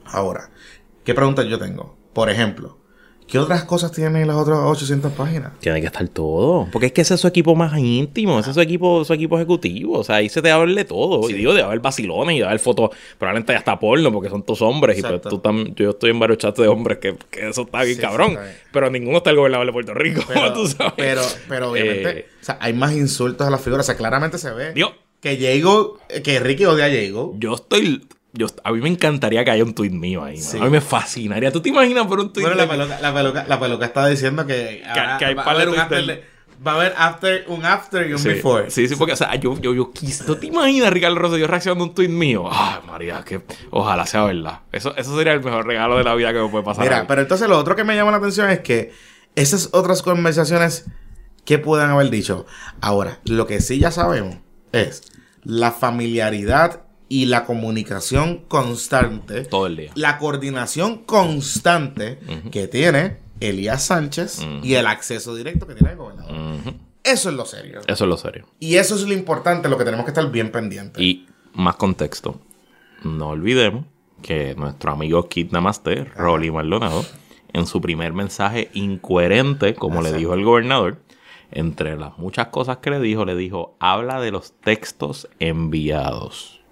Ahora, 0.05 0.49
¿qué 1.03 1.13
preguntas 1.13 1.45
yo 1.45 1.59
tengo? 1.59 1.97
Por 2.13 2.29
ejemplo, 2.29 2.77
¿qué 3.27 3.39
otras 3.39 3.63
cosas 3.65 3.91
tienen 3.91 4.27
las 4.27 4.35
otras 4.37 4.59
800 4.59 5.11
páginas? 5.13 5.51
Tiene 5.59 5.79
que 5.81 5.87
estar 5.87 6.07
todo. 6.07 6.67
Porque 6.71 6.87
es 6.87 6.91
que 6.91 7.01
ese 7.01 7.13
es 7.15 7.19
su 7.19 7.27
equipo 7.27 7.55
más 7.55 7.77
íntimo. 7.77 8.39
Ese 8.39 8.49
es 8.51 8.55
su 8.55 8.61
equipo, 8.61 9.03
su 9.05 9.13
equipo 9.13 9.37
ejecutivo. 9.37 9.99
O 9.99 10.03
sea, 10.03 10.15
ahí 10.17 10.29
se 10.29 10.41
te 10.41 10.49
va 10.49 10.55
a 10.55 10.65
ver 10.65 10.75
de 10.75 10.85
todo. 10.85 11.29
Y 11.29 11.33
digo, 11.33 11.53
de 11.53 11.61
haber 11.63 11.79
vacilones 11.79 12.35
y 12.35 12.39
de 12.39 12.45
haber 12.45 12.59
fotos. 12.59 12.91
Probablemente 13.17 13.55
hasta 13.55 13.79
porno, 13.79 14.11
porque 14.11 14.29
son 14.29 14.43
tus 14.43 14.61
hombres. 14.61 14.97
Y 14.97 15.01
pues 15.01 15.21
tú 15.21 15.39
tam- 15.39 15.73
yo 15.75 15.91
estoy 15.91 16.11
en 16.11 16.19
varios 16.19 16.37
chats 16.39 16.59
de 16.59 16.67
hombres 16.67 16.97
que, 16.99 17.15
que 17.29 17.49
eso 17.49 17.61
está 17.63 17.83
bien 17.83 17.95
Sí, 17.97 18.01
cabrón. 18.01 18.31
sí. 18.31 18.57
Pero 18.71 18.89
ninguno 18.89 19.17
está 19.17 19.29
el 19.31 19.37
gobernador 19.37 19.65
de 19.67 19.73
Puerto 19.73 19.93
Rico. 19.93 20.21
Pero, 20.27 20.53
tú 20.53 20.67
sabes. 20.67 20.93
pero, 20.97 21.21
pero 21.49 21.71
obviamente, 21.71 22.09
Eh, 22.19 22.25
o 22.41 22.45
sea, 22.45 22.57
hay 22.61 22.73
más 22.73 22.93
insultos 22.93 23.47
a 23.47 23.49
las 23.49 23.61
figuras. 23.61 23.85
O 23.85 23.87
sea, 23.87 23.95
claramente 23.95 24.37
se 24.37 24.51
ve 24.51 24.73
digo, 24.73 24.91
que 25.21 25.35
Diego, 25.37 25.97
que 26.23 26.39
Ricky 26.39 26.65
odia 26.65 26.85
a 26.85 26.87
Diego. 26.89 27.33
yo 27.37 27.55
estoy. 27.55 28.05
Yo, 28.35 28.47
a 28.63 28.71
mí 28.71 28.81
me 28.81 28.89
encantaría 28.89 29.45
que 29.45 29.51
haya 29.51 29.63
un 29.63 29.73
tweet 29.75 29.91
mío 29.91 30.23
ahí. 30.23 30.37
Sí. 30.37 30.57
A 30.57 30.63
mí 30.63 30.69
me 30.71 30.81
fascinaría. 30.81 31.51
¿Tú 31.51 31.61
te 31.61 31.69
imaginas 31.69 32.07
por 32.07 32.19
un 32.19 32.33
tweet 32.33 32.45
Bueno, 32.45 32.57
la 32.57 32.67
peluca, 32.67 32.99
la 32.99 33.13
peluca, 33.13 33.45
la 33.47 33.59
peluca 33.59 33.85
está 33.85 34.07
diciendo 34.07 34.45
que, 34.47 34.83
ahora 34.87 35.17
que 35.19 35.25
hay 35.25 35.33
va, 35.35 35.43
a 35.43 35.51
haber 35.51 35.69
un 35.69 35.77
after, 35.77 36.03
de- 36.05 36.23
va 36.65 36.71
a 36.71 36.75
haber 36.75 36.93
after, 36.97 37.45
un 37.47 37.63
after 37.63 38.09
y 38.09 38.13
un 38.13 38.17
Sí, 38.19 38.29
before. 38.29 38.71
sí, 38.71 38.87
sí, 38.87 38.95
porque, 38.95 39.13
o 39.13 39.15
sea, 39.15 39.35
yo, 39.35 39.59
yo, 39.61 39.75
yo 39.75 39.91
quise. 39.91 40.23
¿Tú 40.23 40.35
te 40.35 40.47
imaginas, 40.47 40.91
Ricardo 40.91 41.15
Rosselló, 41.19 41.45
reaccionando 41.45 41.83
a 41.83 41.87
un 41.89 41.93
tweet 41.93 42.09
mío? 42.09 42.45
Ay, 42.51 42.79
María, 42.87 43.23
que 43.23 43.41
ojalá 43.69 44.05
sea 44.07 44.23
verdad. 44.23 44.61
Eso, 44.71 44.95
eso 44.97 45.15
sería 45.15 45.33
el 45.33 45.43
mejor 45.43 45.67
regalo 45.67 45.97
de 45.97 46.03
la 46.03 46.15
vida 46.15 46.33
que 46.33 46.39
me 46.39 46.49
puede 46.49 46.63
pasar. 46.63 46.83
Mira, 46.85 47.05
pero 47.07 47.21
entonces 47.21 47.47
lo 47.47 47.59
otro 47.59 47.75
que 47.75 47.83
me 47.83 47.95
llama 47.95 48.09
la 48.09 48.17
atención 48.17 48.49
es 48.49 48.61
que 48.61 48.91
esas 49.35 49.69
otras 49.73 50.01
conversaciones 50.01 50.85
que 51.45 51.59
puedan 51.59 51.91
haber 51.91 52.09
dicho. 52.09 52.47
Ahora, 52.81 53.19
lo 53.25 53.45
que 53.45 53.61
sí 53.61 53.77
ya 53.77 53.91
sabemos 53.91 54.37
es 54.71 55.03
la 55.43 55.71
familiaridad 55.71 56.81
y 57.13 57.27
la 57.27 57.45
comunicación 57.45 58.39
constante, 58.47 59.45
Todo 59.45 59.67
el 59.67 59.75
día. 59.77 59.91
la 59.93 60.17
coordinación 60.17 61.03
constante 61.03 62.17
que 62.49 62.67
tiene 62.67 63.17
Elías 63.39 63.83
Sánchez 63.83 64.43
y 64.63 64.73
el 64.73 64.87
acceso 64.87 65.35
directo 65.35 65.67
que 65.67 65.75
tiene 65.75 65.91
el 65.91 65.97
gobernador. 65.97 66.33
Eso 67.03 67.29
es 67.29 67.35
lo 67.35 67.45
serio. 67.45 67.81
Eso 67.85 68.05
es 68.05 68.09
lo 68.09 68.17
serio. 68.17 68.47
Y 68.59 68.77
eso 68.77 68.95
es 68.95 69.03
lo 69.03 69.13
importante, 69.13 69.69
lo 69.69 69.77
que 69.77 69.83
tenemos 69.85 70.05
que 70.05 70.09
estar 70.09 70.31
bien 70.31 70.51
pendientes. 70.51 71.03
Y 71.03 71.27
más 71.53 71.75
contexto. 71.75 72.39
No 73.03 73.27
olvidemos 73.29 73.85
que 74.23 74.55
nuestro 74.55 74.93
amigo 74.93 75.29
Kid 75.29 75.51
Namaste, 75.51 76.05
Rolly 76.15 76.49
Maldonado, 76.49 77.05
en 77.53 77.67
su 77.67 77.79
primer 77.79 78.13
mensaje 78.13 78.71
incoherente, 78.73 79.75
como 79.75 80.01
le 80.01 80.13
dijo 80.13 80.33
el 80.33 80.43
gobernador, 80.43 80.97
entre 81.51 81.95
las 81.95 82.17
muchas 82.17 82.47
cosas 82.47 82.77
que 82.77 82.89
le 82.89 82.99
dijo, 82.99 83.23
le 83.23 83.35
dijo, 83.35 83.75
habla 83.79 84.19
de 84.19 84.31
los 84.31 84.53
textos 84.61 85.27
enviados. 85.37 86.62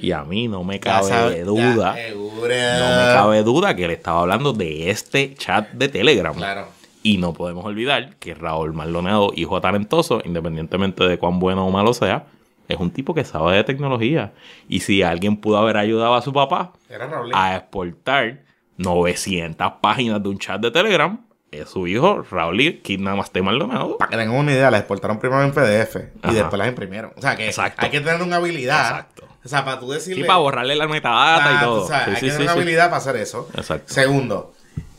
Y 0.00 0.12
a 0.12 0.24
mí 0.24 0.48
no 0.48 0.64
me 0.64 0.80
cabe 0.80 1.08
sabe- 1.08 1.44
duda. 1.44 1.94
No 2.12 2.30
me 2.38 3.14
cabe 3.14 3.42
duda 3.42 3.74
que 3.76 3.84
él 3.84 3.90
estaba 3.90 4.20
hablando 4.20 4.52
de 4.52 4.90
este 4.90 5.34
chat 5.34 5.70
de 5.72 5.88
Telegram. 5.88 6.34
Claro. 6.34 6.68
Y 7.02 7.16
no 7.18 7.32
podemos 7.32 7.64
olvidar 7.64 8.16
que 8.16 8.34
Raúl 8.34 8.74
Maldonado, 8.74 9.32
hijo 9.34 9.60
talentoso, 9.60 10.20
independientemente 10.24 11.04
de 11.04 11.18
cuán 11.18 11.38
bueno 11.38 11.66
o 11.66 11.70
malo 11.70 11.94
sea, 11.94 12.26
es 12.68 12.78
un 12.78 12.90
tipo 12.90 13.14
que 13.14 13.24
sabe 13.24 13.56
de 13.56 13.64
tecnología. 13.64 14.32
Y 14.68 14.80
si 14.80 15.02
alguien 15.02 15.36
pudo 15.38 15.56
haber 15.58 15.76
ayudado 15.76 16.14
a 16.14 16.22
su 16.22 16.32
papá 16.32 16.72
Era 16.88 17.10
a 17.32 17.56
exportar 17.56 18.40
900 18.76 19.72
páginas 19.80 20.22
de 20.22 20.28
un 20.28 20.38
chat 20.38 20.60
de 20.60 20.70
Telegram, 20.70 21.18
es 21.50 21.68
su 21.68 21.86
hijo 21.86 22.22
Raúl 22.30 22.80
Kid 22.82 23.00
Namaste 23.00 23.42
Maldonado. 23.42 23.98
Para 23.98 24.10
que 24.10 24.16
tengan 24.16 24.36
una 24.36 24.52
idea, 24.52 24.70
las 24.70 24.80
exportaron 24.80 25.18
primero 25.18 25.42
en 25.42 25.50
PDF 25.52 25.96
Ajá. 26.22 26.32
y 26.32 26.34
después 26.34 26.58
las 26.58 26.68
imprimieron. 26.68 27.12
O 27.16 27.20
sea 27.20 27.34
que 27.36 27.46
Exacto. 27.46 27.80
hay 27.84 27.90
que 27.90 28.00
tener 28.00 28.22
una 28.22 28.36
habilidad. 28.36 28.90
Exacto. 28.90 29.26
O 29.44 29.48
sea, 29.48 29.64
para 29.64 29.80
tú 29.80 29.90
decirle. 29.90 30.22
Sí, 30.22 30.26
para 30.26 30.38
borrarle 30.38 30.76
la 30.76 30.86
metadata 30.86 31.44
Ah, 31.48 31.54
y 31.54 31.58
tú 31.64 31.64
todo. 31.64 31.88
sabes, 31.88 32.04
Sí, 32.04 32.10
hay 32.10 32.16
sí, 32.16 32.26
que 32.26 32.32
tener 32.32 32.42
una 32.42 32.52
habilidad 32.52 32.84
para 32.86 32.96
hacer 32.98 33.16
eso. 33.16 33.48
Exacto. 33.56 33.92
Segundo, 33.92 34.52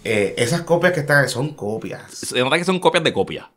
eh, 0.03 0.33
esas 0.37 0.61
copias 0.61 0.93
que 0.93 1.01
están 1.01 1.23
ahí 1.23 1.29
son 1.29 1.53
copias. 1.53 2.11
Se 2.11 2.39
nota 2.41 2.57
que 2.57 2.63
son 2.63 2.79
copias 2.79 3.03
de 3.03 3.13
copia. 3.13 3.49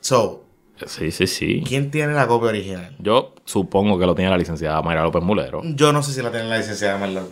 So, 0.00 0.42
Sí, 0.84 1.10
sí, 1.10 1.26
sí. 1.26 1.64
¿quién 1.66 1.90
tiene 1.90 2.12
la 2.12 2.26
copia 2.26 2.50
original? 2.50 2.94
Yo 2.98 3.34
supongo 3.46 3.98
que 3.98 4.04
lo 4.04 4.14
tiene 4.14 4.30
la 4.30 4.36
licenciada 4.36 4.82
Mayra 4.82 5.02
López 5.04 5.22
Mulero. 5.22 5.62
Yo 5.64 5.90
no 5.90 6.02
sé 6.02 6.12
si 6.12 6.20
la 6.20 6.30
tiene 6.30 6.48
la 6.48 6.58
licencia 6.58 6.92
de 6.92 6.98
Marlon. 6.98 7.26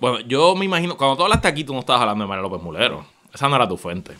Bueno, 0.00 0.18
yo 0.26 0.56
me 0.56 0.64
imagino, 0.64 0.96
cuando 0.96 1.16
tú 1.16 1.22
hablaste 1.22 1.46
aquí, 1.46 1.62
tú 1.62 1.72
no 1.74 1.78
estabas 1.78 2.02
hablando 2.02 2.24
de 2.24 2.28
Mayra 2.28 2.42
López 2.42 2.60
Mulero. 2.60 3.06
Esa 3.34 3.48
no 3.48 3.56
era 3.56 3.68
tu 3.68 3.76
fuente. 3.76 4.12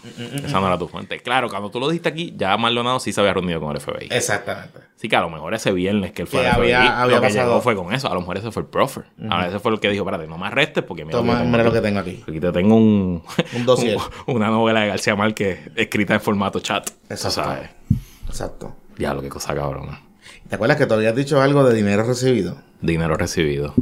Esa 0.44 0.60
no 0.60 0.66
era 0.66 0.78
tu 0.78 0.86
fuente. 0.86 1.18
Claro, 1.20 1.48
cuando 1.48 1.70
tú 1.70 1.80
lo 1.80 1.88
dijiste 1.88 2.08
aquí, 2.10 2.34
ya 2.36 2.56
Maldonado 2.56 3.00
sí 3.00 3.12
se 3.12 3.20
había 3.20 3.32
reunido 3.32 3.58
con 3.60 3.74
el 3.74 3.80
FBI. 3.80 4.08
Exactamente. 4.10 4.80
Sí, 4.96 5.08
que 5.08 5.16
a 5.16 5.20
lo 5.22 5.30
mejor 5.30 5.54
ese 5.54 5.72
viernes 5.72 6.12
que 6.12 6.22
él 6.22 6.28
fue 6.28 6.42
Que 6.42 6.46
al 6.48 6.54
FBI, 6.56 6.72
había- 6.72 7.00
había 7.02 7.16
lo 7.16 7.22
que 7.22 7.30
llegó 7.30 7.60
fue 7.60 7.74
con 7.74 7.92
eso. 7.94 8.10
A 8.10 8.14
lo 8.14 8.20
mejor 8.20 8.36
ese 8.36 8.50
fue 8.52 8.62
el 8.62 8.68
profer. 8.68 9.04
A 9.30 9.46
ese 9.48 9.58
fue 9.60 9.72
el 9.72 9.80
que 9.80 9.88
dijo, 9.90 10.04
espérate, 10.04 10.26
no 10.28 10.36
me 10.38 10.46
arrestes 10.48 10.84
porque 10.84 11.04
mira, 11.04 11.16
Toma, 11.18 11.34
lo 11.34 11.38
que 11.40 11.44
mira 11.46 11.64
lo 11.64 11.72
que 11.72 11.80
tengo 11.80 12.00
aquí. 12.00 12.22
Aquí 12.28 12.38
te 12.40 12.52
tengo 12.52 12.74
un... 12.76 13.22
Un 13.56 13.64
dossier. 13.66 13.96
un- 13.96 14.02
una 14.36 14.48
novela 14.48 14.80
de 14.80 14.88
García 14.88 15.16
Márquez 15.16 15.70
escrita 15.74 16.14
en 16.14 16.20
formato 16.20 16.60
chat. 16.60 16.88
Exacto. 17.08 17.42
Sabes. 17.42 17.70
Exacto. 18.28 18.76
Diablo, 18.96 19.22
qué 19.22 19.28
cosa 19.30 19.54
cabrona. 19.54 20.02
¿Te 20.48 20.54
acuerdas 20.56 20.76
que 20.76 20.86
tú 20.86 20.94
habías 20.94 21.14
dicho 21.16 21.40
algo 21.40 21.64
de 21.64 21.74
dinero 21.74 22.04
recibido? 22.04 22.58
Dinero 22.80 23.16
recibido. 23.16 23.74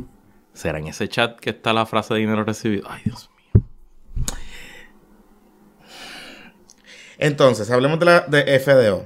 ¿Será 0.53 0.79
en 0.79 0.87
ese 0.87 1.09
chat 1.09 1.39
que 1.39 1.51
está 1.51 1.73
la 1.73 1.85
frase 1.87 2.15
de 2.15 2.21
dinero 2.21 2.45
recibido? 2.45 2.87
Ay, 2.91 3.03
Dios 3.05 3.29
Entonces, 7.19 7.71
hablemos 7.71 7.99
de 7.99 8.05
la 8.07 8.21
de 8.23 8.59
FDO. 8.61 9.05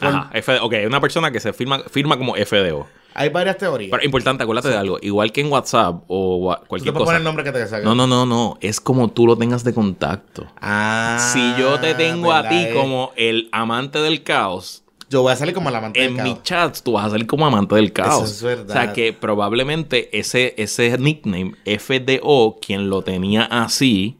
Ajá, 0.00 0.30
F- 0.32 0.58
ok, 0.60 0.74
una 0.86 1.00
persona 1.00 1.30
que 1.30 1.40
se 1.40 1.52
firma, 1.52 1.80
firma 1.90 2.16
como 2.18 2.34
FDO. 2.36 2.86
Hay 3.16 3.28
varias 3.28 3.56
teorías. 3.58 3.90
Pero 3.92 4.04
importante, 4.04 4.42
acuérdate 4.42 4.68
de 4.70 4.76
algo. 4.76 4.98
Igual 5.00 5.30
que 5.30 5.40
en 5.40 5.50
WhatsApp 5.52 6.02
o 6.08 6.52
Tú 6.56 6.60
te 6.62 6.66
cualquier 6.68 6.94
cosa. 6.94 7.04
poner 7.04 7.18
el 7.20 7.24
nombre 7.24 7.44
que 7.44 7.52
te 7.52 7.64
salga. 7.68 7.84
No, 7.84 7.94
no, 7.94 8.08
no, 8.08 8.26
no. 8.26 8.58
Es 8.60 8.80
como 8.80 9.08
tú 9.08 9.26
lo 9.26 9.36
tengas 9.38 9.62
de 9.62 9.72
contacto. 9.72 10.46
Ah. 10.60 11.30
si 11.32 11.54
yo 11.56 11.78
te 11.78 11.94
tengo 11.94 12.32
a 12.32 12.48
ti 12.48 12.56
Eh, 12.56 12.70
como 12.74 13.12
el 13.16 13.48
amante 13.52 14.00
del 14.00 14.24
caos, 14.24 14.82
Yo 15.10 15.22
voy 15.22 15.32
a 15.32 15.36
salir 15.36 15.54
como 15.54 15.70
la 15.70 15.78
amante 15.78 16.04
en 16.04 16.16
del 16.16 16.24
mi 16.24 16.30
caos. 16.32 16.42
chat 16.42 16.78
tú 16.82 16.92
vas 16.92 17.06
a 17.06 17.10
salir 17.10 17.28
como 17.28 17.46
amante 17.46 17.76
del 17.76 17.92
caos. 17.92 18.24
Eso 18.24 18.50
es 18.50 18.58
verdad. 18.58 18.70
O 18.70 18.72
sea 18.72 18.92
que 18.92 19.12
probablemente 19.12 20.18
ese, 20.18 20.54
ese 20.58 20.98
nickname 20.98 21.54
FDO, 21.66 22.58
quien 22.60 22.90
lo 22.90 23.02
tenía 23.02 23.44
así, 23.44 24.16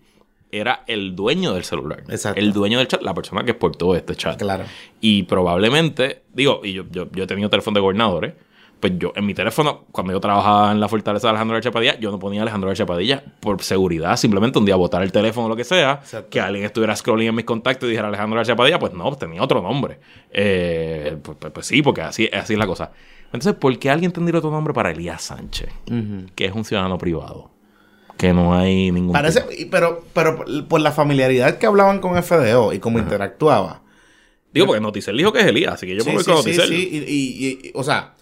era 0.60 0.84
el 0.86 1.14
dueño 1.16 1.52
del 1.54 1.64
celular. 1.64 2.04
Exacto. 2.08 2.40
El 2.40 2.52
dueño 2.52 2.78
del 2.78 2.88
chat, 2.88 3.02
la 3.02 3.14
persona 3.14 3.44
que 3.44 3.52
exportó 3.52 3.94
este 3.94 4.14
chat. 4.14 4.38
Claro. 4.38 4.64
Y 5.00 5.24
probablemente, 5.24 6.22
digo, 6.32 6.60
y 6.64 6.72
yo, 6.72 6.84
yo, 6.90 7.08
yo 7.12 7.24
he 7.24 7.26
tenido 7.26 7.48
teléfono 7.50 7.74
de 7.74 7.80
gobernadores, 7.80 8.34
pues 8.80 8.92
yo 8.98 9.12
en 9.16 9.24
mi 9.24 9.32
teléfono, 9.32 9.84
cuando 9.92 10.12
yo 10.12 10.20
trabajaba 10.20 10.70
en 10.72 10.78
la 10.80 10.88
fortaleza 10.88 11.28
de 11.28 11.30
Alejandro 11.30 11.54
García 11.54 11.72
Padilla, 11.72 11.98
yo 11.98 12.10
no 12.10 12.18
ponía 12.18 12.42
Alejandro 12.42 12.68
García 12.68 12.84
Padilla 12.84 13.24
por 13.40 13.62
seguridad, 13.62 14.14
simplemente 14.16 14.58
un 14.58 14.66
día 14.66 14.76
botar 14.76 15.02
el 15.02 15.10
teléfono 15.10 15.46
o 15.46 15.48
lo 15.48 15.56
que 15.56 15.64
sea, 15.64 16.00
Exacto. 16.02 16.28
que 16.28 16.40
alguien 16.40 16.66
estuviera 16.66 16.94
scrolling 16.94 17.28
en 17.28 17.34
mis 17.34 17.44
contactos 17.46 17.86
y 17.86 17.90
dijera 17.92 18.08
Alejandro 18.08 18.36
García 18.36 18.56
Padilla, 18.56 18.78
pues 18.78 18.92
no, 18.92 19.14
tenía 19.16 19.42
otro 19.42 19.62
nombre. 19.62 19.98
Eh, 20.30 21.16
pues, 21.22 21.36
pues- 21.40 21.52
pues 21.52 21.66
sí, 21.66 21.80
porque 21.80 22.02
así, 22.02 22.28
así 22.30 22.52
es 22.52 22.58
la 22.58 22.66
cosa. 22.66 22.92
Entonces, 23.26 23.54
¿por 23.54 23.76
qué 23.78 23.88
alguien 23.90 24.12
tendría 24.12 24.38
otro 24.38 24.50
nombre 24.50 24.74
para 24.74 24.90
Elías 24.90 25.22
Sánchez, 25.22 25.70
Ujú. 25.90 26.26
que 26.34 26.44
es 26.44 26.52
un 26.52 26.64
ciudadano 26.64 26.98
privado? 26.98 27.50
Que 28.16 28.32
no 28.32 28.54
hay 28.56 28.90
ningún... 28.92 29.12
Parece, 29.12 29.40
tipo- 29.42 29.70
pero, 29.70 30.04
pero 30.14 30.44
por- 30.68 30.80
la 30.80 30.92
familiaridad 30.92 31.58
que 31.58 31.66
hablaban 31.66 32.00
con 32.00 32.20
FDO 32.22 32.72
y 32.72 32.78
cómo 32.78 32.98
interactuaba. 32.98 33.82
Digo, 34.52 34.66
porque 34.66 34.80
Noticel 34.80 35.16
dijo 35.16 35.32
que 35.32 35.40
es 35.40 35.46
Elías, 35.46 35.74
así 35.74 35.86
que 35.86 35.96
yo 35.96 36.04
me 36.04 36.12
voy 36.14 36.22
sí, 36.24 36.30
con 36.30 36.42
sí, 36.42 36.50
Noticel. 36.50 36.68
sí, 36.68 36.88
y, 36.92 36.96
y- 36.98 37.68
y- 37.68 37.72
o 37.74 37.82
sea, 37.82 38.14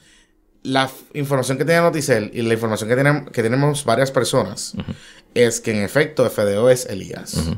la 0.62 0.88
información 1.14 1.58
que 1.58 1.64
tiene 1.64 1.80
Noticel 1.82 2.30
y 2.32 2.40
la 2.42 2.54
información 2.54 2.88
que, 2.88 2.94
tienen, 2.94 3.26
que 3.26 3.42
tenemos 3.42 3.84
varias 3.84 4.10
personas 4.10 4.74
es 5.34 5.60
que 5.60 5.72
en 5.72 5.82
efecto 5.82 6.24
FDO 6.28 6.70
es 6.70 6.86
Elías. 6.86 7.50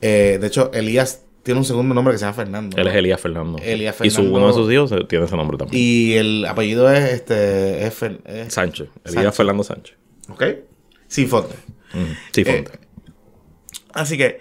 Eh, 0.00 0.38
de 0.40 0.46
hecho, 0.46 0.70
Elías 0.72 1.22
tiene 1.44 1.60
un 1.60 1.64
segundo 1.64 1.94
nombre 1.94 2.12
que 2.12 2.18
se 2.18 2.24
llama 2.24 2.34
Fernando. 2.34 2.76
Él 2.76 2.88
es 2.88 2.94
Elías 2.94 3.20
Fernando. 3.20 3.58
Elías 3.62 3.96
Y 4.02 4.10
su, 4.10 4.16
Fernando. 4.16 4.38
uno 4.38 4.46
de 4.48 4.52
sus 4.54 4.72
hijos 4.72 4.92
eh, 4.92 5.04
tiene 5.08 5.24
ese 5.26 5.36
nombre 5.36 5.56
también. 5.58 5.80
Y 5.82 6.14
el 6.14 6.44
apellido 6.46 6.90
es 6.92 7.12
este 7.12 7.86
es 7.86 8.02
es- 8.02 8.52
Sánchez. 8.52 8.88
Elías 9.04 9.14
Sánchez. 9.14 9.34
Fernando 9.36 9.62
Sánchez. 9.64 9.96
¿Ok? 10.28 10.42
Sin 11.08 11.28
fonte. 11.28 11.54
Mm, 11.94 12.12
Sí, 12.32 12.40
Eh, 12.42 12.44
Fonte. 12.44 12.78
Así 13.94 14.16
que, 14.18 14.40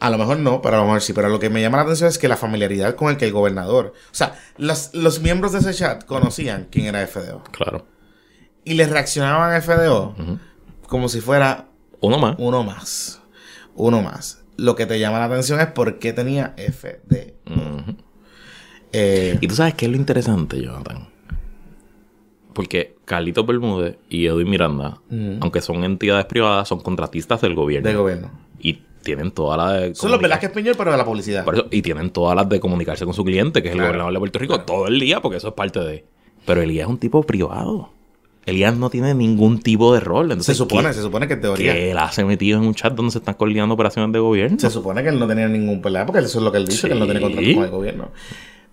a 0.00 0.08
lo 0.10 0.16
mejor 0.18 0.38
no, 0.38 0.62
pero 0.62 0.76
a 0.76 0.78
lo 0.80 0.84
mejor 0.86 1.02
sí. 1.02 1.12
Pero 1.12 1.28
lo 1.28 1.38
que 1.38 1.50
me 1.50 1.60
llama 1.60 1.76
la 1.76 1.84
atención 1.84 2.08
es 2.08 2.18
que 2.18 2.26
la 2.28 2.36
familiaridad 2.36 2.94
con 2.96 3.10
el 3.10 3.16
que 3.18 3.26
el 3.26 3.32
gobernador, 3.32 3.92
o 4.10 4.14
sea, 4.14 4.38
los, 4.56 4.94
los 4.94 5.20
miembros 5.20 5.52
de 5.52 5.58
ese 5.60 5.74
chat 5.74 6.04
conocían 6.04 6.68
quién 6.70 6.86
era 6.86 7.06
FDO. 7.06 7.44
claro. 7.52 7.86
Y 8.64 8.74
les 8.74 8.90
reaccionaban 8.90 9.52
a 9.54 9.60
FDO 9.62 10.14
como 10.86 11.08
si 11.08 11.20
fuera 11.22 11.68
Uno 12.00 12.18
más. 12.18 12.36
uno 12.38 12.62
más. 12.62 13.22
Uno 13.74 14.02
más. 14.02 14.42
Lo 14.56 14.76
que 14.76 14.84
te 14.86 14.98
llama 14.98 15.18
la 15.18 15.24
atención 15.26 15.60
es 15.60 15.68
por 15.68 15.98
qué 15.98 16.12
tenía 16.12 16.54
FDO. 16.56 17.96
Eh, 18.92 19.38
Y 19.40 19.46
tú 19.48 19.54
sabes 19.54 19.74
qué 19.74 19.86
es 19.86 19.90
lo 19.92 19.96
interesante, 19.96 20.60
Jonathan. 20.60 21.08
Porque 22.52 22.96
Carlitos 23.10 23.44
Bermúdez 23.44 23.96
y 24.08 24.26
Edwin 24.26 24.48
Miranda, 24.48 24.98
aunque 25.40 25.60
son 25.60 25.82
entidades 25.82 26.26
privadas, 26.26 26.68
son 26.68 26.78
contratistas 26.80 27.40
del 27.40 27.56
gobierno. 27.56 27.88
de 27.88 27.96
gobierno. 27.96 28.30
Y 28.60 28.82
tienen 29.02 29.32
todas 29.32 29.58
las 29.58 29.80
de. 29.80 29.94
Son 29.96 30.12
los 30.12 30.20
Velázquez 30.20 30.50
Peñol, 30.52 30.76
pero 30.78 30.92
de 30.92 30.96
la 30.96 31.04
publicidad. 31.04 31.44
Por 31.44 31.54
eso- 31.56 31.66
y 31.72 31.82
tienen 31.82 32.10
todas 32.10 32.36
las 32.36 32.48
de 32.48 32.60
comunicarse 32.60 33.04
con 33.04 33.12
su 33.12 33.24
cliente, 33.24 33.62
que 33.62 33.68
es 33.68 33.72
el 33.72 33.78
Claro. 33.78 33.88
gobernador 33.88 34.12
de 34.12 34.18
Puerto 34.20 34.38
Rico, 34.38 34.60
todo 34.60 34.86
el 34.86 35.00
día, 35.00 35.20
porque 35.20 35.38
eso 35.38 35.48
es 35.48 35.54
parte 35.54 35.80
de. 35.80 36.04
Pero 36.46 36.62
Elías 36.62 36.84
es 36.86 36.90
un 36.90 36.98
tipo 36.98 37.20
privado. 37.24 37.90
Elías 38.46 38.76
no 38.76 38.90
tiene 38.90 39.12
ningún 39.12 39.58
tipo 39.60 39.92
de 39.92 39.98
rol. 39.98 40.40
se 40.42 40.54
supone, 40.54 40.86
¿qué- 40.88 40.94
se 40.94 41.02
supone 41.02 41.26
que 41.26 41.34
en 41.34 41.40
teoría. 41.40 41.72
que 41.74 41.90
él 41.90 41.98
hace 41.98 42.24
metido 42.24 42.58
en 42.60 42.64
un 42.66 42.74
chat 42.74 42.94
donde 42.94 43.10
se 43.10 43.18
están 43.18 43.34
coordinando 43.34 43.74
operaciones 43.74 44.12
de 44.12 44.20
gobierno. 44.20 44.56
Se 44.60 44.70
supone 44.70 45.02
que 45.02 45.08
él 45.08 45.18
no 45.18 45.26
tenía 45.26 45.48
ningún 45.48 45.82
pelea, 45.82 46.06
porque 46.06 46.20
eso 46.20 46.38
es 46.38 46.44
lo 46.44 46.52
que 46.52 46.58
él 46.58 46.66
dice, 46.66 46.86
que 46.86 46.92
él 46.94 47.00
no 47.00 47.06
tiene 47.06 47.20
contrato 47.20 47.54
con 47.54 47.64
el 47.64 47.70
gobierno. 47.70 48.10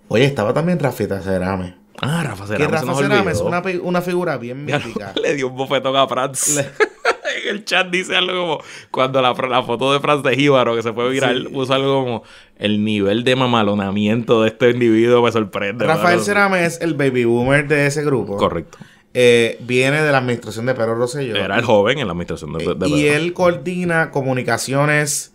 Oye, 0.08 0.24
estaba 0.24 0.54
también 0.54 0.78
Rafita 0.78 1.20
Cerame. 1.20 1.74
Ah, 2.00 2.22
Rafa 2.24 2.44
Que 2.44 2.48
Cerame. 2.56 2.78
se 2.78 2.86
Rafa 2.86 2.98
Cerame 3.02 3.30
es 3.32 3.40
una, 3.40 3.62
una 3.82 4.02
figura 4.02 4.36
bien 4.38 4.64
mítica. 4.64 5.12
Le 5.22 5.34
dio 5.34 5.48
un 5.48 5.56
bofetón 5.56 5.96
a 5.96 6.06
Franz. 6.08 6.56
en 6.58 7.48
el 7.56 7.64
chat 7.64 7.88
dice 7.90 8.16
algo 8.16 8.32
como 8.40 8.58
cuando 8.90 9.20
la, 9.20 9.32
la 9.34 9.62
foto 9.62 9.92
de 9.92 10.00
Franz 10.00 10.22
de 10.22 10.34
Jíbaro 10.34 10.74
que 10.76 10.82
se 10.82 10.92
fue 10.92 11.08
viral 11.10 11.46
Sí. 11.48 11.52
puso 11.52 11.74
algo 11.74 12.04
como 12.04 12.22
el 12.58 12.84
nivel 12.84 13.22
de 13.24 13.36
mamalonamiento 13.36 14.42
de 14.42 14.48
este 14.48 14.70
individuo 14.70 15.22
me 15.22 15.30
sorprende. 15.32 15.84
Rafael 15.86 16.16
mano". 16.16 16.24
Cerame 16.24 16.64
es 16.64 16.80
el 16.80 16.94
baby 16.94 17.24
boomer 17.24 17.66
de 17.68 17.86
ese 17.86 18.02
grupo. 18.04 18.36
Correcto. 18.36 18.78
Eh, 19.14 19.56
viene 19.60 20.02
de 20.02 20.12
la 20.12 20.18
administración 20.18 20.66
de 20.66 20.74
Pedro 20.74 20.94
Rosselló. 20.94 21.34
Era 21.34 21.56
el 21.56 21.64
joven 21.64 21.98
en 21.98 22.06
la 22.06 22.12
administración 22.12 22.52
de, 22.52 22.58
de 22.58 22.70
Eh, 22.86 22.88
y 22.88 23.02
Pedro. 23.02 23.16
él 23.16 23.32
coordina 23.32 24.10
comunicaciones 24.10 25.32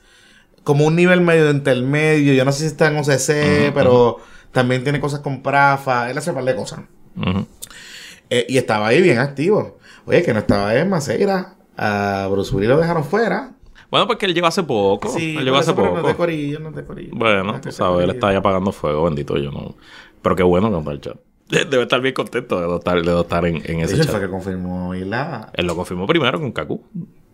como 0.63 0.85
un 0.85 0.95
nivel 0.95 1.21
medio 1.21 1.45
de 1.45 1.51
intermedio. 1.51 2.33
Yo 2.33 2.45
no 2.45 2.51
sé 2.51 2.59
si 2.61 2.65
está 2.67 2.87
en 2.87 2.97
OCC, 2.97 3.73
pero 3.73 4.19
también 4.53 4.83
tiene 4.83 5.01
cosas 5.01 5.19
con 5.19 5.43
Prafa. 5.43 6.09
Él 6.09 6.17
hace 6.17 6.29
un 6.29 6.35
par 6.35 6.45
de 6.45 6.55
cosas. 6.55 6.79
Eh, 8.29 8.45
y 8.47 8.57
estaba 8.57 8.87
ahí 8.87 9.01
bien 9.01 9.17
activo. 9.17 9.77
Oye, 10.05 10.23
que 10.23 10.33
no 10.33 10.39
estaba 10.39 10.73
en 10.75 10.89
Maceira. 10.89 11.55
A 11.75 12.27
Bruce 12.31 12.55
Willis 12.55 12.69
lo 12.69 12.77
dejaron 12.77 13.03
fuera. 13.03 13.51
Bueno, 13.89 14.07
porque 14.07 14.27
él 14.27 14.33
llegó 14.33 14.47
hace 14.47 14.63
poco. 14.63 15.09
Sí, 15.09 15.35
él 15.37 15.43
llegó 15.43 15.57
hace 15.57 15.73
poco. 15.73 16.01
No 16.01 16.07
de 16.07 16.15
corillo, 16.15 16.59
no 16.59 16.71
corillo. 16.85 17.11
No 17.13 17.19
Bueno, 17.19 17.55
es 17.55 17.61
tú 17.61 17.71
sabes, 17.71 18.03
él 18.03 18.11
está 18.11 18.29
ahí 18.29 18.35
apagando 18.35 18.71
fuego, 18.71 19.03
bendito 19.03 19.37
yo 19.37 19.51
no. 19.51 19.75
Pero 20.21 20.35
qué 20.35 20.43
bueno 20.43 20.71
que 20.71 20.77
está 20.77 20.91
el 20.91 21.01
chat. 21.01 21.17
Debe 21.69 21.83
estar 21.83 21.99
bien 21.99 22.13
contento 22.13 22.61
de 22.61 22.67
no 22.67 22.77
estar, 22.77 23.01
de 23.01 23.11
no 23.11 23.21
estar 23.21 23.45
en, 23.45 23.57
ese 23.81 23.97
chat. 23.97 24.09
fue 24.09 24.21
que 24.21 24.29
confirmó 24.29 24.95
y 24.95 25.03
la... 25.03 25.51
Él 25.53 25.67
lo 25.67 25.75
confirmó 25.75 26.07
primero 26.07 26.39
con 26.39 26.51
Kaku. 26.51 26.81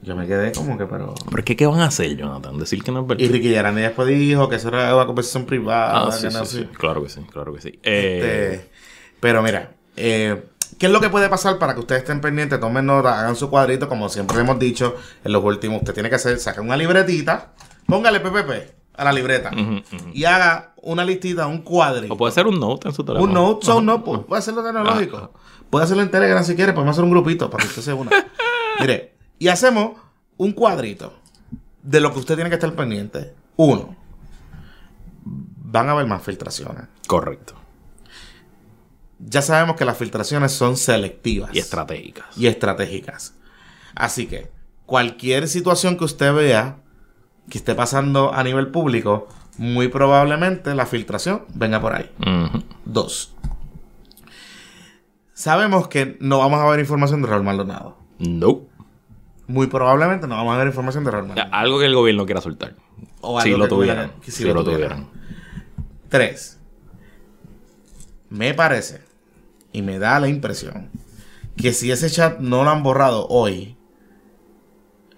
Yo 0.01 0.15
me 0.15 0.25
quedé 0.27 0.51
como 0.53 0.77
que, 0.77 0.85
pero... 0.85 1.13
¿Pero 1.29 1.43
qué, 1.43 1.55
qué 1.57 1.67
van 1.67 1.81
a 1.81 1.85
hacer, 1.87 2.15
Jonathan? 2.15 2.57
Decir 2.57 2.81
que 2.83 2.91
no 2.91 3.01
es 3.01 3.07
verdad. 3.07 3.23
Y 3.23 3.27
Ricky 3.27 3.49
Yarani 3.51 3.81
después 3.81 4.07
dijo 4.07 4.47
que 4.47 4.55
eso 4.55 4.69
era 4.69 4.95
una 4.95 5.05
conversación 5.05 5.45
privada. 5.45 6.03
Ah, 6.03 6.09
que 6.09 6.29
sí, 6.29 6.37
no 6.37 6.45
sí, 6.45 6.57
sí. 6.59 6.65
Claro 6.77 7.03
que 7.03 7.09
sí, 7.09 7.21
claro 7.31 7.53
que 7.53 7.61
sí. 7.61 7.79
Eh, 7.83 8.51
Este, 8.53 8.69
pero 9.19 9.41
mira, 9.43 9.71
eh, 9.97 10.41
¿qué 10.77 10.85
es 10.85 10.91
lo 10.91 11.01
que 11.01 11.09
puede 11.09 11.27
pasar 11.27 11.57
para 11.59 11.73
que 11.73 11.81
ustedes 11.81 12.01
estén 12.03 12.21
pendientes? 12.21 12.59
Tomen 12.61 12.85
nota, 12.85 13.19
hagan 13.19 13.35
su 13.35 13.49
cuadrito, 13.49 13.89
como 13.89 14.07
siempre 14.07 14.39
hemos 14.39 14.57
dicho 14.57 14.95
en 15.25 15.33
los 15.33 15.43
últimos. 15.43 15.79
Usted 15.79 15.93
tiene 15.93 16.09
que 16.09 16.15
hacer, 16.15 16.39
saca 16.39 16.61
una 16.61 16.77
libretita, 16.77 17.51
póngale 17.85 18.21
PPP 18.21 18.51
a 18.95 19.03
la 19.03 19.11
libreta 19.11 19.51
y 20.13 20.23
haga 20.23 20.73
una 20.81 21.03
listita, 21.03 21.45
un 21.47 21.61
cuadrito. 21.61 22.13
O 22.13 22.17
puede 22.17 22.31
ser 22.33 22.47
un 22.47 22.57
note 22.57 22.87
en 22.87 22.93
su 22.93 23.03
teléfono. 23.03 23.27
Un 23.27 23.33
note, 23.33 23.65
so 23.65 23.81
no, 23.81 24.01
pu- 24.03 24.25
puede 24.25 24.39
hacerlo 24.39 24.63
tecnológico. 24.63 25.17
Ajá. 25.17 25.29
Puede 25.69 25.83
hacerlo 25.83 26.03
en 26.03 26.09
Telegram 26.11 26.43
si 26.43 26.55
quiere, 26.55 26.71
podemos 26.71 26.93
hacer 26.93 27.03
un 27.03 27.11
grupito 27.11 27.49
para 27.49 27.63
que 27.63 27.67
usted 27.69 27.81
se 27.81 27.93
una. 27.93 28.11
Mire, 28.79 29.18
y 29.39 29.47
hacemos 29.47 29.93
un 30.37 30.51
cuadrito 30.51 31.13
de 31.81 31.99
lo 32.01 32.13
que 32.13 32.19
usted 32.19 32.35
tiene 32.35 32.49
que 32.49 32.55
estar 32.55 32.73
pendiente. 32.75 33.33
Uno, 33.55 33.95
van 35.23 35.89
a 35.89 35.93
haber 35.93 36.05
más 36.05 36.21
filtraciones. 36.21 36.85
Correcto. 37.07 37.55
Ya 39.19 39.41
sabemos 39.41 39.75
que 39.75 39.85
las 39.85 39.97
filtraciones 39.97 40.51
son 40.51 40.77
selectivas. 40.77 41.51
Y 41.53 41.59
estratégicas. 41.59 42.25
y 42.37 42.47
estratégicas. 42.47 43.33
Así 43.95 44.27
que 44.27 44.51
cualquier 44.85 45.47
situación 45.47 45.97
que 45.97 46.05
usted 46.05 46.33
vea 46.33 46.77
que 47.49 47.57
esté 47.57 47.75
pasando 47.75 48.33
a 48.33 48.43
nivel 48.43 48.67
público, 48.67 49.27
muy 49.57 49.87
probablemente 49.87 50.73
la 50.75 50.85
filtración 50.85 51.45
venga 51.53 51.81
por 51.81 51.95
ahí. 51.95 52.09
Dos. 52.85 53.35
Sabemos 55.33 55.87
que 55.87 56.17
no 56.19 56.39
vamos 56.39 56.59
a 56.59 56.69
ver 56.69 56.79
información 56.79 57.21
de 57.21 57.27
Raúl 57.27 57.43
Maldonado. 57.43 57.97
No. 58.19 58.68
Muy 59.49 59.67
probablemente 59.67 60.27
no 60.27 60.35
vamos 60.35 60.53
a 60.53 60.57
ver 60.59 60.67
información 60.67 61.03
de 61.03 61.11
Raúl. 61.11 61.31
Algo 61.51 61.79
que 61.79 61.85
el 61.85 61.95
gobierno 61.95 62.25
quiera 62.25 62.39
soltar. 62.39 62.75
O 63.19 63.41
si 63.41 63.47
algo 63.49 63.57
lo 63.57 63.63
que 63.65 63.69
tuviera- 63.69 63.93
tuvieran. 64.03 64.21
que 64.21 64.31
Si, 64.31 64.37
si 64.37 64.43
lo 64.45 64.53
lo 64.53 64.63
tuvieran. 64.63 65.05
tuvieran. 65.07 65.09
Tres. 66.07 66.59
Me 68.29 68.53
parece 68.53 69.01
y 69.71 69.81
me 69.81 69.97
da 69.99 70.19
la 70.19 70.27
impresión 70.27 70.89
que 71.57 71.73
si 71.73 71.91
ese 71.91 72.09
chat 72.09 72.39
no 72.39 72.63
lo 72.63 72.69
han 72.69 72.83
borrado 72.83 73.27
hoy, 73.27 73.75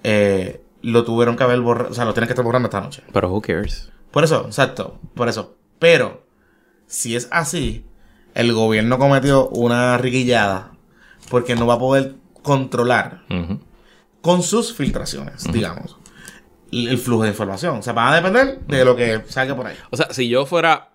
eh, 0.04 0.64
lo 0.82 1.04
tuvieron 1.04 1.36
que 1.36 1.44
haber 1.44 1.60
borrado, 1.62 1.92
o 1.92 1.94
sea, 1.94 2.06
lo 2.06 2.14
tienen 2.14 2.28
que 2.28 2.34
estar 2.34 2.46
borrando 2.46 2.68
esta 2.68 2.82
noche. 2.82 3.04
Pero 3.14 3.30
who 3.32 3.42
cares? 3.42 3.92
Por 4.12 4.24
eso, 4.24 4.46
exacto, 4.48 5.00
por 5.14 5.30
eso. 5.30 5.56
Pero, 5.78 6.24
si 6.88 7.16
es 7.16 7.28
así, 7.32 7.86
el 8.34 8.54
gobierno 8.54 8.98
cometió 8.98 9.50
una 9.50 9.98
riguillada 9.98 10.72
porque 11.30 11.56
no 11.56 11.68
va 11.68 11.76
a 11.76 11.80
poder 11.80 12.16
controlar. 12.42 13.22
Con 14.22 14.44
sus 14.44 14.74
filtraciones, 14.74 15.52
digamos, 15.52 15.98
el 16.72 16.88
el 16.88 16.98
flujo 16.98 17.24
de 17.24 17.30
información. 17.30 17.78
O 17.78 17.82
sea, 17.82 17.94
van 17.94 18.14
a 18.14 18.16
depender 18.16 18.60
de 18.62 18.86
lo 18.86 18.96
que 18.96 19.22
salga 19.28 19.56
por 19.56 19.68
ahí. 19.68 19.76
O 19.90 19.98
sea, 19.98 20.14
si 20.14 20.30
yo 20.30 20.46
fuera 20.46 20.92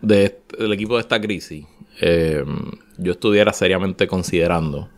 del 0.00 0.72
equipo 0.72 0.94
de 0.94 1.00
esta 1.00 1.20
crisis, 1.20 1.66
eh, 2.00 2.44
yo 2.96 3.12
estuviera 3.12 3.52
seriamente 3.52 4.06
considerando 4.06 4.88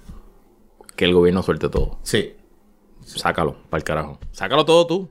que 0.97 1.05
el 1.05 1.15
gobierno 1.15 1.43
suelte 1.43 1.69
todo. 1.69 1.99
Sí. 2.03 2.35
Sácalo, 3.05 3.57
para 3.69 3.79
el 3.79 3.85
carajo. 3.85 4.21
Sácalo 4.33 4.65
todo 4.65 4.87
tú. 4.87 5.11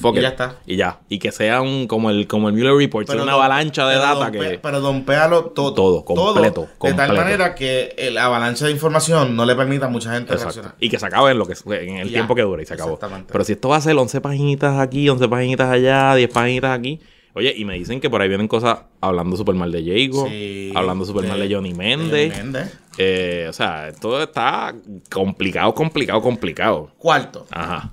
Fuck 0.00 0.14
y 0.14 0.18
it. 0.18 0.22
ya 0.22 0.28
está. 0.28 0.56
Y 0.66 0.76
ya. 0.76 1.00
Y 1.08 1.18
que 1.18 1.32
sea 1.32 1.60
un 1.60 1.86
como 1.88 2.10
el 2.10 2.26
como 2.28 2.48
el 2.48 2.54
Mueller 2.54 2.74
Report, 2.74 3.06
sea 3.06 3.16
una 3.16 3.32
don- 3.32 3.34
avalancha 3.42 3.86
de 3.88 3.96
data 3.96 4.30
que. 4.30 4.38
Pe- 4.38 4.58
pero 4.58 4.80
dompéalo 4.80 5.46
todo. 5.46 5.74
Todo, 5.74 6.04
completo, 6.04 6.68
De 6.82 6.92
tal 6.94 7.16
manera 7.16 7.54
que 7.54 7.94
el 7.98 8.16
avalancha 8.18 8.66
de 8.66 8.70
información 8.72 9.34
no 9.34 9.44
le 9.44 9.54
permita 9.56 9.86
a 9.86 9.88
mucha 9.88 10.12
gente 10.12 10.32
Exacto. 10.32 10.54
reaccionar. 10.54 10.74
Y 10.80 10.88
que 10.88 10.98
se 10.98 11.06
acabe 11.06 11.32
en, 11.32 11.38
lo 11.38 11.46
que, 11.46 11.54
en 11.84 11.96
el 11.96 12.08
ya. 12.08 12.14
tiempo 12.14 12.34
que 12.34 12.42
dure 12.42 12.62
y 12.62 12.66
se 12.66 12.74
acabó. 12.74 12.94
Exactamente. 12.94 13.32
Pero 13.32 13.44
si 13.44 13.52
esto 13.52 13.68
va 13.68 13.76
a 13.76 13.80
ser 13.80 13.96
11 13.96 14.20
paginitas 14.20 14.78
aquí, 14.78 15.08
11 15.08 15.28
paginitas 15.28 15.68
allá, 15.70 16.14
10 16.14 16.30
paginitas 16.30 16.78
aquí. 16.78 17.00
Oye, 17.34 17.52
y 17.54 17.66
me 17.66 17.74
dicen 17.74 18.00
que 18.00 18.08
por 18.08 18.22
ahí 18.22 18.28
vienen 18.28 18.48
cosas 18.48 18.78
hablando 19.02 19.36
súper 19.36 19.54
mal 19.56 19.70
de 19.70 19.82
Jago, 19.84 20.26
Sí, 20.26 20.72
hablando 20.74 21.04
súper 21.04 21.26
mal 21.28 21.38
de. 21.38 21.54
Johnny 21.54 21.74
Méndez. 21.74 22.32
Eh, 22.96 23.46
o 23.48 23.52
sea, 23.52 23.92
todo 24.00 24.22
está 24.22 24.74
complicado, 25.12 25.74
complicado, 25.74 26.22
complicado. 26.22 26.90
Cuarto, 26.96 27.46
Ajá. 27.50 27.92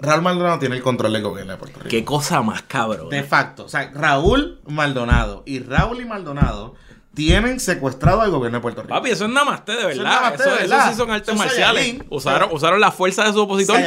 Raúl 0.00 0.22
Maldonado 0.22 0.58
tiene 0.58 0.76
el 0.76 0.82
control 0.82 1.12
del 1.12 1.22
gobierno 1.22 1.52
de 1.52 1.58
Puerto 1.58 1.78
Rico. 1.78 1.88
Qué 1.90 2.04
cosa 2.04 2.42
más 2.42 2.62
cabrón. 2.62 3.08
De 3.10 3.22
facto. 3.22 3.64
O 3.64 3.68
sea, 3.68 3.90
Raúl 3.94 4.60
Maldonado 4.66 5.42
y 5.46 5.58
Raúl 5.60 6.00
y 6.00 6.04
Maldonado 6.04 6.74
tienen 7.14 7.60
secuestrado 7.60 8.20
al 8.22 8.30
gobierno 8.30 8.58
de 8.58 8.62
Puerto 8.62 8.82
Rico. 8.82 8.94
Papi, 8.94 9.10
eso 9.10 9.24
es 9.26 9.30
namaste 9.30 9.72
de 9.72 9.78
Eso 9.78 9.88
es 9.90 9.98
verdad. 9.98 10.12
namaste 10.22 10.42
Eso, 10.42 10.50
de 10.50 10.56
eso 10.64 10.68
verdad. 10.70 10.90
sí 10.90 10.96
son 10.96 11.10
artes 11.10 11.28
Eso 11.28 11.32
es 11.32 11.38
marciales. 11.38 11.96
Usaron, 12.08 12.48
usaron 12.52 12.80
la 12.80 12.92
fuerza 12.92 13.24
de 13.24 13.32
su 13.32 13.40
opositor 13.42 13.80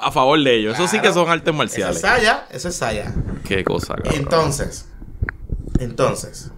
a 0.00 0.10
favor 0.12 0.42
de 0.42 0.54
ellos. 0.56 0.74
Eso 0.74 0.86
sí 0.88 1.00
que 1.00 1.12
son 1.12 1.28
artes 1.28 1.42
Eso 1.42 1.50
es 1.50 1.56
marciales. 1.58 2.00
Saya, 2.00 2.46
eso 2.50 2.68
es 2.68 2.76
Saya. 2.76 3.12
Qué 3.44 3.64
cosa, 3.64 3.94
cabrón. 3.96 4.14
Entonces, 4.14 4.88
entonces, 5.80 6.50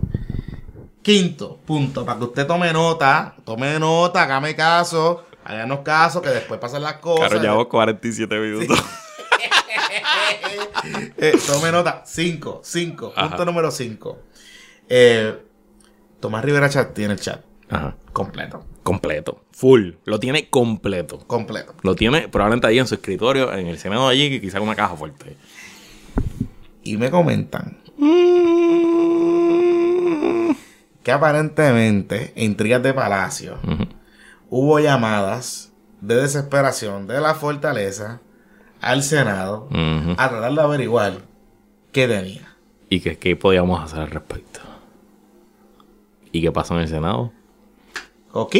quinto 1.03 1.59
punto, 1.67 2.05
para 2.05 2.19
que 2.19 2.25
usted 2.25 2.47
tome 2.47 2.73
nota, 2.73 3.35
tome 3.45 3.79
nota, 3.79 4.23
hágame 4.23 4.55
caso, 4.55 5.25
háganos 5.45 5.81
caso, 5.81 6.21
que 6.23 6.31
después 6.31 6.59
pasan 6.61 6.83
las 6.83 6.95
cosas. 6.95 7.29
Claro, 7.29 7.43
llevamos 7.43 7.67
47 7.69 8.39
minutos. 8.39 8.79
Eh, 11.17 11.33
tome 11.47 11.73
nota, 11.73 12.03
cinco, 12.05 12.61
cinco, 12.63 13.13
Ajá. 13.17 13.29
punto 13.29 13.45
número 13.47 13.71
cinco. 13.71 14.19
Eh, 14.89 15.35
Tomás 16.21 16.45
Rivera 16.45 16.69
Chat 16.69 16.93
tiene 16.93 17.15
el 17.15 17.21
chat 17.21 17.43
Ajá. 17.71 17.97
completo, 18.13 18.65
Completo. 18.83 19.45
Full. 19.53 19.93
Lo 20.05 20.19
tiene 20.21 20.51
completo. 20.51 21.21
completo. 21.27 21.75
Lo 21.83 21.95
tiene 21.95 22.29
probablemente 22.29 22.67
ahí 22.67 22.79
en 22.79 22.87
su 22.87 22.95
escritorio, 22.97 23.51
en 23.55 23.67
el 23.69 23.79
Senado 23.79 24.09
allí, 24.09 24.29
que 24.29 24.41
quizá 24.43 24.61
una 24.61 24.75
caja 24.75 24.95
fuerte. 24.95 25.37
Y 26.83 26.99
me 26.99 27.11
comentan 27.11 27.79
que 31.03 31.13
aparentemente, 31.13 32.33
en 32.37 32.45
intrigas 32.51 32.83
de 32.83 32.93
palacio, 32.93 33.59
Ujú. 33.63 33.87
Hubo 34.51 34.79
llamadas 34.79 35.73
de 36.01 36.17
desesperación 36.17 37.07
de 37.07 37.21
la 37.21 37.35
fortaleza 37.35 38.21
al 38.81 39.03
Senado 39.03 39.69
a 40.17 40.29
tratar 40.29 40.53
de 40.53 40.61
averiguar 40.61 41.19
qué 41.93 42.07
tenía. 42.07 42.55
¿Y 42.91 43.01
qué, 43.01 43.19
qué 43.19 43.37
podíamos 43.37 43.83
hacer 43.83 44.01
al 44.01 44.11
respecto? 44.11 44.61
¿Y 46.33 46.43
qué 46.43 46.53
pasó 46.53 46.75
en 46.75 46.81
el 46.81 46.89
Senado? 46.89 47.33
¿Ok? 48.33 48.57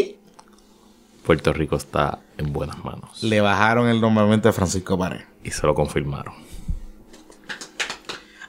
Puerto 1.25 1.53
Rico 1.53 1.77
está 1.77 2.21
en 2.39 2.53
buenas 2.53 2.85
manos. 2.85 3.23
Le 3.23 3.41
bajaron 3.41 3.89
el 3.89 4.01
nombramiento 4.01 4.49
de 4.49 4.53
Francisco 4.53 4.99
Pared. 4.99 5.23
Y 5.43 5.51
se 5.51 5.67
lo 5.67 5.75
confirmaron. 5.75 6.35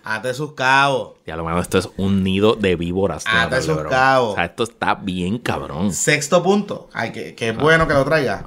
Ate 0.05 0.33
sus 0.35 0.53
cabos. 0.53 1.13
Y 1.25 1.31
a 1.31 1.35
lo 1.35 1.43
mejor 1.43 1.61
esto 1.61 1.79
es 1.79 1.89
un 1.97 2.23
nido 2.23 2.55
de 2.55 2.75
víboras. 2.75 3.23
Ah, 3.27 3.45
Natalia, 3.45 3.49
te 3.49 3.63
esos 3.63 3.77
bro. 3.77 3.89
cabos. 3.89 4.31
O 4.33 4.35
sea, 4.35 4.45
esto 4.45 4.63
está 4.63 4.95
bien 4.95 5.39
cabrón. 5.39 5.91
Sexto 5.91 6.43
punto. 6.43 6.89
Ay, 6.93 7.11
que, 7.11 7.33
que 7.33 7.49
es 7.49 7.57
bueno 7.57 7.87
que 7.87 7.95
lo 7.95 8.05
traiga. 8.05 8.45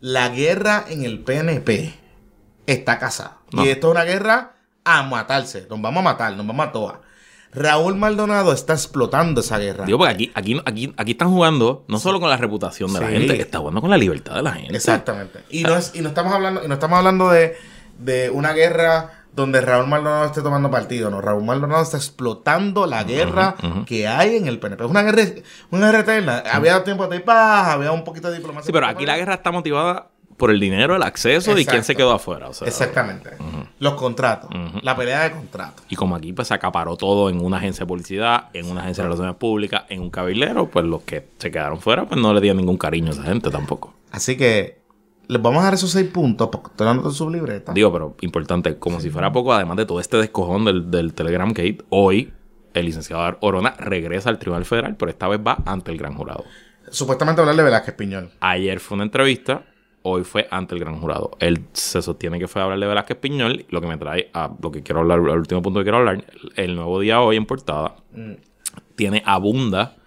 La 0.00 0.28
guerra 0.28 0.84
en 0.86 1.04
el 1.04 1.20
PNP 1.20 1.94
está 2.66 2.98
casada. 2.98 3.38
No. 3.52 3.64
Y 3.64 3.70
esto 3.70 3.88
es 3.88 3.92
una 3.92 4.04
guerra 4.04 4.52
a 4.84 5.02
matarse. 5.02 5.66
Nos 5.70 5.80
vamos 5.80 6.00
a 6.00 6.04
matar, 6.04 6.36
nos 6.36 6.46
vamos 6.46 6.66
a 6.66 6.72
todas. 6.72 6.96
Raúl 7.52 7.96
Maldonado 7.96 8.52
está 8.52 8.74
explotando 8.74 9.40
esa 9.40 9.58
guerra. 9.58 9.86
Digo, 9.86 9.96
porque 9.96 10.12
aquí, 10.12 10.30
aquí, 10.34 10.60
aquí, 10.66 10.94
aquí 10.96 11.12
están 11.12 11.30
jugando 11.30 11.84
no 11.88 11.98
solo 11.98 12.20
con 12.20 12.28
la 12.28 12.36
reputación 12.36 12.92
de 12.92 13.00
la 13.00 13.08
gente, 13.08 13.34
que 13.34 13.42
está 13.42 13.58
jugando 13.58 13.80
con 13.80 13.88
la 13.88 13.96
libertad 13.96 14.34
de 14.34 14.42
la 14.42 14.52
gente. 14.52 14.76
Exactamente. 14.76 15.40
Y 15.48 15.62
no, 15.62 15.74
es, 15.74 15.92
y 15.94 16.02
no 16.02 16.08
estamos 16.10 16.34
hablando, 16.34 16.62
y 16.62 16.68
no 16.68 16.74
estamos 16.74 16.98
hablando 16.98 17.30
de, 17.30 17.56
de 17.98 18.28
una 18.28 18.52
guerra 18.52 19.17
donde 19.42 19.60
Raúl 19.60 19.86
Maldonado 19.86 20.26
esté 20.26 20.42
tomando 20.42 20.70
partido. 20.70 21.10
No, 21.10 21.20
Raúl 21.20 21.44
Maldonado 21.44 21.82
está 21.82 21.96
explotando 21.96 22.86
la 22.86 23.04
guerra 23.04 23.54
que 23.86 24.06
hay 24.06 24.36
en 24.36 24.46
el 24.46 24.58
PNP. 24.58 24.84
Es 24.84 24.90
una 24.90 25.02
guerra, 25.02 25.22
una 25.70 25.86
guerra 25.86 26.00
eterna. 26.00 26.42
Había 26.52 26.82
tiempo 26.84 27.06
de 27.06 27.20
paz, 27.20 27.68
había 27.68 27.92
un 27.92 28.04
poquito 28.04 28.30
de 28.30 28.38
diplomacia. 28.38 28.66
Sí, 28.66 28.72
pero 28.72 28.86
aquí 28.86 29.06
la 29.06 29.16
guerra 29.16 29.34
está 29.34 29.50
motivada 29.50 30.08
por 30.36 30.50
el 30.50 30.60
dinero, 30.60 30.94
el 30.96 31.02
acceso 31.02 31.58
y 31.58 31.66
quién 31.66 31.84
se 31.84 31.94
quedó 31.96 32.12
afuera. 32.12 32.48
o 32.48 32.52
sea, 32.54 32.68
Exactamente. 32.68 33.30
Los 33.78 33.94
contratos. 33.94 34.50
La 34.82 34.96
pelea 34.96 35.24
de 35.24 35.32
contratos. 35.32 35.84
Y 35.88 35.96
como 35.96 36.16
aquí 36.16 36.32
pues 36.32 36.48
se 36.48 36.54
acaparó 36.54 36.96
todo 36.96 37.28
en 37.30 37.40
una 37.44 37.58
agencia 37.58 37.84
de 37.84 37.88
publicidad, 37.88 38.46
en 38.52 38.70
una 38.70 38.82
agencia 38.82 39.02
de 39.02 39.08
relaciones 39.08 39.36
públicas, 39.36 39.84
en 39.88 40.00
un 40.00 40.10
cabildero, 40.10 40.68
pues 40.68 40.84
los 40.84 41.02
que 41.02 41.28
se 41.38 41.50
quedaron 41.50 41.80
fuera, 41.80 42.06
pues 42.06 42.20
no 42.20 42.32
le 42.32 42.40
dieron 42.40 42.56
ningún 42.58 42.76
cariño 42.76 43.08
a 43.08 43.14
esa 43.14 43.22
gente 43.24 43.50
tampoco. 43.50 43.94
Así 44.10 44.36
que 44.36 44.78
les 45.28 45.42
vamos 45.42 45.60
a 45.60 45.64
dar 45.64 45.74
esos 45.74 45.90
seis 45.90 46.08
puntos 46.08 46.48
porque 46.48 46.68
estoy 46.70 46.86
dando 46.86 47.10
su 47.10 47.30
libreta. 47.30 47.72
Digo, 47.72 47.92
pero 47.92 48.16
importante, 48.22 48.78
como 48.78 48.98
si 48.98 49.10
fuera 49.10 49.30
poco, 49.30 49.52
además 49.52 49.76
de 49.76 49.84
todo 49.84 50.00
este 50.00 50.16
descojón 50.16 50.64
del, 50.64 50.90
del 50.90 51.12
Telegram 51.12 51.50
Gate, 51.50 51.84
hoy 51.90 52.32
el 52.72 52.86
licenciado 52.86 53.36
Orona 53.40 53.74
regresa 53.78 54.30
al 54.30 54.38
Tribunal 54.38 54.64
Federal, 54.64 54.96
pero 54.96 55.10
esta 55.10 55.28
vez 55.28 55.40
va 55.46 55.58
ante 55.66 55.92
el 55.92 55.98
gran 55.98 56.14
jurado. 56.14 56.44
Supuestamente 56.90 57.42
hablar 57.42 57.56
de 57.56 57.62
Velázquez 57.62 57.94
Piñol. 57.94 58.30
Ayer 58.40 58.80
fue 58.80 58.94
una 58.94 59.04
entrevista, 59.04 59.64
hoy 60.02 60.24
fue 60.24 60.48
ante 60.50 60.74
el 60.74 60.80
gran 60.80 60.98
jurado. 60.98 61.32
Él 61.40 61.66
se 61.74 62.00
sostiene 62.00 62.38
que 62.38 62.48
fue 62.48 62.62
a 62.62 62.64
hablar 62.64 62.80
de 62.80 62.86
Velázquez 62.86 63.18
Piñol, 63.18 63.66
lo 63.68 63.82
que 63.82 63.86
me 63.86 63.98
trae 63.98 64.30
a 64.32 64.50
lo 64.60 64.72
que 64.72 64.82
quiero 64.82 65.00
hablar, 65.00 65.18
al 65.18 65.38
último 65.38 65.60
punto 65.60 65.80
que 65.80 65.84
quiero 65.84 65.98
hablar, 65.98 66.24
el 66.56 66.74
nuevo 66.74 67.00
día 67.00 67.20
hoy 67.20 67.36
en 67.36 67.44
portada, 67.44 67.96
tiene 68.96 69.22
abunda 69.26 69.97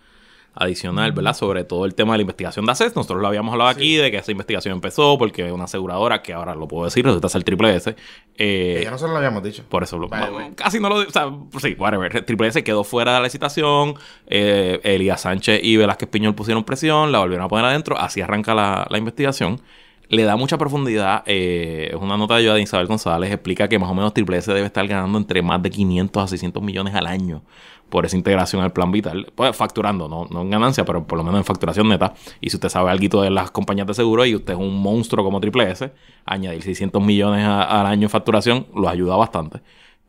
adicional, 0.53 1.11
¿verdad? 1.13 1.33
Sobre 1.33 1.63
todo 1.63 1.85
el 1.85 1.95
tema 1.95 2.13
de 2.13 2.19
la 2.19 2.21
investigación 2.23 2.65
de 2.65 2.73
ACES. 2.73 2.95
Nosotros 2.95 3.21
lo 3.21 3.27
habíamos 3.27 3.53
hablado 3.53 3.69
aquí, 3.69 3.95
de 3.95 4.11
que 4.11 4.17
esa 4.17 4.31
investigación 4.31 4.73
empezó 4.73 5.17
porque 5.17 5.51
una 5.51 5.63
aseguradora, 5.63 6.21
que 6.21 6.33
ahora 6.33 6.55
lo 6.55 6.67
puedo 6.67 6.85
decir, 6.85 7.05
resulta 7.05 7.29
ser 7.29 7.43
Triple 7.43 7.75
S, 7.75 7.95
eh, 8.37 8.81
ya 8.83 8.91
nosotros 8.91 9.11
lo 9.11 9.17
habíamos 9.17 9.43
dicho. 9.43 9.63
por 9.69 9.83
eso 9.83 9.97
lo, 9.97 10.09
casi 10.55 10.79
no 10.79 10.89
lo. 10.89 10.95
O 10.95 11.09
sea, 11.09 11.31
sí, 11.59 11.75
whatever. 11.77 12.23
Triple 12.25 12.47
S 12.47 12.63
quedó 12.63 12.83
fuera 12.83 13.13
de 13.13 13.19
la 13.19 13.23
licitación. 13.23 13.95
Eh, 14.27 14.79
Elías 14.83 15.21
Sánchez 15.21 15.61
y 15.63 15.77
Velázquez 15.77 16.09
Piñol 16.09 16.35
pusieron 16.35 16.63
presión, 16.63 17.11
la 17.11 17.19
volvieron 17.19 17.45
a 17.45 17.47
poner 17.49 17.65
adentro. 17.65 17.97
Así 17.97 18.21
arranca 18.21 18.53
la, 18.53 18.87
la 18.89 18.97
investigación. 18.97 19.61
le 20.09 20.23
da 20.23 20.35
mucha 20.35 20.57
profundidad. 20.57 21.23
eh, 21.25 21.89
es 21.93 21.95
una 22.01 22.17
nota 22.17 22.33
de 22.35 22.41
ayuda 22.41 22.55
de 22.55 22.61
Isabel 22.63 22.87
González. 22.87 23.31
Explica 23.31 23.69
que 23.69 23.79
más 23.79 23.89
o 23.89 23.93
menos 23.93 24.13
Triple 24.13 24.37
S 24.37 24.51
debe 24.53 24.65
estar 24.65 24.85
ganando 24.87 25.17
entre 25.17 25.41
más 25.41 25.61
de 25.61 25.69
500 25.69 26.23
a 26.23 26.27
600 26.27 26.61
millones 26.61 26.93
al 26.95 27.07
año 27.07 27.43
por 27.91 28.07
esa 28.07 28.17
integración 28.17 28.63
al 28.63 28.73
plan 28.73 28.91
vital. 28.91 29.31
Pues 29.35 29.55
facturando, 29.55 30.07
no, 30.07 30.25
no 30.31 30.41
en 30.41 30.49
ganancia, 30.49 30.83
pero 30.85 31.05
por 31.05 31.19
lo 31.19 31.23
menos 31.23 31.39
en 31.39 31.45
facturación 31.45 31.87
neta. 31.89 32.13
Y 32.39 32.49
si 32.49 32.55
usted 32.55 32.69
sabe 32.69 32.89
algo 32.89 33.21
de 33.21 33.29
las 33.29 33.51
compañías 33.51 33.85
de 33.85 33.93
seguro 33.93 34.25
y 34.25 34.33
usted 34.33 34.53
es 34.53 34.59
un 34.59 34.81
monstruo 34.81 35.23
como 35.23 35.39
Triple 35.39 35.69
S, 35.69 35.91
añadir 36.25 36.63
600 36.63 37.03
millones 37.03 37.45
al 37.45 37.85
año 37.85 38.03
en 38.03 38.09
facturación 38.09 38.65
lo 38.73 38.89
ayuda 38.89 39.15
bastante. 39.17 39.61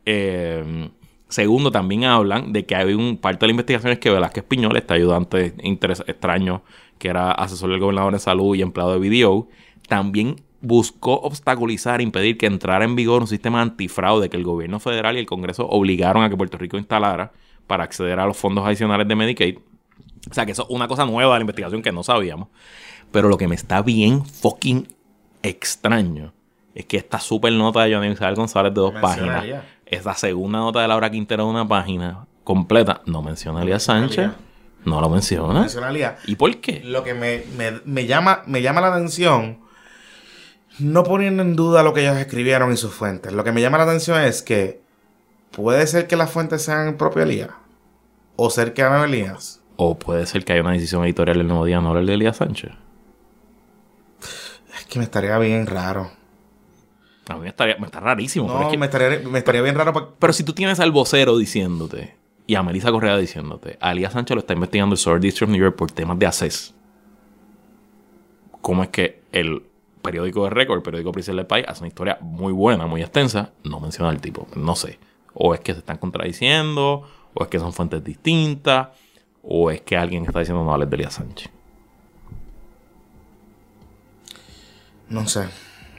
Eh, 0.05 0.89
segundo, 1.27 1.71
también 1.71 2.05
hablan 2.05 2.53
de 2.53 2.65
que 2.65 2.75
hay 2.75 2.93
un 2.93 3.17
parte 3.17 3.41
de 3.41 3.47
la 3.47 3.51
investigación 3.51 3.91
es 3.91 3.99
que 3.99 4.09
Velázquez 4.09 4.43
Piñol, 4.45 4.75
este 4.77 4.93
ayudante 4.93 5.55
interes- 5.57 6.03
extraño 6.07 6.63
que 6.97 7.09
era 7.09 7.31
asesor 7.31 7.69
del 7.69 7.79
gobernador 7.79 8.13
de 8.13 8.19
salud 8.19 8.55
y 8.55 8.61
empleado 8.61 8.97
de 8.97 9.09
BDO, 9.09 9.49
también 9.89 10.37
buscó 10.61 11.15
obstaculizar, 11.15 11.99
impedir 11.99 12.37
que 12.37 12.45
entrara 12.45 12.85
en 12.85 12.95
vigor 12.95 13.21
un 13.21 13.27
sistema 13.27 13.61
antifraude 13.61 14.29
que 14.29 14.37
el 14.37 14.45
gobierno 14.45 14.79
federal 14.79 15.17
y 15.17 15.19
el 15.19 15.25
Congreso 15.25 15.67
obligaron 15.67 16.23
a 16.23 16.29
que 16.29 16.37
Puerto 16.37 16.57
Rico 16.57 16.77
instalara 16.77 17.33
para 17.67 17.83
acceder 17.83 18.19
a 18.19 18.25
los 18.25 18.37
fondos 18.37 18.65
adicionales 18.65 19.07
de 19.07 19.15
Medicaid. 19.15 19.57
O 20.29 20.33
sea 20.33 20.45
que 20.45 20.51
eso 20.53 20.63
es 20.63 20.69
una 20.69 20.87
cosa 20.87 21.05
nueva 21.05 21.33
de 21.33 21.39
la 21.39 21.43
investigación 21.43 21.81
que 21.81 21.91
no 21.91 22.03
sabíamos. 22.03 22.47
Pero 23.11 23.29
lo 23.29 23.37
que 23.37 23.47
me 23.47 23.55
está 23.55 23.81
bien 23.81 24.25
fucking 24.25 24.87
extraño 25.43 26.33
es 26.75 26.85
que 26.85 26.97
esta 26.97 27.19
super 27.19 27.51
nota 27.53 27.83
de 27.83 27.93
Johnny 27.93 28.07
Isabel 28.07 28.35
González 28.35 28.73
de 28.73 28.81
dos 28.81 28.93
Menciona 28.93 29.35
páginas, 29.41 29.63
esta 29.85 30.15
segunda 30.15 30.59
nota 30.59 30.81
de 30.81 30.87
Laura 30.87 31.11
Quintero 31.11 31.43
de 31.45 31.49
una 31.51 31.67
página 31.67 32.25
completa, 32.43 33.01
no 33.05 33.21
menciona 33.21 33.59
a 33.59 33.63
Elías 33.63 33.83
Sánchez, 33.83 34.31
no 34.85 34.99
lo 34.99 35.09
menciona. 35.09 35.61
Nacionalidad. 35.61 36.17
¿Y 36.25 36.35
por 36.35 36.55
qué? 36.57 36.81
Lo 36.83 37.03
que 37.03 37.13
me, 37.13 37.43
me- 37.57 37.81
me 37.85 38.05
llama, 38.07 38.41
me 38.47 38.61
llama 38.61 38.81
la 38.81 38.87
atención, 38.95 39.59
no 40.79 41.03
poniendo 41.03 41.43
en 41.43 41.55
duda 41.55 41.83
lo 41.83 41.93
que 41.93 42.01
ellos 42.01 42.17
escribieron 42.17 42.73
y 42.73 42.77
sus 42.77 42.93
fuentes, 42.93 43.31
lo 43.33 43.43
que 43.43 43.51
me 43.51 43.61
llama 43.61 43.77
la 43.77 43.83
atención 43.83 44.19
es 44.21 44.41
que 44.41 44.81
puede 45.55 45.87
ser 45.87 46.07
que 46.07 46.15
las 46.15 46.29
fuentes 46.31 46.63
sean 46.63 46.87
el 46.89 46.95
propio 46.95 47.23
Elías 47.23 47.51
o 48.35 48.49
cercano 48.49 48.95
a 48.95 49.05
Elías. 49.05 49.61
O 49.75 49.97
puede 49.97 50.25
ser 50.25 50.43
que 50.45 50.53
haya 50.53 50.61
una 50.61 50.71
decisión 50.73 51.03
editorial 51.05 51.39
el 51.39 51.47
nuevo 51.47 51.65
día 51.65 51.79
no 51.81 51.89
hablar 51.89 52.05
de 52.05 52.13
Elías 52.13 52.37
Sánchez. 52.37 52.71
Es 54.77 54.85
que 54.85 54.99
me 54.99 55.05
estaría 55.05 55.37
bien 55.39 55.65
raro. 55.67 56.11
A 57.29 57.35
mí 57.35 57.41
me, 57.41 57.47
estaría, 57.49 57.77
me 57.77 57.85
está 57.85 57.99
rarísimo. 57.99 58.47
pero 58.47 58.59
No, 58.59 58.65
es 58.65 58.71
que- 58.71 58.77
me, 58.77 58.85
estaría, 58.87 59.19
me 59.29 59.39
estaría 59.39 59.61
bien 59.61 59.75
raro 59.75 59.93
porque 59.93 60.13
Pero 60.19 60.33
si 60.33 60.43
tú 60.43 60.53
tienes 60.53 60.79
al 60.79 60.91
vocero 60.91 61.37
diciéndote 61.37 62.15
y 62.45 62.55
a 62.55 62.63
Melissa 62.63 62.91
Correa 62.91 63.17
diciéndote, 63.17 63.77
a 63.79 63.91
Elías 63.93 64.13
Sánchez 64.13 64.35
lo 64.35 64.41
está 64.41 64.53
investigando 64.53 64.93
el 64.93 64.97
Southern 64.99 65.21
District 65.21 65.49
of 65.49 65.53
New 65.55 65.61
York 65.61 65.75
por 65.77 65.91
temas 65.91 66.19
de 66.19 66.25
ACES. 66.27 66.73
¿Cómo 68.61 68.83
es 68.83 68.89
que 68.89 69.21
el 69.31 69.63
periódico 70.01 70.43
de 70.43 70.49
récord, 70.49 70.77
el 70.77 70.83
periódico 70.83 71.11
oficial 71.11 71.37
del 71.37 71.45
país, 71.47 71.65
hace 71.67 71.81
una 71.81 71.87
historia 71.87 72.17
muy 72.21 72.51
buena, 72.51 72.85
muy 72.87 73.01
extensa, 73.01 73.51
no 73.63 73.79
menciona 73.79 74.09
al 74.09 74.19
tipo? 74.21 74.47
No 74.55 74.75
sé. 74.75 74.99
O 75.33 75.53
es 75.53 75.59
que 75.59 75.73
se 75.73 75.79
están 75.79 75.97
contradiciendo, 75.97 77.07
o 77.33 77.43
es 77.43 77.49
que 77.49 77.59
son 77.59 77.73
fuentes 77.73 78.03
distintas, 78.03 78.89
o 79.41 79.71
es 79.71 79.81
que 79.81 79.97
alguien 79.97 80.25
está 80.25 80.39
diciendo 80.39 80.63
no 80.63 80.73
hables 80.73 80.89
de 80.89 80.95
Elías 80.95 81.13
Sánchez. 81.13 81.49
no 85.13 85.27
sé. 85.27 85.47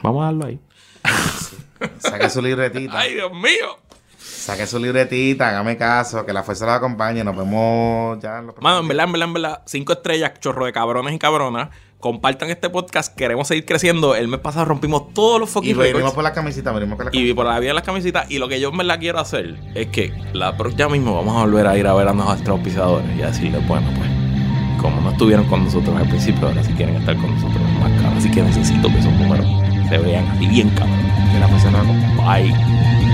Vamos 0.03 0.21
a 0.21 0.25
darlo 0.25 0.45
ahí. 0.45 0.59
Saque 1.99 2.29
su 2.29 2.41
libretita. 2.41 2.99
¡Ay, 2.99 3.15
Dios 3.15 3.31
mío! 3.31 3.79
Saque 4.17 4.67
su 4.67 4.77
libretita, 4.77 5.49
hágame 5.49 5.77
caso, 5.77 6.25
que 6.25 6.33
la 6.33 6.43
fuerza 6.43 6.65
la 6.65 6.75
acompañe. 6.75 7.23
Nos 7.23 7.35
vemos 7.35 8.19
ya 8.19 8.39
en 8.39 8.47
los 8.47 8.57
Mano, 8.59 8.79
en 8.79 8.87
verdad, 8.87 9.05
en 9.05 9.11
verdad, 9.13 9.27
en 9.27 9.33
verdad, 9.33 9.63
cinco 9.65 9.93
estrellas, 9.93 10.33
chorro 10.39 10.65
de 10.65 10.73
cabrones 10.73 11.13
y 11.13 11.19
cabronas. 11.19 11.69
Compartan 12.05 12.51
este 12.51 12.69
podcast, 12.69 13.15
queremos 13.15 13.47
seguir 13.47 13.65
creciendo. 13.65 14.13
El 14.13 14.27
mes 14.27 14.39
pasado 14.39 14.65
rompimos 14.65 15.11
todos 15.15 15.39
los 15.39 15.49
Y 15.49 15.53
fucking 15.53 15.75
venimos 15.75 15.95
records. 15.95 16.13
por 16.13 16.23
la 16.23 16.33
camisita, 16.33 16.71
venimos 16.71 16.97
por 16.97 17.05
la 17.05 17.09
Y 17.09 17.13
camisita. 17.17 17.35
por 17.35 17.45
la 17.47 17.59
vida 17.59 17.69
de 17.69 17.73
las 17.73 17.83
camisetas. 17.83 18.29
Y 18.29 18.37
lo 18.37 18.47
que 18.47 18.59
yo 18.59 18.69
en 18.69 18.77
verdad 18.77 18.99
quiero 18.99 19.17
hacer 19.17 19.55
es 19.73 19.87
que 19.87 20.13
la 20.31 20.55
ya 20.77 20.87
mismo 20.87 21.15
vamos 21.15 21.35
a 21.35 21.45
volver 21.47 21.65
a 21.65 21.75
ir 21.75 21.87
a 21.87 21.95
ver 21.95 22.07
a 22.07 22.13
nuestros 22.13 22.49
auspiciadores 22.49 23.07
y 23.17 23.23
a 23.23 23.27
decirles, 23.29 23.67
bueno, 23.67 23.87
pues, 23.97 24.07
como 24.79 25.01
no 25.01 25.09
estuvieron 25.13 25.45
con 25.45 25.65
nosotros 25.65 25.97
al 25.97 26.07
principio, 26.07 26.47
ahora 26.47 26.63
si 26.63 26.73
quieren 26.73 26.95
estar 26.97 27.17
con 27.17 27.33
nosotros 27.33 27.59
más 27.81 27.91
cabrón. 27.93 28.17
Así 28.19 28.29
que 28.29 28.43
necesito 28.43 28.87
que 28.87 28.99
esos 28.99 29.13
números 29.13 29.47
se 29.89 29.97
vean 29.97 30.27
así 30.27 30.45
bien 30.45 30.69
cabrón. 30.75 30.99
La. 31.39 31.47
Bye. 32.23 33.04